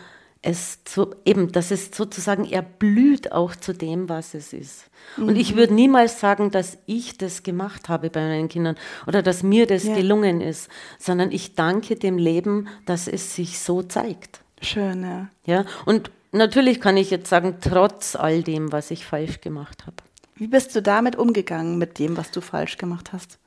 es 0.44 0.84
zu, 0.84 1.14
eben, 1.24 1.52
dass 1.52 1.70
es 1.70 1.90
sozusagen 1.90 2.44
erblüht 2.44 3.32
auch 3.32 3.56
zu 3.56 3.72
dem, 3.72 4.08
was 4.08 4.34
es 4.34 4.52
ist. 4.52 4.90
Mhm. 5.16 5.28
Und 5.28 5.36
ich 5.36 5.52
mhm. 5.52 5.56
würde 5.56 5.74
niemals 5.74 6.20
sagen, 6.20 6.50
dass 6.50 6.76
ich 6.86 7.16
das 7.16 7.42
gemacht 7.42 7.88
habe 7.88 8.10
bei 8.10 8.20
meinen 8.20 8.48
Kindern 8.48 8.76
oder 9.06 9.22
dass 9.22 9.42
mir 9.42 9.66
das 9.66 9.84
ja. 9.84 9.94
gelungen 9.94 10.40
ist, 10.40 10.68
sondern 10.98 11.32
ich 11.32 11.54
danke 11.54 11.96
dem 11.96 12.18
Leben, 12.18 12.68
dass 12.84 13.08
es 13.08 13.34
sich 13.34 13.58
so 13.58 13.82
zeigt. 13.82 14.40
Schön, 14.60 15.02
ja. 15.02 15.28
Ja, 15.46 15.64
und 15.86 16.10
natürlich 16.32 16.80
kann 16.80 16.96
ich 16.96 17.10
jetzt 17.10 17.30
sagen, 17.30 17.56
trotz 17.60 18.14
all 18.14 18.42
dem, 18.42 18.70
was 18.70 18.90
ich 18.90 19.06
falsch 19.06 19.40
gemacht 19.40 19.86
habe. 19.86 19.96
Wie 20.36 20.48
bist 20.48 20.74
du 20.76 20.82
damit 20.82 21.16
umgegangen, 21.16 21.78
mit 21.78 21.98
dem, 21.98 22.16
was 22.16 22.30
du 22.30 22.40
falsch 22.40 22.76
gemacht 22.76 23.12
hast? 23.12 23.38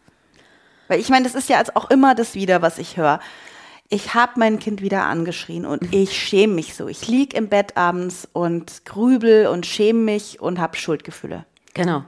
Weil 0.87 0.99
ich 0.99 1.09
meine, 1.09 1.25
das 1.25 1.35
ist 1.35 1.49
ja 1.49 1.61
auch 1.75 1.91
immer 1.91 2.15
das 2.15 2.33
wieder, 2.33 2.61
was 2.61 2.79
ich 2.79 2.97
höre 2.97 3.19
ich 3.89 4.13
habe 4.13 4.33
mein 4.37 4.59
Kind 4.59 4.81
wieder 4.81 5.03
angeschrien 5.03 5.65
und 5.65 5.83
mhm. 5.83 5.89
ich 5.91 6.17
schäme 6.17 6.55
mich 6.55 6.75
so. 6.75 6.87
Ich 6.87 7.07
lieg 7.07 7.33
im 7.33 7.47
Bett 7.47 7.77
abends 7.77 8.27
und 8.33 8.85
grübel 8.85 9.47
und 9.47 9.65
schäme 9.65 9.99
mich 9.99 10.41
und 10.41 10.59
habe 10.59 10.75
Schuldgefühle. 10.75 11.45
Genau. 11.73 12.03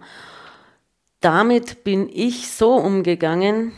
Damit 1.21 1.83
bin 1.83 2.09
ich 2.11 2.51
so 2.51 2.75
umgegangen. 2.75 3.73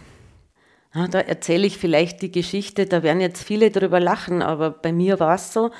Da 0.93 1.19
erzähle 1.19 1.67
ich 1.67 1.77
vielleicht 1.77 2.21
die 2.21 2.31
Geschichte, 2.31 2.85
da 2.85 3.01
werden 3.01 3.21
jetzt 3.21 3.43
viele 3.43 3.71
drüber 3.71 3.99
lachen, 3.99 4.41
aber 4.41 4.71
bei 4.71 4.91
mir 4.91 5.19
war 5.19 5.35
es 5.35 5.53
so. 5.53 5.71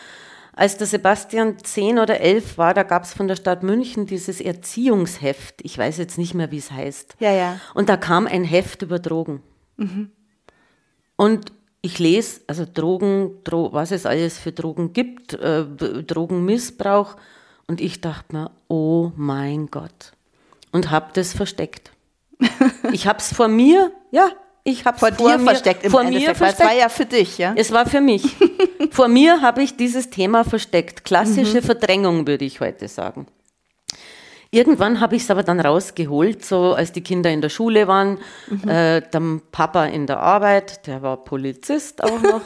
Als 0.53 0.77
der 0.77 0.87
Sebastian 0.87 1.57
zehn 1.59 1.97
oder 1.99 2.19
elf 2.19 2.57
war, 2.57 2.73
da 2.73 2.83
gab 2.83 3.03
es 3.03 3.13
von 3.13 3.27
der 3.27 3.35
Stadt 3.35 3.63
München 3.63 4.05
dieses 4.05 4.39
Erziehungsheft. 4.41 5.55
Ich 5.63 5.77
weiß 5.77 5.97
jetzt 5.97 6.17
nicht 6.17 6.33
mehr, 6.33 6.51
wie 6.51 6.57
es 6.57 6.71
heißt. 6.71 7.15
Ja, 7.19 7.31
ja. 7.31 7.59
Und 7.73 7.89
da 7.89 7.97
kam 7.97 8.27
ein 8.27 8.43
Heft 8.43 8.81
über 8.81 8.99
Drogen. 8.99 9.41
Mhm. 9.77 10.11
Und 11.15 11.51
ich 11.81 11.99
lese, 11.99 12.41
also 12.47 12.65
Drogen, 12.71 13.43
Dro 13.43 13.73
was 13.73 13.91
es 13.91 14.05
alles 14.05 14.37
für 14.37 14.51
Drogen 14.51 14.93
gibt, 14.93 15.33
äh, 15.33 15.65
Drogenmissbrauch. 15.65 17.15
Und 17.67 17.81
ich 17.81 18.01
dachte 18.01 18.35
mir, 18.35 18.51
oh 18.67 19.11
mein 19.15 19.67
Gott. 19.67 20.13
Und 20.71 20.91
habe 20.91 21.11
das 21.13 21.33
versteckt. 21.33 21.91
ich 22.91 23.07
habe 23.07 23.19
es 23.19 23.33
vor 23.33 23.47
mir, 23.47 23.91
ja, 24.11 24.29
ich 24.63 24.85
habe 24.85 24.99
vor, 24.99 25.11
vor 25.11 25.31
dir 25.31 25.37
mir, 25.39 25.45
versteckt. 25.45 25.83
Im 25.83 25.91
vor 25.91 26.03
mir 26.03 26.35
versteckt. 26.35 26.59
Es 26.59 26.65
war 26.65 26.75
ja 26.75 26.89
für 26.89 27.05
dich, 27.05 27.37
ja? 27.37 27.53
Es 27.55 27.71
war 27.71 27.85
für 27.85 28.01
mich. 28.01 28.35
vor 28.91 29.07
mir 29.07 29.41
habe 29.41 29.63
ich 29.63 29.75
dieses 29.75 30.09
Thema 30.09 30.43
versteckt. 30.43 31.03
Klassische 31.03 31.61
mhm. 31.61 31.65
Verdrängung, 31.65 32.27
würde 32.27 32.45
ich 32.45 32.59
heute 32.59 32.87
sagen. 32.87 33.25
Irgendwann 34.53 34.99
habe 34.99 35.15
ich 35.15 35.23
es 35.23 35.31
aber 35.31 35.43
dann 35.43 35.61
rausgeholt, 35.61 36.43
so 36.43 36.73
als 36.73 36.91
die 36.91 37.01
Kinder 37.01 37.31
in 37.31 37.39
der 37.39 37.47
Schule 37.47 37.87
waren, 37.87 38.17
mhm. 38.49 38.67
äh, 38.67 39.01
der 39.01 39.39
Papa 39.51 39.85
in 39.85 40.07
der 40.07 40.19
Arbeit, 40.19 40.85
der 40.87 41.01
war 41.01 41.17
Polizist 41.23 42.03
auch 42.03 42.21
noch. 42.21 42.41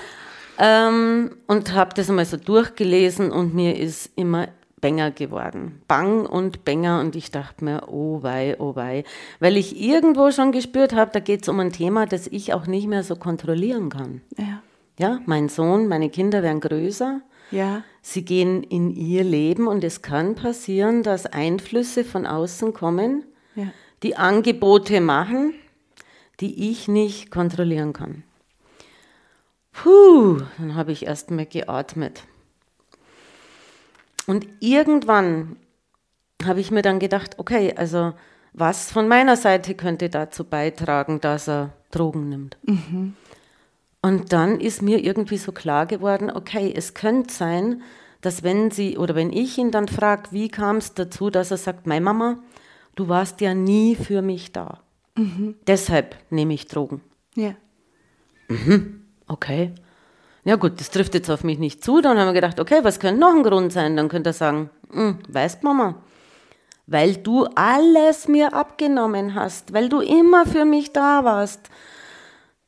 ähm, 0.58 1.36
und 1.46 1.74
habe 1.74 1.94
das 1.94 2.08
einmal 2.08 2.24
so 2.24 2.38
durchgelesen 2.38 3.30
und 3.30 3.54
mir 3.54 3.78
ist 3.78 4.10
immer 4.16 4.48
Bänger 4.80 5.10
geworden. 5.10 5.82
Bang 5.86 6.24
und 6.24 6.64
Bänger 6.64 7.00
und 7.00 7.14
ich 7.14 7.30
dachte 7.30 7.62
mir, 7.62 7.82
oh 7.88 8.22
wei, 8.22 8.56
oh 8.58 8.74
wei. 8.74 9.04
Weil 9.38 9.58
ich 9.58 9.78
irgendwo 9.78 10.30
schon 10.30 10.52
gespürt 10.52 10.94
habe, 10.94 11.10
da 11.12 11.20
geht 11.20 11.42
es 11.42 11.48
um 11.48 11.60
ein 11.60 11.72
Thema, 11.72 12.06
das 12.06 12.26
ich 12.26 12.54
auch 12.54 12.66
nicht 12.66 12.88
mehr 12.88 13.02
so 13.02 13.16
kontrollieren 13.16 13.90
kann. 13.90 14.22
Ja. 14.38 14.62
Ja, 14.98 15.18
mein 15.24 15.48
Sohn, 15.48 15.88
meine 15.88 16.10
Kinder 16.10 16.42
werden 16.42 16.60
größer. 16.60 17.20
Ja. 17.50 17.82
Sie 18.02 18.24
gehen 18.24 18.62
in 18.62 18.90
ihr 18.90 19.24
Leben 19.24 19.66
und 19.66 19.84
es 19.84 20.02
kann 20.02 20.34
passieren, 20.34 21.02
dass 21.02 21.26
Einflüsse 21.26 22.04
von 22.04 22.26
außen 22.26 22.72
kommen, 22.72 23.24
ja. 23.54 23.72
die 24.02 24.16
Angebote 24.16 25.00
machen, 25.00 25.54
die 26.40 26.70
ich 26.70 26.88
nicht 26.88 27.30
kontrollieren 27.30 27.92
kann. 27.92 28.22
Puh, 29.72 30.40
dann 30.58 30.74
habe 30.74 30.92
ich 30.92 31.06
erst 31.06 31.30
mal 31.30 31.46
geatmet. 31.46 32.24
Und 34.26 34.46
irgendwann 34.60 35.56
habe 36.44 36.60
ich 36.60 36.70
mir 36.70 36.82
dann 36.82 36.98
gedacht, 36.98 37.38
okay, 37.38 37.74
also 37.76 38.12
was 38.52 38.90
von 38.90 39.08
meiner 39.08 39.36
Seite 39.36 39.74
könnte 39.74 40.08
dazu 40.08 40.44
beitragen, 40.44 41.20
dass 41.20 41.48
er 41.48 41.72
Drogen 41.90 42.28
nimmt? 42.28 42.56
Mhm. 42.62 43.14
Und 44.02 44.32
dann 44.32 44.60
ist 44.60 44.82
mir 44.82 45.04
irgendwie 45.04 45.36
so 45.36 45.52
klar 45.52 45.86
geworden, 45.86 46.30
okay, 46.30 46.72
es 46.74 46.94
könnte 46.94 47.32
sein, 47.32 47.82
dass 48.20 48.42
wenn 48.42 48.70
sie 48.70 48.96
oder 48.98 49.14
wenn 49.14 49.32
ich 49.32 49.58
ihn 49.58 49.70
dann 49.70 49.88
frage, 49.88 50.30
wie 50.30 50.48
kam 50.48 50.76
es 50.76 50.94
dazu, 50.94 51.30
dass 51.30 51.50
er 51.50 51.56
sagt, 51.56 51.86
meine 51.86 52.04
Mama, 52.04 52.38
du 52.96 53.08
warst 53.08 53.40
ja 53.40 53.54
nie 53.54 53.94
für 53.94 54.22
mich 54.22 54.52
da. 54.52 54.80
Mhm. 55.16 55.56
Deshalb 55.66 56.16
nehme 56.30 56.54
ich 56.54 56.66
Drogen. 56.66 57.02
Ja. 57.34 57.54
Mhm. 58.48 59.04
Okay. 59.26 59.72
Ja 60.44 60.56
gut, 60.56 60.80
das 60.80 60.90
trifft 60.90 61.14
jetzt 61.14 61.30
auf 61.30 61.44
mich 61.44 61.58
nicht 61.58 61.84
zu. 61.84 62.00
Dann 62.00 62.18
haben 62.18 62.28
wir 62.28 62.32
gedacht, 62.32 62.58
okay, 62.58 62.80
was 62.82 63.00
könnte 63.00 63.20
noch 63.20 63.34
ein 63.34 63.42
Grund 63.42 63.72
sein? 63.72 63.96
Dann 63.96 64.08
könnte 64.08 64.30
er 64.30 64.34
sagen, 64.34 64.70
hm, 64.90 65.18
weißt 65.28 65.62
Mama, 65.62 65.96
weil 66.86 67.16
du 67.16 67.44
alles 67.54 68.26
mir 68.26 68.54
abgenommen 68.54 69.34
hast, 69.34 69.72
weil 69.72 69.88
du 69.88 70.00
immer 70.00 70.46
für 70.46 70.64
mich 70.64 70.92
da 70.92 71.24
warst. 71.24 71.70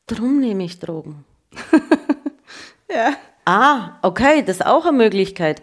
Drum 0.07 0.39
nehme 0.39 0.63
ich 0.63 0.79
Drogen. 0.79 1.25
ja. 2.89 3.13
Ah, 3.45 3.99
okay, 4.01 4.43
das 4.43 4.57
ist 4.57 4.65
auch 4.65 4.85
eine 4.85 4.97
Möglichkeit. 4.97 5.61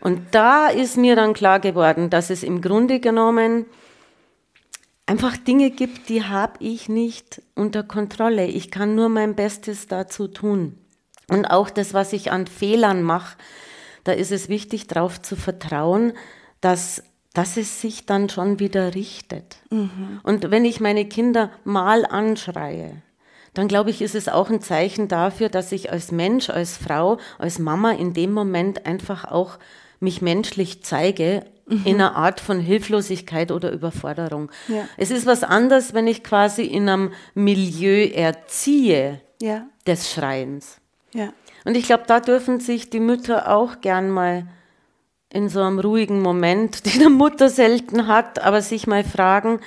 Und 0.00 0.34
da 0.34 0.68
ist 0.68 0.96
mir 0.96 1.16
dann 1.16 1.32
klar 1.32 1.60
geworden, 1.60 2.10
dass 2.10 2.30
es 2.30 2.42
im 2.42 2.60
Grunde 2.60 3.00
genommen 3.00 3.66
einfach 5.06 5.36
Dinge 5.36 5.70
gibt, 5.70 6.08
die 6.08 6.24
habe 6.24 6.54
ich 6.58 6.88
nicht 6.88 7.42
unter 7.54 7.82
Kontrolle. 7.82 8.46
Ich 8.46 8.70
kann 8.70 8.94
nur 8.94 9.08
mein 9.08 9.34
Bestes 9.34 9.86
dazu 9.86 10.28
tun. 10.28 10.78
Und 11.28 11.46
auch 11.46 11.70
das, 11.70 11.94
was 11.94 12.12
ich 12.12 12.32
an 12.32 12.46
Fehlern 12.46 13.02
mache, 13.02 13.36
da 14.04 14.12
ist 14.12 14.32
es 14.32 14.48
wichtig, 14.48 14.86
darauf 14.86 15.22
zu 15.22 15.36
vertrauen, 15.36 16.12
dass, 16.60 17.02
dass 17.32 17.56
es 17.56 17.80
sich 17.80 18.04
dann 18.04 18.28
schon 18.28 18.58
wieder 18.58 18.94
richtet. 18.94 19.56
Mhm. 19.70 20.20
Und 20.22 20.50
wenn 20.50 20.64
ich 20.64 20.80
meine 20.80 21.04
Kinder 21.04 21.50
mal 21.64 22.04
anschreie, 22.04 23.02
dann 23.54 23.68
glaube 23.68 23.90
ich, 23.90 24.00
ist 24.00 24.14
es 24.14 24.28
auch 24.28 24.50
ein 24.50 24.60
Zeichen 24.60 25.08
dafür, 25.08 25.48
dass 25.48 25.72
ich 25.72 25.92
als 25.92 26.10
Mensch, 26.10 26.48
als 26.48 26.76
Frau, 26.76 27.18
als 27.38 27.58
Mama 27.58 27.92
in 27.92 28.14
dem 28.14 28.32
Moment 28.32 28.86
einfach 28.86 29.24
auch 29.24 29.58
mich 30.00 30.22
menschlich 30.22 30.82
zeige 30.82 31.44
mhm. 31.66 31.82
in 31.84 31.94
einer 31.96 32.16
Art 32.16 32.40
von 32.40 32.60
Hilflosigkeit 32.60 33.52
oder 33.52 33.70
Überforderung. 33.70 34.50
Ja. 34.68 34.88
Es 34.96 35.10
ist 35.10 35.26
was 35.26 35.44
anderes, 35.44 35.94
wenn 35.94 36.06
ich 36.06 36.24
quasi 36.24 36.62
in 36.62 36.88
einem 36.88 37.12
Milieu 37.34 38.06
erziehe 38.06 39.20
ja. 39.40 39.66
des 39.86 40.10
Schreiens. 40.10 40.78
Ja. 41.12 41.32
Und 41.64 41.76
ich 41.76 41.86
glaube, 41.86 42.04
da 42.06 42.20
dürfen 42.20 42.58
sich 42.58 42.90
die 42.90 43.00
Mütter 43.00 43.54
auch 43.54 43.80
gern 43.80 44.10
mal 44.10 44.46
in 45.32 45.48
so 45.48 45.60
einem 45.60 45.78
ruhigen 45.78 46.20
Moment, 46.20 46.86
den 46.92 47.00
eine 47.00 47.10
Mutter 47.10 47.48
selten 47.48 48.06
hat, 48.06 48.40
aber 48.40 48.62
sich 48.62 48.86
mal 48.86 49.04
fragen, 49.04 49.60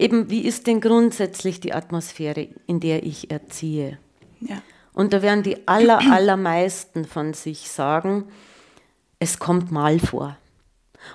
eben, 0.00 0.30
wie 0.30 0.40
ist 0.40 0.66
denn 0.66 0.80
grundsätzlich 0.80 1.60
die 1.60 1.74
Atmosphäre, 1.74 2.48
in 2.66 2.80
der 2.80 3.04
ich 3.04 3.30
erziehe? 3.30 3.98
Ja. 4.40 4.62
Und 4.92 5.12
da 5.12 5.22
werden 5.22 5.42
die 5.42 5.68
aller, 5.68 5.98
allermeisten 6.12 7.04
von 7.04 7.34
sich 7.34 7.70
sagen, 7.70 8.24
es 9.18 9.38
kommt 9.38 9.70
mal 9.70 9.98
vor. 9.98 10.36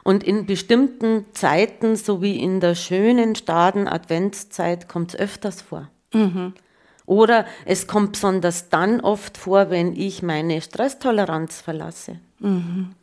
Und 0.03 0.23
in 0.23 0.45
bestimmten 0.45 1.25
Zeiten, 1.33 1.95
so 1.95 2.21
wie 2.21 2.39
in 2.39 2.59
der 2.59 2.75
schönen 2.75 3.35
starren 3.35 3.87
Adventszeit, 3.87 4.87
kommt 4.87 5.13
es 5.13 5.19
öfters 5.19 5.61
vor. 5.61 5.89
Mhm. 6.13 6.53
Oder 7.05 7.45
es 7.65 7.85
kommt 7.85 8.13
besonders 8.13 8.69
dann 8.69 8.99
oft 8.99 9.37
vor, 9.37 9.69
wenn 9.69 9.95
ich 9.95 10.23
meine 10.23 10.61
Stresstoleranz 10.61 11.61
verlasse. 11.61 12.19
Mhm. 12.39 12.95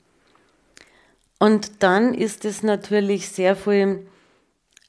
Und 1.39 1.83
dann 1.83 2.14
ist 2.14 2.45
es 2.45 2.62
natürlich 2.62 3.28
sehr 3.28 3.55
viel 3.55 4.07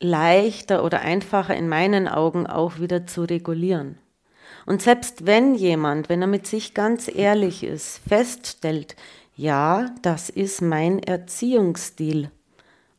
leichter 0.04 0.84
oder 0.84 1.01
einfacher 1.01 1.56
in 1.56 1.68
meinen 1.70 2.08
Augen 2.08 2.45
auch 2.45 2.80
wieder 2.80 3.08
zu 3.08 3.24
regulieren. 3.24 3.97
Und 4.66 4.82
selbst 4.82 5.26
wenn 5.26 5.56
jemand, 5.56 6.10
wenn 6.10 6.22
er 6.22 6.28
mit 6.28 6.47
sich 6.47 6.74
ganz 6.74 7.10
ehrlich 7.14 7.64
ist, 7.64 8.01
feststellt, 8.08 8.95
ja, 9.36 9.93
das 10.01 10.30
ist 10.30 10.62
mein 10.62 10.99
Erziehungsstil, 10.99 12.30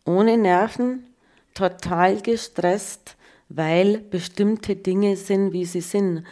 ohne 0.04 0.36
Nerven, 0.36 1.06
total 1.54 2.20
gestresst, 2.20 3.16
weil 3.48 3.98
bestimmte 3.98 4.74
Dinge 4.74 5.16
sind, 5.16 5.52
wie 5.52 5.64
sie 5.64 5.80
sind. 5.80 6.24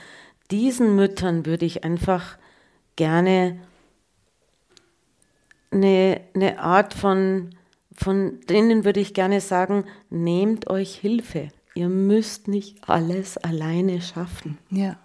Diesen 0.50 0.96
Müttern 0.96 1.46
würde 1.46 1.64
ich 1.64 1.84
einfach 1.84 2.36
gerne 2.96 3.58
eine, 5.70 6.20
eine 6.34 6.58
Art 6.58 6.94
von 6.94 7.50
von 7.94 8.40
denen 8.48 8.84
würde 8.84 9.00
ich 9.00 9.14
gerne 9.14 9.40
sagen, 9.40 9.84
nehmt 10.10 10.68
euch 10.68 10.94
Hilfe. 10.96 11.48
Ihr 11.74 11.88
müsst 11.88 12.48
nicht 12.48 12.88
alles 12.88 13.38
alleine 13.38 14.00
schaffen. 14.00 14.58
Ja. 14.70 14.96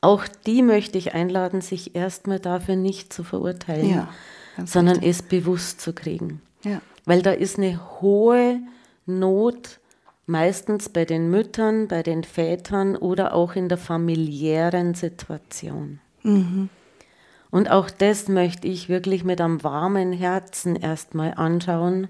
Auch 0.00 0.26
die 0.46 0.62
möchte 0.62 0.98
ich 0.98 1.14
einladen, 1.14 1.60
sich 1.60 1.96
erstmal 1.96 2.38
dafür 2.38 2.76
nicht 2.76 3.12
zu 3.12 3.24
verurteilen, 3.24 3.88
ja, 3.88 4.08
sondern 4.64 4.96
richtig. 4.96 5.10
es 5.10 5.22
bewusst 5.22 5.80
zu 5.80 5.94
kriegen. 5.94 6.42
Ja. 6.62 6.80
Weil 7.06 7.22
da 7.22 7.32
ist 7.32 7.58
eine 7.58 7.80
hohe 8.00 8.60
Not, 9.06 9.80
meistens 10.26 10.88
bei 10.88 11.04
den 11.04 11.30
Müttern, 11.30 11.88
bei 11.88 12.02
den 12.02 12.24
Vätern 12.24 12.96
oder 12.96 13.34
auch 13.34 13.56
in 13.56 13.68
der 13.68 13.78
familiären 13.78 14.94
Situation. 14.94 16.00
Mhm. 16.22 16.68
Und 17.54 17.70
auch 17.70 17.88
das 17.88 18.26
möchte 18.26 18.66
ich 18.66 18.88
wirklich 18.88 19.22
mit 19.22 19.40
einem 19.40 19.62
warmen 19.62 20.12
Herzen 20.12 20.74
erstmal 20.74 21.34
anschauen, 21.34 22.08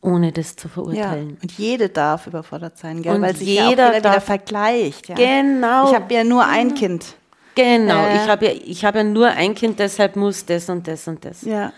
ohne 0.00 0.30
das 0.30 0.54
zu 0.54 0.68
verurteilen. 0.68 1.30
Ja, 1.30 1.36
und 1.42 1.52
jede 1.58 1.88
darf 1.88 2.28
überfordert 2.28 2.78
sein, 2.78 3.02
gell? 3.02 3.20
weil 3.20 3.34
sich 3.34 3.48
jeder 3.48 3.86
ja 3.86 3.90
auch 3.90 3.96
wieder 3.96 4.20
vergleicht. 4.20 5.08
Ja. 5.08 5.16
Genau. 5.16 5.88
Ich 5.88 5.96
habe 5.96 6.14
ja 6.14 6.22
nur 6.22 6.46
ein 6.46 6.76
Kind. 6.76 7.16
Genau, 7.56 8.04
äh. 8.04 8.22
ich 8.22 8.28
habe 8.28 8.46
ja, 8.46 8.52
ich 8.52 8.84
hab 8.84 8.94
ja 8.94 9.02
nur 9.02 9.26
ein 9.26 9.56
Kind, 9.56 9.80
deshalb 9.80 10.14
muss 10.14 10.46
das 10.46 10.68
und 10.68 10.86
das 10.86 11.08
und 11.08 11.24
das. 11.24 11.42
Ja. 11.42 11.72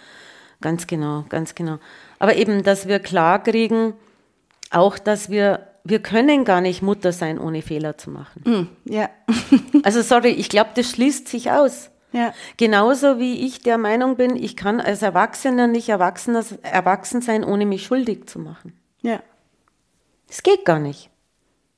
Ganz 0.60 0.86
genau, 0.86 1.24
ganz 1.30 1.54
genau. 1.54 1.78
Aber 2.18 2.36
eben, 2.36 2.62
dass 2.64 2.86
wir 2.86 2.98
klar 2.98 3.42
kriegen, 3.42 3.94
auch, 4.70 4.98
dass 4.98 5.30
wir, 5.30 5.68
wir 5.84 6.02
können 6.02 6.44
gar 6.44 6.60
nicht 6.60 6.82
Mutter 6.82 7.12
sein, 7.12 7.38
ohne 7.38 7.62
Fehler 7.62 7.96
zu 7.96 8.10
machen. 8.10 8.42
Mm, 8.44 8.92
ja. 8.92 9.08
also 9.84 10.02
sorry, 10.02 10.32
ich 10.32 10.50
glaube, 10.50 10.72
das 10.74 10.90
schließt 10.90 11.28
sich 11.28 11.50
aus. 11.50 11.90
Ja. 12.12 12.32
Genauso 12.56 13.18
wie 13.18 13.46
ich 13.46 13.60
der 13.60 13.78
Meinung 13.78 14.16
bin, 14.16 14.36
ich 14.36 14.56
kann 14.56 14.80
als 14.80 15.02
Erwachsener 15.02 15.66
nicht 15.66 15.88
Erwachsener, 15.88 16.44
erwachsen 16.62 17.22
sein, 17.22 17.44
ohne 17.44 17.66
mich 17.66 17.84
schuldig 17.84 18.26
zu 18.26 18.38
machen. 18.38 18.78
Ja. 19.02 19.20
Es 20.28 20.42
geht 20.42 20.64
gar 20.64 20.78
nicht. 20.78 21.10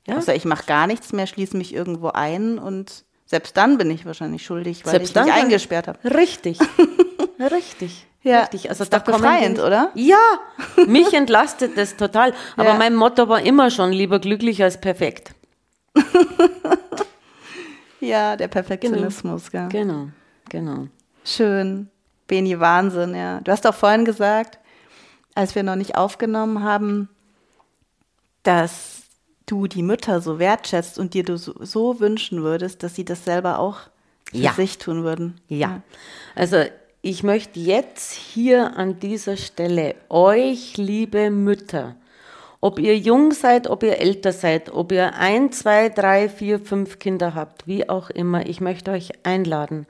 Ja? 0.07 0.15
Also 0.15 0.31
ich 0.31 0.45
mache 0.45 0.65
gar 0.65 0.87
nichts 0.87 1.13
mehr, 1.13 1.27
schließe 1.27 1.55
mich 1.57 1.73
irgendwo 1.73 2.09
ein 2.09 2.57
und 2.59 3.05
selbst 3.25 3.57
dann 3.57 3.77
bin 3.77 3.89
ich 3.89 4.05
wahrscheinlich 4.05 4.45
schuldig, 4.45 4.85
weil 4.85 4.91
selbst 4.91 5.15
ich 5.15 5.23
mich 5.23 5.33
eingesperrt 5.33 5.87
habe. 5.87 5.99
Richtig. 6.03 6.59
Richtig. 7.39 8.05
Ja, 8.21 8.41
Richtig. 8.41 8.69
Also 8.69 8.85
da 8.85 8.99
befreiend, 8.99 9.59
oder? 9.59 9.91
Ja, 9.95 10.17
mich 10.87 11.13
entlastet 11.13 11.77
das 11.77 11.97
total. 11.97 12.33
Aber 12.55 12.69
ja. 12.69 12.75
mein 12.75 12.95
Motto 12.95 13.27
war 13.27 13.41
immer 13.41 13.69
schon 13.69 13.91
lieber 13.91 14.19
glücklich 14.19 14.63
als 14.63 14.79
perfekt. 14.79 15.33
ja, 17.99 18.35
der 18.35 18.47
Perfektionismus, 18.47 19.51
genau. 19.51 19.69
Gell? 19.69 19.81
Genau. 19.81 20.07
Genau. 20.53 20.87
Schön. 21.25 21.89
Beni, 22.27 22.59
Wahnsinn, 22.59 23.15
ja. 23.15 23.41
Du 23.41 23.51
hast 23.51 23.65
auch 23.65 23.73
vorhin 23.73 24.05
gesagt, 24.05 24.59
als 25.33 25.55
wir 25.55 25.63
noch 25.63 25.75
nicht 25.75 25.95
aufgenommen 25.95 26.63
haben, 26.63 27.09
dass 28.43 29.01
du 29.47 29.65
die 29.65 29.81
Mütter 29.81 30.21
so 30.21 30.37
wertschätzt 30.37 30.99
und 30.99 31.15
dir 31.15 31.23
du 31.23 31.37
so, 31.37 31.55
so 31.59 31.99
wünschen 31.99 32.43
würdest, 32.43 32.83
dass 32.83 32.93
sie 32.93 33.03
das 33.03 33.25
selber 33.25 33.57
auch 33.57 33.79
für 34.25 34.37
ja. 34.37 34.53
sich 34.53 34.77
tun 34.77 35.03
würden. 35.03 35.41
Ja. 35.47 35.57
ja. 35.57 35.81
Also 36.35 36.63
ich 37.01 37.23
möchte 37.23 37.59
jetzt 37.59 38.13
hier 38.13 38.77
an 38.77 38.99
dieser 38.99 39.37
Stelle 39.37 39.95
euch, 40.09 40.77
liebe 40.77 41.31
Mütter, 41.31 41.95
ob 42.61 42.77
ihr 42.77 42.95
jung 42.95 43.31
seid, 43.31 43.67
ob 43.67 43.81
ihr 43.81 43.97
älter 43.97 44.31
seid, 44.31 44.71
ob 44.71 44.91
ihr 44.91 45.15
ein, 45.15 45.51
zwei, 45.51 45.89
drei, 45.89 46.29
vier, 46.29 46.59
fünf 46.59 46.99
Kinder 46.99 47.33
habt, 47.33 47.65
wie 47.65 47.89
auch 47.89 48.11
immer, 48.11 48.45
ich 48.45 48.61
möchte 48.61 48.91
euch 48.91 49.25
einladen, 49.25 49.87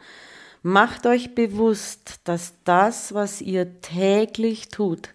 Macht 0.66 1.06
euch 1.06 1.36
bewusst, 1.36 2.22
dass 2.24 2.54
das, 2.64 3.14
was 3.14 3.42
ihr 3.42 3.82
täglich 3.82 4.70
tut, 4.70 5.10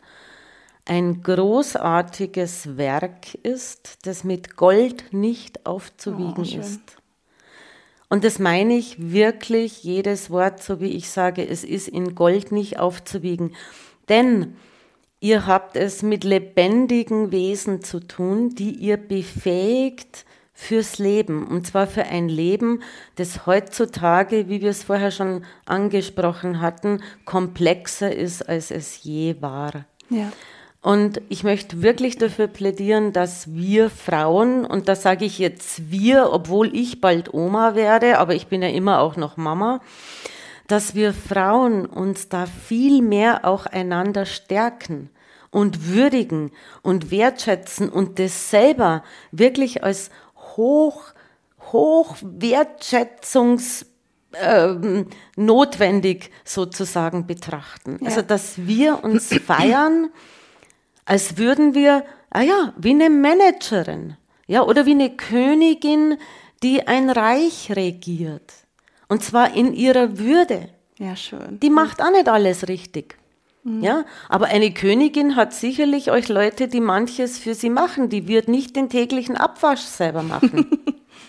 ein 0.84 1.22
großartiges 1.22 2.76
Werk 2.76 3.34
ist, 3.42 3.98
das 4.06 4.24
mit 4.24 4.56
Gold 4.56 5.12
nicht 5.12 5.64
aufzuwiegen 5.64 6.44
oh, 6.44 6.60
ist. 6.60 6.80
Und 8.10 8.24
das 8.24 8.38
meine 8.38 8.74
ich 8.74 9.12
wirklich 9.12 9.82
jedes 9.84 10.30
Wort, 10.30 10.62
so 10.62 10.80
wie 10.80 10.90
ich 10.90 11.08
sage, 11.08 11.46
es 11.46 11.64
ist 11.64 11.88
in 11.88 12.14
Gold 12.14 12.52
nicht 12.52 12.78
aufzuwiegen. 12.78 13.54
Denn 14.10 14.56
ihr 15.20 15.46
habt 15.46 15.76
es 15.76 16.02
mit 16.02 16.24
lebendigen 16.24 17.32
Wesen 17.32 17.82
zu 17.82 18.00
tun, 18.00 18.54
die 18.54 18.72
ihr 18.72 18.98
befähigt, 18.98 20.26
fürs 20.60 20.98
Leben. 20.98 21.46
Und 21.46 21.68
zwar 21.68 21.86
für 21.86 22.02
ein 22.02 22.28
Leben, 22.28 22.82
das 23.14 23.46
heutzutage, 23.46 24.48
wie 24.48 24.60
wir 24.60 24.70
es 24.70 24.82
vorher 24.82 25.12
schon 25.12 25.44
angesprochen 25.66 26.60
hatten, 26.60 27.00
komplexer 27.24 28.14
ist, 28.14 28.48
als 28.48 28.72
es 28.72 29.04
je 29.04 29.36
war. 29.40 29.84
Ja. 30.10 30.32
Und 30.82 31.20
ich 31.28 31.44
möchte 31.44 31.82
wirklich 31.82 32.18
dafür 32.18 32.48
plädieren, 32.48 33.12
dass 33.12 33.54
wir 33.54 33.88
Frauen, 33.88 34.66
und 34.66 34.88
das 34.88 35.02
sage 35.02 35.24
ich 35.24 35.38
jetzt 35.38 35.92
wir, 35.92 36.32
obwohl 36.32 36.74
ich 36.74 37.00
bald 37.00 37.32
Oma 37.32 37.76
werde, 37.76 38.18
aber 38.18 38.34
ich 38.34 38.48
bin 38.48 38.60
ja 38.60 38.68
immer 38.68 38.98
auch 38.98 39.16
noch 39.16 39.36
Mama, 39.36 39.80
dass 40.66 40.96
wir 40.96 41.14
Frauen 41.14 41.86
uns 41.86 42.28
da 42.28 42.46
viel 42.46 43.00
mehr 43.00 43.44
auch 43.44 43.66
einander 43.66 44.26
stärken 44.26 45.08
und 45.50 45.88
würdigen 45.88 46.50
und 46.82 47.10
wertschätzen 47.10 47.88
und 47.88 48.18
das 48.18 48.50
selber 48.50 49.02
wirklich 49.30 49.84
als 49.84 50.10
hoch, 50.58 51.14
hoch 51.72 52.16
wertschätzungs 52.20 53.86
ähm, 54.34 55.06
notwendig 55.36 56.30
sozusagen 56.44 57.26
betrachten. 57.26 57.98
Ja. 58.02 58.08
Also, 58.08 58.20
dass 58.20 58.66
wir 58.66 59.02
uns 59.02 59.28
feiern, 59.46 60.10
als 61.06 61.38
würden 61.38 61.74
wir, 61.74 62.04
ah 62.28 62.42
ja, 62.42 62.74
wie 62.76 62.90
eine 62.90 63.08
Managerin, 63.08 64.18
ja, 64.46 64.62
oder 64.62 64.84
wie 64.84 64.90
eine 64.92 65.16
Königin, 65.16 66.18
die 66.62 66.86
ein 66.86 67.08
Reich 67.08 67.72
regiert. 67.74 68.52
Und 69.08 69.22
zwar 69.22 69.54
in 69.54 69.72
ihrer 69.72 70.18
Würde. 70.18 70.68
Ja, 70.98 71.16
schön. 71.16 71.60
Die 71.60 71.70
macht 71.70 72.02
auch 72.02 72.10
nicht 72.10 72.28
alles 72.28 72.68
richtig. 72.68 73.16
Ja, 73.82 74.04
aber 74.28 74.46
eine 74.46 74.72
Königin 74.72 75.36
hat 75.36 75.52
sicherlich 75.52 76.10
euch 76.10 76.28
Leute, 76.28 76.68
die 76.68 76.80
manches 76.80 77.38
für 77.38 77.54
sie 77.54 77.70
machen. 77.70 78.08
Die 78.08 78.26
wird 78.28 78.48
nicht 78.48 78.76
den 78.76 78.88
täglichen 78.88 79.36
Abwasch 79.36 79.80
selber 79.80 80.22
machen. 80.22 80.66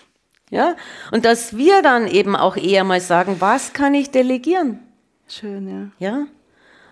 ja, 0.50 0.74
und 1.12 1.24
dass 1.24 1.56
wir 1.56 1.82
dann 1.82 2.06
eben 2.06 2.36
auch 2.36 2.56
eher 2.56 2.84
mal 2.84 3.00
sagen, 3.00 3.36
was 3.40 3.72
kann 3.72 3.94
ich 3.94 4.10
delegieren? 4.10 4.80
Schön, 5.28 5.92
ja. 5.98 6.08
Ja, 6.08 6.26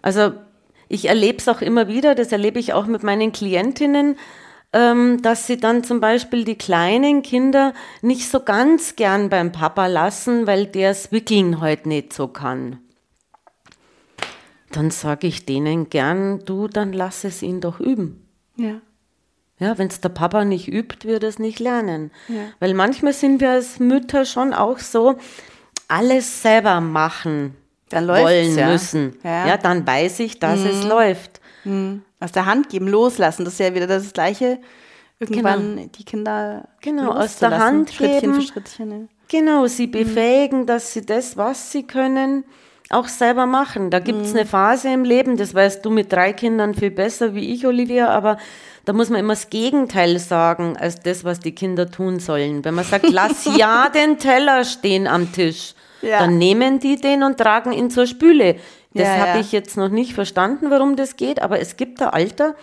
also 0.03 0.33
ich 0.89 1.09
erlebe 1.09 1.39
es 1.39 1.49
auch 1.49 1.61
immer 1.61 1.89
wieder, 1.89 2.15
das 2.15 2.33
erlebe 2.33 2.59
ich 2.59 2.73
auch 2.73 2.87
mit 2.87 3.03
meinen 3.03 3.33
Klientinnen, 3.33 4.17
ähm, 4.73 5.21
dass 5.23 5.47
sie 5.47 5.57
dann 5.57 5.85
zum 5.85 6.01
Beispiel 6.01 6.45
die 6.45 6.57
kleinen 6.57 7.23
Kinder 7.23 7.73
nicht 8.03 8.29
so 8.31 8.41
ganz 8.41 8.97
gern 8.97 9.29
beim 9.29 9.53
Papa 9.53 9.87
lassen, 9.87 10.47
weil 10.47 10.67
der 10.67 10.91
das 10.91 11.11
Wickeln 11.13 11.61
heute 11.61 11.89
nicht 11.89 12.13
so 12.13 12.29
kann. 12.29 12.79
Dann 14.73 14.91
sage 14.91 15.27
ich 15.27 15.47
denen 15.47 15.89
gern, 15.89 16.45
du, 16.45 16.69
dann 16.69 16.93
lass 16.93 17.25
es 17.25 17.43
ihn 17.43 17.61
doch 17.61 17.81
üben. 17.81 18.27
Ja. 18.57 18.81
Ja, 19.61 19.77
wenn 19.77 19.89
es 19.89 20.01
der 20.01 20.11
Papa 20.11 20.45
nicht 20.45 20.69
übt, 20.69 21.09
wird 21.09 21.23
er 21.25 21.29
es 21.31 21.39
nicht 21.39 21.59
lernen. 21.59 22.12
Ja. 22.29 22.53
Weil 22.61 22.75
manchmal 22.75 23.12
sind 23.12 23.41
wir 23.41 23.51
als 23.51 23.81
Mütter 23.81 24.25
schon 24.25 24.53
auch 24.55 24.79
so, 24.79 25.16
alles 25.89 26.43
selber 26.43 26.81
machen 26.81 27.57
wollen 27.91 28.57
ja. 28.57 28.69
müssen. 28.69 29.16
Ja. 29.25 29.49
Ja. 29.49 29.57
dann 29.57 29.87
weiß 29.87 30.21
ich, 30.21 30.39
dass 30.39 30.61
es 30.61 30.85
läuft. 30.85 31.41
Aus 32.21 32.33
der 32.33 32.47
Hand 32.47 32.69
geben, 32.69 32.89
loslassen. 32.89 33.45
Das 33.45 33.55
ist 33.55 33.61
ja 33.61 33.75
wieder 33.75 33.87
das 33.87 34.12
Gleiche. 34.12 34.59
Irgendwann 35.19 35.91
die 35.93 36.05
Kinder 36.05 36.69
Genau, 36.81 37.11
aus 37.12 37.39
der 37.39 37.59
Hand 37.59 37.91
Schrittchen 37.91 38.21
geben. 38.21 38.35
für 38.35 38.43
Schrittchen. 38.43 38.91
Ja. 38.91 39.09
Genau, 39.29 39.66
sie 39.66 39.87
befähigen, 39.89 40.64
dass 40.66 40.93
sie 40.93 41.05
das, 41.05 41.37
was 41.37 41.73
sie 41.73 41.83
können, 41.83 42.45
auch 42.91 43.09
selber 43.09 43.47
machen. 43.47 43.91
Da 43.91 43.99
gibt 43.99 44.22
es 44.22 44.34
eine 44.34 44.47
Phase 44.47 44.89
im 44.93 45.05
Leben, 45.05 45.36
das 45.36 45.55
weißt 45.55 45.84
du 45.84 45.91
mit 45.91 46.12
drei 46.12 46.32
Kindern 46.32 46.74
viel 46.74 46.91
besser 46.91 47.34
wie 47.34 47.53
ich, 47.53 47.66
Olivia, 47.66 48.09
aber 48.09 48.39
da 48.84 48.93
muss 48.95 49.11
man 49.11 49.20
immer 49.20 49.34
das 49.34 49.51
Gegenteil 49.51 50.18
sagen, 50.18 50.76
als 50.78 51.01
das, 51.01 51.22
was 51.24 51.41
die 51.41 51.55
Kinder 51.55 51.91
tun 51.91 52.18
sollen. 52.20 52.64
Wenn 52.64 52.74
man 52.74 52.84
sagt, 52.84 53.11
lass 53.11 53.45
ja 53.57 53.89
den 53.91 54.18
Teller 54.18 54.64
stehen 54.64 55.07
am 55.07 55.30
Tisch, 55.32 55.74
Ja. 56.01 56.20
dann 56.20 56.39
nehmen 56.39 56.78
die 56.80 56.97
den 56.97 57.22
und 57.22 57.36
tragen 57.39 57.72
ihn 57.72 57.91
zur 57.91 58.07
Spüle. 58.07 58.55
Das 58.95 59.07
Ja, 59.07 59.16
habe 59.18 59.30
ja. 59.34 59.41
ich 59.41 59.53
jetzt 59.53 59.76
noch 59.76 59.91
nicht 59.91 60.14
verstanden, 60.14 60.70
warum 60.70 60.97
das 60.97 61.16
geht, 61.16 61.43
aber 61.43 61.61
es 61.61 61.76
gibt 61.76 62.01
ein 62.01 62.09
Alter, 62.09 62.55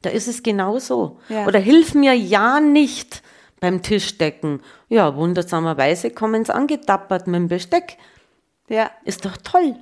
da 0.00 0.08
ist 0.10 0.28
es 0.28 0.42
genau 0.42 0.78
so. 0.78 1.18
Ja. 1.28 1.46
Oder 1.46 1.58
hilf 1.58 1.94
mir 1.94 2.14
ja 2.14 2.60
nicht 2.60 3.22
beim 3.60 3.82
Tischdecken. 3.82 4.60
Ja, 4.88 5.14
wundersamerweise 5.16 6.10
kommen 6.10 6.44
sie 6.44 6.54
angetappert 6.54 7.26
mit 7.26 7.36
dem 7.36 7.48
Besteck. 7.48 7.98
Ja, 8.68 8.90
Ist 9.04 9.24
doch 9.24 9.36
toll. 9.38 9.76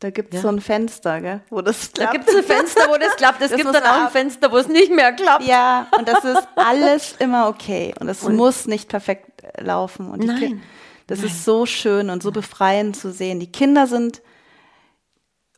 da 0.00 0.10
gibt 0.10 0.32
es 0.32 0.36
Ja. 0.36 0.42
so 0.42 0.48
ein 0.48 0.60
Fenster, 0.60 1.20
gell, 1.20 1.40
wo 1.50 1.60
das 1.60 1.92
Da 1.92 2.02
klappt. 2.06 2.12
gibt 2.14 2.28
es 2.30 2.36
ein 2.36 2.44
Fenster, 2.44 2.88
wo 2.88 2.96
das 2.96 3.14
klappt. 3.16 3.42
Es 3.42 3.50
Das 3.50 3.56
gibt 3.60 3.74
dann 3.74 3.82
auch 3.82 4.04
ein. 4.06 4.10
Fenster, 4.10 4.50
wo 4.50 4.56
es 4.56 4.68
nicht 4.68 4.90
mehr 4.92 5.12
klappt. 5.12 5.44
Ja, 5.44 5.86
und 5.98 6.08
das 6.08 6.24
ist 6.24 6.48
alles 6.56 7.14
immer 7.18 7.48
okay. 7.48 7.94
Und 8.00 8.08
es 8.08 8.22
muss 8.22 8.66
nicht 8.66 8.88
perfekt 8.88 9.42
laufen. 9.58 10.10
Und 10.10 10.24
Nein. 10.24 10.38
Ki- 10.38 10.60
das 11.06 11.22
ist 11.22 11.44
so 11.44 11.66
schön 11.66 12.08
und 12.08 12.22
so 12.22 12.30
befreiend 12.30 12.96
zu 12.96 13.10
sehen. 13.12 13.40
Die 13.40 13.50
Kinder 13.50 13.86
sind 13.88 14.22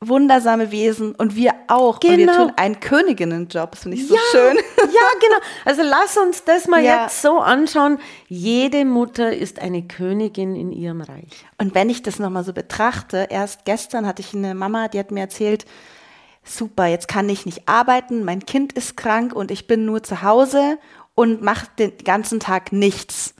wundersame 0.08 0.70
Wesen 0.70 1.14
und 1.14 1.36
wir 1.36 1.52
auch. 1.68 1.96
Und 1.96 2.02
wir 2.04 2.16
Genau. 2.16 2.36
tun 2.36 2.52
einen 2.56 2.80
Königinnenjob. 2.80 3.70
Das 3.72 3.82
finde 3.82 3.96
ich 3.96 4.06
so 4.08 4.14
ja, 4.14 4.20
schön. 4.30 4.56
Ja, 4.56 5.08
genau. 5.20 5.36
Also 5.64 5.82
lass 5.82 6.16
uns 6.18 6.44
das 6.44 6.66
mal 6.68 6.82
Ja. 6.84 7.04
jetzt 7.04 7.22
so 7.22 7.38
anschauen. 7.38 7.98
Jede 8.28 8.84
Mutter 8.84 9.34
ist 9.36 9.60
eine 9.60 9.82
Königin 9.82 10.56
in 10.56 10.72
ihrem 10.72 11.00
Reich. 11.00 11.44
Und 11.58 11.74
wenn 11.74 11.88
ich 11.90 12.02
das 12.02 12.18
nochmal 12.18 12.44
so 12.44 12.52
betrachte, 12.52 13.28
erst 13.30 13.64
gestern 13.64 14.06
hatte 14.06 14.22
ich 14.22 14.34
eine 14.34 14.54
Mama, 14.54 14.88
die 14.88 14.98
hat 14.98 15.10
mir 15.10 15.20
erzählt, 15.20 15.64
super, 16.44 16.86
jetzt 16.86 17.06
kann 17.08 17.28
ich 17.28 17.46
nicht 17.46 17.68
arbeiten, 17.68 18.24
mein 18.24 18.44
Kind 18.44 18.72
ist 18.72 18.96
krank 18.96 19.32
und 19.34 19.50
ich 19.50 19.66
bin 19.68 19.84
nur 19.84 20.02
zu 20.02 20.22
Hause 20.22 20.78
und 21.14 21.42
mache 21.42 21.66
den 21.78 21.96
ganzen 22.04 22.40
Tag 22.40 22.72
nichts. 22.72 23.34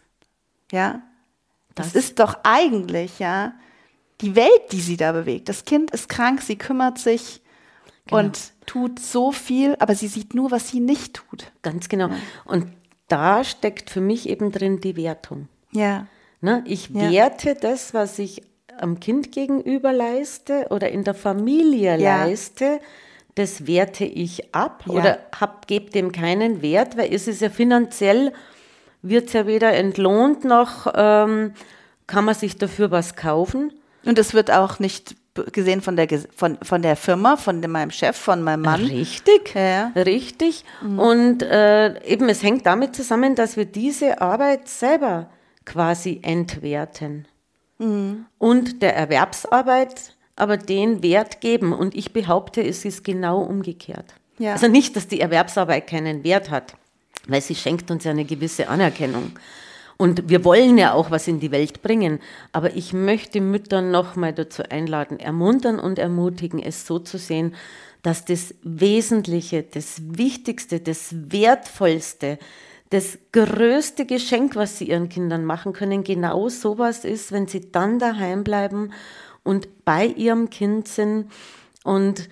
Ja, 0.71 1.03
das, 1.75 1.93
Das- 1.93 2.05
ist 2.05 2.21
doch 2.21 2.37
eigentlich, 2.45 3.19
ja, 3.19 3.55
die 4.23 4.35
Welt, 4.37 4.73
die 4.73 4.81
sie 4.81 4.97
da 4.97 5.13
bewegt. 5.13 5.49
Das 5.49 5.65
Kind 5.65 5.91
ist 5.91 6.09
krank, 6.09 6.41
sie 6.43 6.57
kümmert 6.57 6.99
sich 6.99 7.41
Genau. 8.07 8.21
und 8.21 8.39
tut 8.67 8.99
so 8.99 9.31
viel, 9.33 9.77
aber 9.79 9.95
sie 9.95 10.09
sieht 10.09 10.35
nur, 10.35 10.51
was 10.51 10.69
sie 10.69 10.81
nicht 10.81 11.15
tut. 11.15 11.53
Ganz 11.63 11.89
genau. 11.89 12.09
Und 12.45 12.67
da 13.09 13.45
steckt 13.45 13.91
für 13.91 14.01
mich 14.01 14.29
eben 14.29 14.51
drin 14.53 14.81
die 14.81 14.97
Wertung. 14.97 15.49
Ja, 15.73 16.07
Ne? 16.45 16.65
Ich 16.67 16.89
Ja. 16.89 17.09
werte 17.13 17.55
das, 17.55 17.95
was 17.95 18.19
ich 18.19 18.43
am 18.81 18.99
Kind 18.99 19.31
gegenüber 19.31 19.93
leiste 19.93 20.67
oder 20.71 20.91
in 20.91 21.05
der 21.05 21.15
Familie 21.15 21.97
Ja. 22.01 22.25
leiste, 22.25 22.81
das 23.37 23.69
werte 23.69 24.05
ich 24.05 24.53
ab 24.53 24.83
Ja. 24.87 24.93
oder 24.95 25.19
gebe 25.69 25.91
dem 25.93 26.11
keinen 26.11 26.61
Wert, 26.61 26.97
weil 26.97 27.15
es 27.15 27.29
ist 27.29 27.43
ja 27.43 27.49
finanziell, 27.51 28.33
wird 29.03 29.29
es 29.29 29.35
ja 29.35 29.47
weder 29.47 29.73
entlohnt 29.73 30.45
noch 30.45 30.93
ähm, 30.97 31.53
kann 32.09 32.25
man 32.25 32.35
sich 32.35 32.59
dafür 32.59 32.91
was 32.91 33.15
kaufen. 33.15 33.73
Und 34.05 34.19
es 34.19 34.35
wird 34.35 34.51
auch 34.51 34.79
nicht 34.79 35.17
gesehen 35.53 35.81
von 35.81 35.97
der, 35.97 36.09
von, 36.37 36.59
von 36.63 36.83
der 36.83 36.95
Firma, 36.97 37.37
von 37.37 37.61
meinem 37.61 37.91
Chef, 37.91 38.17
von 38.17 38.43
meinem 38.43 38.63
Mann. 38.63 38.85
Richtig, 38.85 39.55
Ja. 39.55 39.91
richtig. 39.97 40.65
Und 40.83 41.43
äh, 41.43 42.03
eben 42.07 42.29
es 42.29 42.43
hängt 42.43 42.67
damit 42.67 42.95
zusammen, 42.95 43.35
dass 43.35 43.57
wir 43.57 43.65
diese 43.65 44.21
Arbeit 44.21 44.69
selber 44.69 45.31
quasi 45.65 46.21
entwerten 46.23 47.27
Mhm. 47.79 48.27
und 48.39 48.83
der 48.83 48.95
Erwerbsarbeit 48.95 50.15
aber 50.37 50.57
den 50.57 51.03
Wert 51.03 51.41
geben. 51.41 51.73
Und 51.73 51.95
ich 51.95 52.13
behaupte, 52.13 52.63
es 52.63 52.85
ist 52.85 53.03
genau 53.05 53.41
umgekehrt. 53.43 54.15
Ja. 54.39 54.53
Also 54.53 54.69
nicht, 54.69 54.95
dass 54.97 55.09
die 55.09 55.21
Erwerbsarbeit 55.21 55.87
keinen 55.89 56.25
Wert 56.25 56.51
hat, 56.51 56.75
weil 57.27 57.41
sie 57.41 57.55
schenkt 57.55 57.91
uns 57.91 58.05
ja 58.05 58.11
eine 58.13 58.25
gewisse 58.25 58.69
Anerkennung. 58.69 59.33
Und 60.03 60.29
wir 60.29 60.45
wollen 60.45 60.79
ja 60.79 60.95
auch 60.95 61.13
was 61.13 61.29
in 61.29 61.39
die 61.39 61.53
Welt 61.53 61.81
bringen. 61.81 62.19
Aber 62.51 62.75
ich 62.75 62.93
möchte 62.93 63.41
Mütter 63.41 63.83
nochmal 63.83 64.33
dazu 64.33 64.65
einladen, 64.69 65.21
ermuntern 65.21 65.79
und 65.79 65.97
ermutigen, 66.01 66.61
es 66.61 66.89
so 66.89 66.99
zu 66.99 67.19
sehen, 67.19 67.55
dass 68.03 68.25
das 68.25 68.53
Wesentliche, 68.65 69.63
das 69.63 70.03
Wichtigste, 70.05 70.81
das 70.81 71.15
Wertvollste, 71.31 72.41
das 72.91 73.17
größte 73.31 74.05
Geschenk, 74.05 74.57
was 74.57 74.77
sie 74.77 74.89
ihren 74.89 75.09
Kindern 75.09 75.45
machen 75.45 75.73
können, 75.73 76.03
genau 76.03 76.49
sowas 76.49 77.05
ist, 77.05 77.31
wenn 77.31 77.47
sie 77.47 77.71
dann 77.71 78.01
daheim 78.01 78.43
bleiben 78.43 78.91
und 79.45 79.85
bei 79.85 80.07
ihrem 80.07 80.51
Kind 80.51 80.89
sind 80.89 81.31
und 81.85 82.29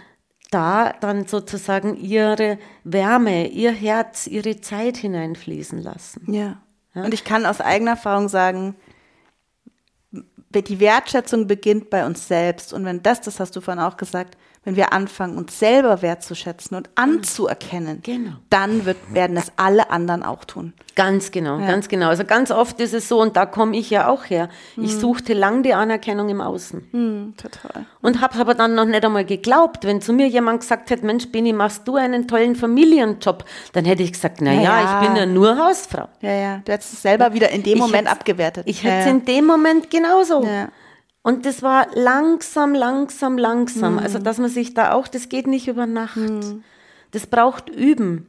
da 0.51 0.93
dann 0.95 1.29
sozusagen 1.29 1.95
ihre 1.95 2.59
Wärme, 2.83 3.47
ihr 3.47 3.71
Herz, 3.71 4.27
ihre 4.27 4.61
Zeit 4.61 4.97
hineinfließen 4.97 5.81
lassen. 5.81 6.33
Ja. 6.33 6.61
Und 6.95 7.15
ich 7.15 7.25
kann 7.25 7.47
aus 7.47 7.61
eigener 7.61 7.93
Erfahrung 7.93 8.29
sagen, 8.29 8.75
die 10.13 10.81
Wertschätzung 10.81 11.47
beginnt 11.47 11.91
bei 11.91 12.05
uns 12.05 12.27
selbst. 12.27 12.73
Und 12.73 12.85
wenn 12.85 13.03
das, 13.03 13.21
das 13.21 13.39
hast 13.39 13.55
du 13.55 13.61
vorhin 13.61 13.83
auch 13.83 13.97
gesagt, 13.97 14.37
wenn 14.63 14.77
wir 14.77 14.93
anfangen, 14.93 15.39
uns 15.39 15.59
selber 15.59 16.03
wertzuschätzen 16.03 16.77
und 16.77 16.91
anzuerkennen, 16.95 18.01
Genau. 18.03 18.33
dann 18.51 18.85
wird, 18.85 18.99
werden 19.13 19.37
es 19.39 19.51
alle 19.57 19.91
anderen 19.91 20.23
auch 20.23 20.45
tun. 20.45 20.75
Ganz 20.97 21.31
genau, 21.31 21.59
ganz 21.59 21.89
genau. 21.89 22.09
Also 22.09 22.25
ganz 22.25 22.51
oft 22.51 22.79
ist 22.79 22.93
es 22.93 23.09
so, 23.09 23.23
und 23.23 23.37
da 23.37 23.47
komme 23.47 23.75
ich 23.77 23.89
ja 23.89 24.09
auch 24.09 24.25
her. 24.29 24.51
Ich 24.77 24.95
suchte 24.97 25.33
lang 25.33 25.63
die 25.63 25.73
Anerkennung 25.73 26.29
im 26.29 26.43
Außen. 26.43 26.89
Hm, 26.91 27.35
total. 27.39 27.87
Und 28.03 28.21
habe 28.21 28.39
aber 28.39 28.55
dann 28.55 28.75
noch 28.75 28.85
nicht 28.85 29.03
einmal 29.03 29.25
geglaubt. 29.25 29.85
Wenn 29.85 30.03
zu 30.03 30.13
mir 30.13 30.29
jemand 30.29 30.61
gesagt 30.61 30.91
hätte, 30.91 31.07
Mensch, 31.07 31.29
Bini, 31.33 31.55
machst 31.55 31.89
du 31.89 31.97
einen 31.97 32.29
tollen 32.29 32.55
Familienjob? 32.55 33.45
Dann 33.73 33.87
hätte 33.87 34.03
ich 34.03 34.13
gesagt, 34.13 34.43
na 34.43 34.53
Na 34.53 34.63
ja, 34.63 34.81
ja. 34.81 35.01
ich 35.03 35.09
bin 35.09 35.17
ja 35.17 35.25
nur 35.25 35.57
Hausfrau. 35.57 36.09
Ja, 36.21 36.33
ja. 36.33 36.63
Du 36.65 36.73
hättest 36.73 36.93
es 36.93 37.03
selber 37.03 37.33
wieder 37.33 37.49
in 37.49 37.63
dem 37.63 37.75
Ich 37.75 37.81
Moment 37.81 38.11
abgewertet. 38.11 38.65
Ich 38.67 38.83
ja, 38.83 38.91
hätte 38.91 39.01
es 39.01 39.07
ja. 39.07 39.11
in 39.13 39.25
dem 39.25 39.47
Moment 39.47 39.91
genauso. 39.91 40.45
Ja. 40.45 40.69
Und 41.23 41.45
das 41.45 41.63
war 41.63 41.87
langsam, 41.95 42.75
langsam, 42.75 43.37
langsam. 43.37 43.99
Also, 43.99 44.19
Hm. 44.19 44.25
dass 44.25 44.39
man 44.39 44.49
sich 44.51 44.73
da 44.75 44.93
auch, 44.93 45.07
das 45.09 45.29
geht 45.29 45.47
nicht 45.47 45.69
über 45.69 45.87
Nacht. 45.87 46.19
Das 47.11 47.27
braucht 47.27 47.69
Üben. 47.69 48.27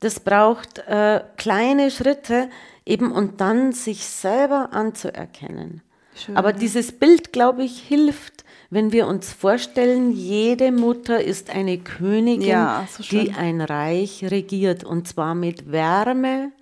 Das 0.00 0.20
braucht 0.20 0.78
äh, 0.86 1.22
kleine 1.36 1.90
Schritte 1.90 2.48
eben 2.86 3.10
und 3.10 3.40
dann 3.40 3.72
sich 3.72 4.06
selber 4.06 4.68
anzuerkennen. 4.72 5.82
Schön, 6.14 6.36
Aber 6.36 6.52
dieses 6.52 6.92
Bild, 6.92 7.32
glaube 7.32 7.64
ich, 7.64 7.80
hilft, 7.80 8.44
wenn 8.70 8.92
wir 8.92 9.06
uns 9.08 9.32
vorstellen, 9.32 10.12
jede 10.12 10.70
Mutter 10.70 11.22
ist 11.22 11.50
eine 11.50 11.78
Königin, 11.78 12.48
Ja, 12.48 12.86
so 12.90 13.02
die 13.02 13.32
ein 13.32 13.60
Reich 13.60 14.24
regiert 14.30 14.84
und 14.84 15.08
zwar 15.08 15.34
mit 15.34 15.72
Wärme, 15.72 16.52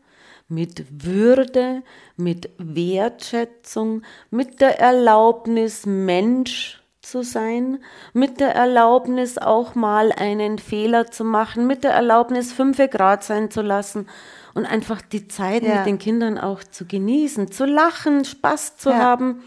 mit 0.48 0.84
Würde, 1.04 1.82
mit 2.16 2.50
Wertschätzung, 2.58 4.02
mit 4.30 4.60
der 4.60 4.78
Erlaubnis, 4.80 5.86
Mensch 5.86 6.80
zu 7.02 7.22
sein, 7.22 7.78
mit 8.12 8.40
der 8.40 8.54
Erlaubnis 8.54 9.38
auch 9.38 9.74
mal 9.74 10.12
einen 10.12 10.58
Fehler 10.58 11.10
zu 11.10 11.24
machen, 11.24 11.66
mit 11.66 11.84
der 11.84 11.92
Erlaubnis, 11.92 12.52
fünf 12.52 12.78
Grad 12.90 13.22
sein 13.22 13.50
zu 13.50 13.62
lassen 13.62 14.08
und 14.54 14.66
einfach 14.66 15.02
die 15.02 15.28
Zeit 15.28 15.62
Ja. 15.62 15.76
mit 15.76 15.86
den 15.86 15.98
Kindern 15.98 16.38
auch 16.38 16.62
zu 16.64 16.84
genießen, 16.86 17.50
zu 17.52 17.64
lachen, 17.64 18.24
Spaß 18.24 18.76
zu 18.76 18.90
Ja. 18.90 18.98
haben. 18.98 19.42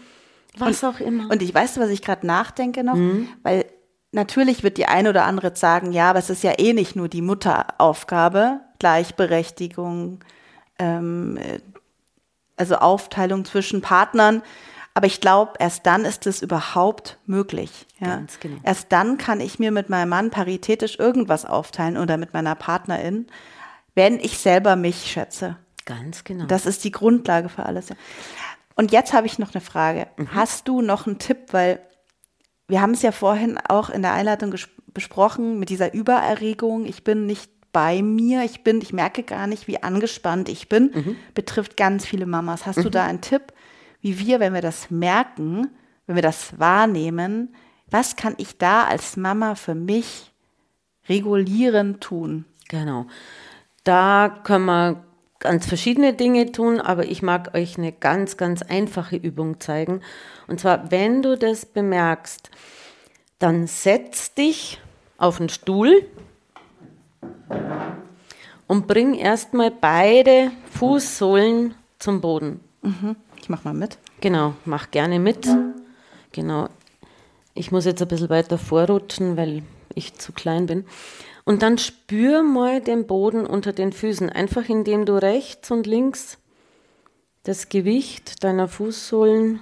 Was 0.56 0.82
und, 0.82 0.88
auch 0.88 1.00
immer. 1.00 1.30
Und 1.30 1.42
ich 1.42 1.54
weiß, 1.54 1.78
was 1.78 1.90
ich 1.90 2.02
gerade 2.02 2.26
nachdenke 2.26 2.82
noch, 2.82 2.94
mhm. 2.94 3.28
weil 3.42 3.66
natürlich 4.12 4.62
wird 4.62 4.78
die 4.78 4.86
eine 4.86 5.10
oder 5.10 5.24
andere 5.24 5.54
sagen, 5.54 5.92
ja, 5.92 6.10
aber 6.10 6.18
es 6.18 6.30
ist 6.30 6.42
ja 6.42 6.58
eh 6.58 6.72
nicht 6.72 6.96
nur 6.96 7.08
die 7.08 7.22
Mutteraufgabe, 7.22 8.60
Gleichberechtigung, 8.78 10.20
ähm, 10.80 11.38
also 12.56 12.76
Aufteilung 12.76 13.44
zwischen 13.44 13.80
Partnern. 13.80 14.42
Aber 14.92 15.06
ich 15.06 15.20
glaube, 15.20 15.52
erst 15.60 15.86
dann 15.86 16.04
ist 16.04 16.26
es 16.26 16.42
überhaupt 16.42 17.18
möglich. 17.24 17.86
Ja? 18.00 18.16
Ganz 18.16 18.40
genau. 18.40 18.56
Erst 18.64 18.90
dann 18.90 19.18
kann 19.18 19.40
ich 19.40 19.58
mir 19.58 19.70
mit 19.70 19.88
meinem 19.88 20.08
Mann 20.08 20.30
paritätisch 20.30 20.98
irgendwas 20.98 21.44
aufteilen 21.44 21.96
oder 21.96 22.16
mit 22.16 22.32
meiner 22.32 22.56
Partnerin, 22.56 23.28
wenn 23.94 24.18
ich 24.18 24.38
selber 24.38 24.74
mich 24.74 25.10
schätze. 25.10 25.56
Ganz 25.84 26.24
genau. 26.24 26.46
Das 26.46 26.66
ist 26.66 26.82
die 26.84 26.90
Grundlage 26.90 27.48
für 27.48 27.66
alles. 27.66 27.88
Und 28.74 28.92
jetzt 28.92 29.12
habe 29.12 29.26
ich 29.26 29.38
noch 29.38 29.54
eine 29.54 29.60
Frage. 29.60 30.08
Mhm. 30.16 30.34
Hast 30.34 30.66
du 30.66 30.82
noch 30.82 31.06
einen 31.06 31.18
Tipp, 31.18 31.52
weil 31.52 31.80
wir 32.66 32.80
haben 32.80 32.92
es 32.92 33.02
ja 33.02 33.12
vorhin 33.12 33.58
auch 33.68 33.90
in 33.90 34.02
der 34.02 34.12
Einleitung 34.12 34.54
besprochen 34.92 35.58
mit 35.58 35.68
dieser 35.68 35.92
Übererregung. 35.92 36.84
Ich 36.84 37.04
bin 37.04 37.26
nicht 37.26 37.50
bei 37.72 38.02
mir, 38.02 38.44
ich 38.44 38.62
bin, 38.62 38.80
ich 38.80 38.92
merke 38.92 39.22
gar 39.22 39.46
nicht, 39.46 39.68
wie 39.68 39.82
angespannt 39.82 40.48
ich 40.48 40.68
bin. 40.68 40.90
Mhm. 40.94 41.16
Betrifft 41.34 41.76
ganz 41.76 42.06
viele 42.06 42.26
Mamas. 42.26 42.66
Hast 42.66 42.78
mhm. 42.78 42.82
du 42.82 42.90
da 42.90 43.04
einen 43.04 43.20
Tipp, 43.20 43.52
wie 44.00 44.18
wir, 44.18 44.40
wenn 44.40 44.54
wir 44.54 44.62
das 44.62 44.90
merken, 44.90 45.68
wenn 46.06 46.16
wir 46.16 46.22
das 46.22 46.58
wahrnehmen, 46.58 47.54
was 47.90 48.16
kann 48.16 48.34
ich 48.38 48.58
da 48.58 48.84
als 48.84 49.16
Mama 49.16 49.54
für 49.54 49.74
mich 49.74 50.32
regulierend 51.08 52.00
tun? 52.00 52.44
Genau. 52.68 53.06
Da 53.84 54.40
können 54.44 54.66
wir 54.66 55.04
ganz 55.40 55.66
verschiedene 55.66 56.12
Dinge 56.12 56.52
tun, 56.52 56.80
aber 56.80 57.06
ich 57.06 57.22
mag 57.22 57.54
euch 57.54 57.78
eine 57.78 57.92
ganz, 57.92 58.36
ganz 58.36 58.62
einfache 58.62 59.16
Übung 59.16 59.58
zeigen. 59.58 60.02
Und 60.46 60.60
zwar, 60.60 60.90
wenn 60.90 61.22
du 61.22 61.36
das 61.36 61.66
bemerkst, 61.66 62.50
dann 63.38 63.66
setz 63.66 64.34
dich 64.34 64.80
auf 65.16 65.40
einen 65.40 65.48
Stuhl 65.48 66.06
und 68.66 68.86
bring 68.86 69.14
erstmal 69.14 69.70
beide 69.70 70.52
Fußsohlen 70.70 71.74
zum 71.98 72.20
Boden. 72.20 72.60
Mhm. 72.82 73.16
Ich 73.40 73.48
mach 73.48 73.64
mal 73.64 73.74
mit. 73.74 73.98
Genau, 74.20 74.54
mach 74.64 74.90
gerne 74.90 75.18
mit. 75.18 75.48
Genau. 76.32 76.68
Ich 77.54 77.72
muss 77.72 77.84
jetzt 77.84 78.00
ein 78.00 78.08
bisschen 78.08 78.30
weiter 78.30 78.58
vorrutschen, 78.58 79.36
weil 79.36 79.62
ich 79.94 80.14
zu 80.14 80.32
klein 80.32 80.66
bin. 80.66 80.84
Und 81.44 81.62
dann 81.62 81.78
spür 81.78 82.42
mal 82.42 82.80
den 82.80 83.06
Boden 83.06 83.44
unter 83.44 83.72
den 83.72 83.92
Füßen, 83.92 84.30
einfach 84.30 84.68
indem 84.68 85.04
du 85.04 85.20
rechts 85.20 85.70
und 85.70 85.86
links 85.86 86.38
das 87.42 87.68
Gewicht 87.70 88.44
deiner 88.44 88.68
Fußsohlen 88.68 89.60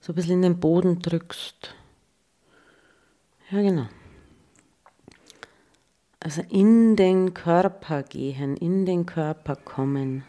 so 0.00 0.12
ein 0.12 0.14
bisschen 0.14 0.34
in 0.34 0.42
den 0.42 0.60
Boden 0.60 1.00
drückst. 1.00 1.74
Ja, 3.50 3.62
genau. 3.62 3.86
Also 6.22 6.42
in 6.50 6.96
den 6.96 7.32
Körper 7.32 8.02
gehen, 8.02 8.56
in 8.56 8.84
den 8.84 9.06
Körper 9.06 9.56
kommen. 9.56 10.24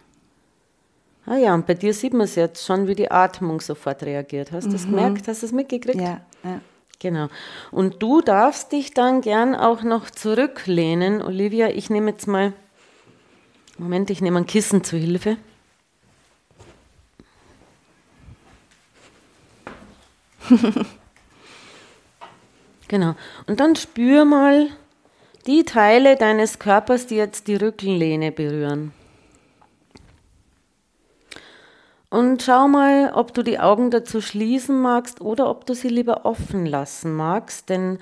Ah 1.26 1.36
ja, 1.36 1.54
und 1.54 1.68
bei 1.68 1.74
dir 1.74 1.94
sieht 1.94 2.14
man 2.14 2.22
es 2.22 2.36
jetzt 2.36 2.66
schon, 2.66 2.88
wie 2.88 2.96
die 2.96 3.12
Atmung 3.12 3.60
sofort 3.60 4.02
reagiert. 4.04 4.54
Hast 4.54 4.66
du 4.66 4.70
mhm. 4.70 4.74
das 4.74 4.86
gemerkt? 4.86 5.28
Hast 5.28 5.42
du 5.42 5.48
es 5.48 5.52
mitgekriegt? 5.52 6.00
Ja, 6.00 6.22
ja. 6.44 6.62
Genau. 7.00 7.28
Und 7.72 8.02
du 8.02 8.22
darfst 8.22 8.72
dich 8.72 8.94
dann 8.94 9.22
gern 9.22 9.54
auch 9.56 9.84
noch 9.84 10.10
zurücklehnen. 10.10 11.22
Olivia, 11.22 11.70
ich 11.70 11.90
nehme 11.90 12.12
jetzt 12.12 12.28
mal, 12.28 12.54
Moment, 13.78 14.10
ich 14.12 14.22
nehme 14.22 14.38
ein 14.40 14.46
Kissen 14.46 14.84
zu 14.84 14.98
Hilfe. 14.98 15.38
genau. 22.88 23.16
Und 23.48 23.60
dann 23.60 23.76
spür 23.76 24.26
mal 24.26 24.70
die 25.48 25.64
Teile 25.64 26.16
deines 26.16 26.60
Körpers, 26.60 27.08
die 27.08 27.16
jetzt 27.16 27.48
die 27.48 27.56
Rückenlehne 27.56 28.32
berühren. 28.32 28.94
Und 32.10 32.44
schau 32.44 32.68
mal, 32.68 33.14
ob 33.14 33.34
du 33.34 33.42
die 33.42 33.60
Augen 33.60 33.90
dazu 33.90 34.20
schließen 34.20 34.82
magst 34.82 35.22
oder 35.22 35.50
ob 35.50 35.66
du 35.66 35.74
sie 35.74 35.88
lieber 35.88 36.26
offen 36.26 36.66
lassen 36.66 37.16
magst. 37.16 37.70
Denn 37.70 38.00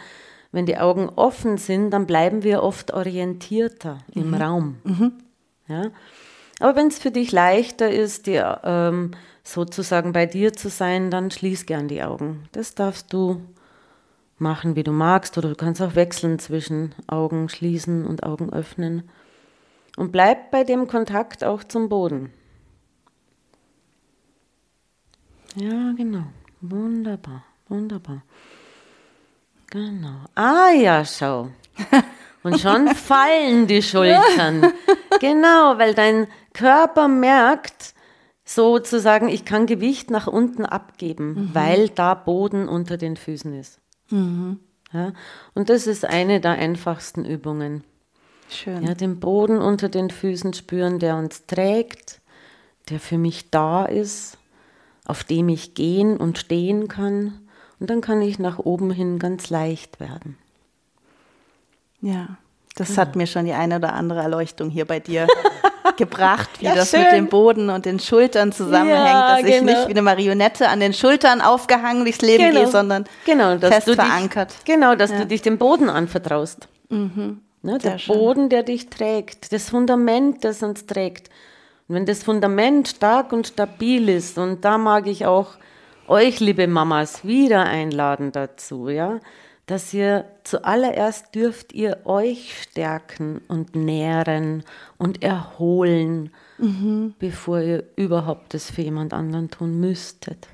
wenn 0.52 0.66
die 0.66 0.80
Augen 0.80 1.10
offen 1.16 1.58
sind, 1.58 1.92
dann 1.92 2.08
bleiben 2.08 2.42
wir 2.42 2.64
oft 2.64 2.92
orientierter 2.92 4.00
mhm. 4.14 4.22
im 4.22 4.34
Raum. 4.34 4.76
Mhm. 4.84 5.12
Ja? 5.68 5.84
Aber 6.60 6.76
wenn 6.76 6.88
es 6.88 6.98
für 6.98 7.12
dich 7.12 7.32
leichter 7.32 7.92
ist, 7.92 8.26
die, 8.26 8.42
ähm, 8.64 9.12
sozusagen 9.44 10.12
bei 10.12 10.26
dir 10.26 10.54
zu 10.54 10.70
sein, 10.70 11.12
dann 11.12 11.30
schließ 11.30 11.68
gern 11.68 11.88
die 11.88 12.02
Augen. 12.02 12.50
Das 12.52 12.74
darfst 12.74 13.14
du 13.14 13.42
machen, 14.42 14.76
wie 14.76 14.84
du 14.84 14.92
magst. 14.92 15.38
Oder 15.38 15.50
du 15.50 15.56
kannst 15.56 15.82
auch 15.82 15.96
wechseln 15.96 16.40
zwischen 16.40 16.96
Augen 17.08 17.50
schließen 17.50 18.06
und 18.06 18.24
Augen 18.24 18.52
öffnen. 18.52 19.10
Und 19.98 20.12
bleib 20.12 20.52
bei 20.52 20.64
dem 20.64 20.88
Kontakt 20.88 21.44
auch 21.44 21.64
zum 21.64 21.90
Boden. 21.90 22.32
Ja, 25.56 25.94
genau. 25.98 26.24
Wunderbar, 26.62 27.44
wunderbar. 27.68 28.22
Genau. 29.70 30.26
Ah 30.36 30.72
ja, 30.72 31.06
schau. 31.06 31.50
Und 32.44 32.60
schon 32.60 32.88
fallen 32.88 33.68
die 33.68 33.82
Schultern. 33.82 34.72
Genau, 35.20 35.78
weil 35.78 35.94
dein 35.94 36.28
Körper 36.54 37.08
merkt 37.08 37.94
sozusagen, 38.46 39.28
ich 39.28 39.46
kann 39.46 39.66
Gewicht 39.66 40.10
nach 40.10 40.28
unten 40.28 40.66
abgeben, 40.66 41.34
mhm. 41.34 41.50
weil 41.54 41.90
da 41.90 42.14
Boden 42.14 42.68
unter 42.70 42.98
den 42.98 43.18
Füßen 43.18 43.54
ist. 43.54 43.80
Mhm. 44.10 44.60
Ja, 44.92 45.14
und 45.54 45.70
das 45.70 45.86
ist 45.86 46.06
eine 46.06 46.42
der 46.42 46.52
einfachsten 46.52 47.26
Übungen. 47.26 47.84
Schön. 48.50 48.84
Ja, 48.84 48.96
den 48.96 49.20
Boden 49.20 49.60
unter 49.60 49.90
den 49.90 50.10
Füßen 50.10 50.54
spüren, 50.54 50.98
der 50.98 51.16
uns 51.18 51.46
trägt, 51.46 52.22
der 52.90 53.00
für 53.00 53.20
mich 53.20 53.52
da 53.52 53.86
ist 53.86 54.40
auf 55.10 55.24
dem 55.24 55.50
ich 55.50 55.74
gehen 55.74 56.18
und 56.18 56.38
stehen 56.38 56.88
kann. 56.88 57.34
Und 57.80 57.90
dann 57.90 58.00
kann 58.00 58.22
ich 58.22 58.38
nach 58.38 58.60
oben 58.60 58.92
hin 58.92 59.18
ganz 59.18 59.50
leicht 59.50 60.00
werden. 60.00 60.38
Ja, 62.00 62.38
das 62.76 62.96
ja. 62.96 63.02
hat 63.02 63.16
mir 63.16 63.26
schon 63.26 63.46
die 63.46 63.54
eine 63.54 63.78
oder 63.78 63.94
andere 63.94 64.22
Erleuchtung 64.22 64.70
hier 64.70 64.86
bei 64.86 65.00
dir 65.00 65.28
gebracht, 65.98 66.50
wie 66.60 66.66
ja, 66.66 66.76
das 66.76 66.92
schön. 66.92 67.02
mit 67.02 67.12
dem 67.12 67.28
Boden 67.28 67.70
und 67.70 67.86
den 67.86 68.00
Schultern 68.00 68.52
zusammenhängt, 68.52 69.08
ja, 69.08 69.36
dass 69.36 69.46
genau. 69.46 69.56
ich 69.56 69.62
nicht 69.62 69.88
wie 69.88 69.92
eine 69.92 70.02
Marionette 70.02 70.70
an 70.70 70.80
den 70.80 70.94
Schultern 70.94 71.42
aufgehangen 71.42 72.04
durchs 72.04 72.22
Leben 72.22 72.46
genau. 72.46 72.62
gehe, 72.62 72.68
sondern 72.68 73.06
genau, 73.26 73.58
fest 73.58 73.88
dich, 73.88 73.96
verankert. 73.96 74.54
Genau, 74.66 74.96
dass 74.96 75.12
du 75.12 75.26
dich 75.26 75.42
dem 75.42 75.58
Boden 75.58 75.90
anvertraust. 75.90 76.68
Mhm. 76.90 77.42
Ne, 77.62 77.78
der 77.78 77.98
schön. 77.98 78.16
Boden, 78.16 78.50
der 78.50 78.64
dich 78.64 78.90
trägt, 78.90 79.52
das 79.52 79.70
Fundament, 79.70 80.46
das 80.46 80.64
uns 80.64 80.86
trägt. 80.86 81.30
Und 81.88 81.96
wenn 81.96 82.06
das 82.06 82.24
Fundament 82.24 82.88
stark 82.88 83.34
und 83.34 83.48
stabil 83.48 84.08
ist, 84.10 84.38
und 84.38 84.64
da 84.64 84.78
mag 84.78 85.08
ich 85.08 85.26
auch 85.26 85.58
euch, 86.08 86.40
liebe 86.40 86.68
Mamas, 86.68 87.26
wieder 87.26 87.64
einladen 87.64 88.32
dazu, 88.32 88.90
ja, 88.90 89.20
dass 89.70 89.94
ihr 89.94 90.26
zuallererst 90.44 91.36
dürft 91.36 91.74
ihr 91.74 92.00
euch 92.06 92.60
stärken 92.64 93.40
und 93.48 93.76
nähren 93.76 94.64
und 94.98 95.22
erholen, 95.22 96.32
mhm. 96.58 97.14
bevor 97.20 97.60
ihr 97.60 97.84
überhaupt 97.96 98.56
das 98.56 98.72
für 98.72 98.82
jemand 98.82 99.14
anderen 99.14 99.52
tun 99.52 99.80
müsstet. 99.80 100.48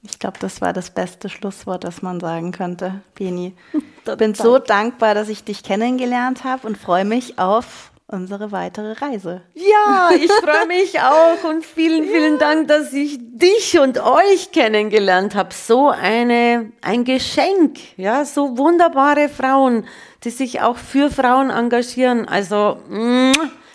Ich 0.00 0.18
glaube, 0.18 0.38
das 0.40 0.62
war 0.62 0.72
das 0.72 0.88
beste 0.88 1.28
Schlusswort, 1.28 1.84
das 1.84 2.00
man 2.00 2.18
sagen 2.18 2.52
könnte, 2.52 3.02
Beni. 3.14 3.54
Ich 4.08 4.16
bin 4.18 4.34
so 4.36 4.60
dankbar, 4.60 5.14
dass 5.14 5.28
ich 5.28 5.42
dich 5.42 5.64
kennengelernt 5.64 6.44
habe 6.44 6.64
und 6.68 6.78
freue 6.78 7.04
mich 7.04 7.40
auf 7.40 7.90
unsere 8.08 8.52
weitere 8.52 8.92
Reise. 8.92 9.42
Ja, 9.54 10.10
ich 10.14 10.30
freue 10.30 10.66
mich 10.66 11.00
auch 11.00 11.48
und 11.48 11.64
vielen, 11.64 12.04
vielen 12.04 12.34
ja. 12.34 12.38
Dank, 12.38 12.68
dass 12.68 12.92
ich 12.92 13.18
dich 13.20 13.78
und 13.78 13.98
euch 13.98 14.52
kennengelernt 14.52 15.34
habe. 15.34 15.52
So 15.52 15.88
eine, 15.88 16.72
ein 16.82 17.04
Geschenk, 17.04 17.78
ja, 17.96 18.24
so 18.24 18.56
wunderbare 18.56 19.28
Frauen, 19.28 19.84
die 20.22 20.30
sich 20.30 20.60
auch 20.60 20.76
für 20.76 21.10
Frauen 21.10 21.50
engagieren. 21.50 22.28
Also, 22.28 22.78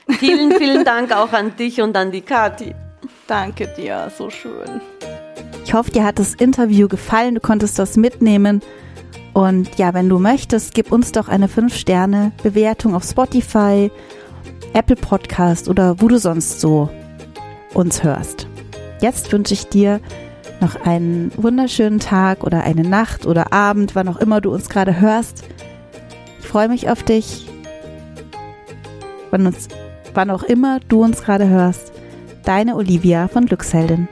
vielen, 0.08 0.54
vielen 0.54 0.86
Dank 0.86 1.12
auch 1.12 1.34
an 1.34 1.56
dich 1.58 1.82
und 1.82 1.98
an 1.98 2.12
die 2.12 2.22
Kathi. 2.22 2.74
Danke 3.28 3.68
dir, 3.68 4.12
so 4.18 4.30
schön. 4.30 4.82
Ich 5.66 5.74
hoffe, 5.74 5.92
dir 5.92 6.04
hat 6.04 6.20
das 6.20 6.36
Interview 6.36 6.88
gefallen, 6.88 7.36
du 7.36 7.42
konntest 7.42 7.78
das 7.80 7.98
mitnehmen. 7.98 8.62
Und 9.34 9.78
ja, 9.78 9.94
wenn 9.94 10.10
du 10.10 10.20
möchtest, 10.20 10.74
gib 10.74 10.92
uns 10.92 11.14
doch 11.14 11.30
eine 11.30 11.48
5-Sterne-Bewertung 11.48 12.96
auf 12.96 13.04
Spotify 13.04 13.90
Apple 14.74 14.96
Podcast 14.96 15.68
oder 15.68 16.02
wo 16.02 16.08
du 16.08 16.18
sonst 16.18 16.62
so 16.62 16.90
uns 17.74 18.04
hörst. 18.04 18.48
Jetzt 19.02 19.32
wünsche 19.32 19.54
ich 19.54 19.68
dir 19.68 20.00
noch 20.60 20.76
einen 20.86 21.32
wunderschönen 21.36 22.00
Tag 22.00 22.44
oder 22.44 22.64
eine 22.64 22.84
Nacht 22.84 23.26
oder 23.26 23.52
Abend, 23.52 23.96
wann 23.96 24.08
auch 24.08 24.18
immer 24.18 24.42
du 24.42 24.54
uns 24.54 24.70
gerade 24.70 25.00
hörst. 25.00 25.44
Ich 26.40 26.48
freue 26.48 26.70
mich 26.70 26.90
auf 26.90 27.04
dich. 27.04 27.48
Wann, 29.32 29.48
uns, 29.48 29.68
wann 30.14 30.30
auch 30.30 30.44
immer 30.44 30.80
du 30.88 31.04
uns 31.04 31.24
gerade 31.24 31.48
hörst. 31.48 31.92
Deine 32.44 32.76
Olivia 32.76 33.28
von 33.28 33.46
Glücksheldin. 33.46 34.08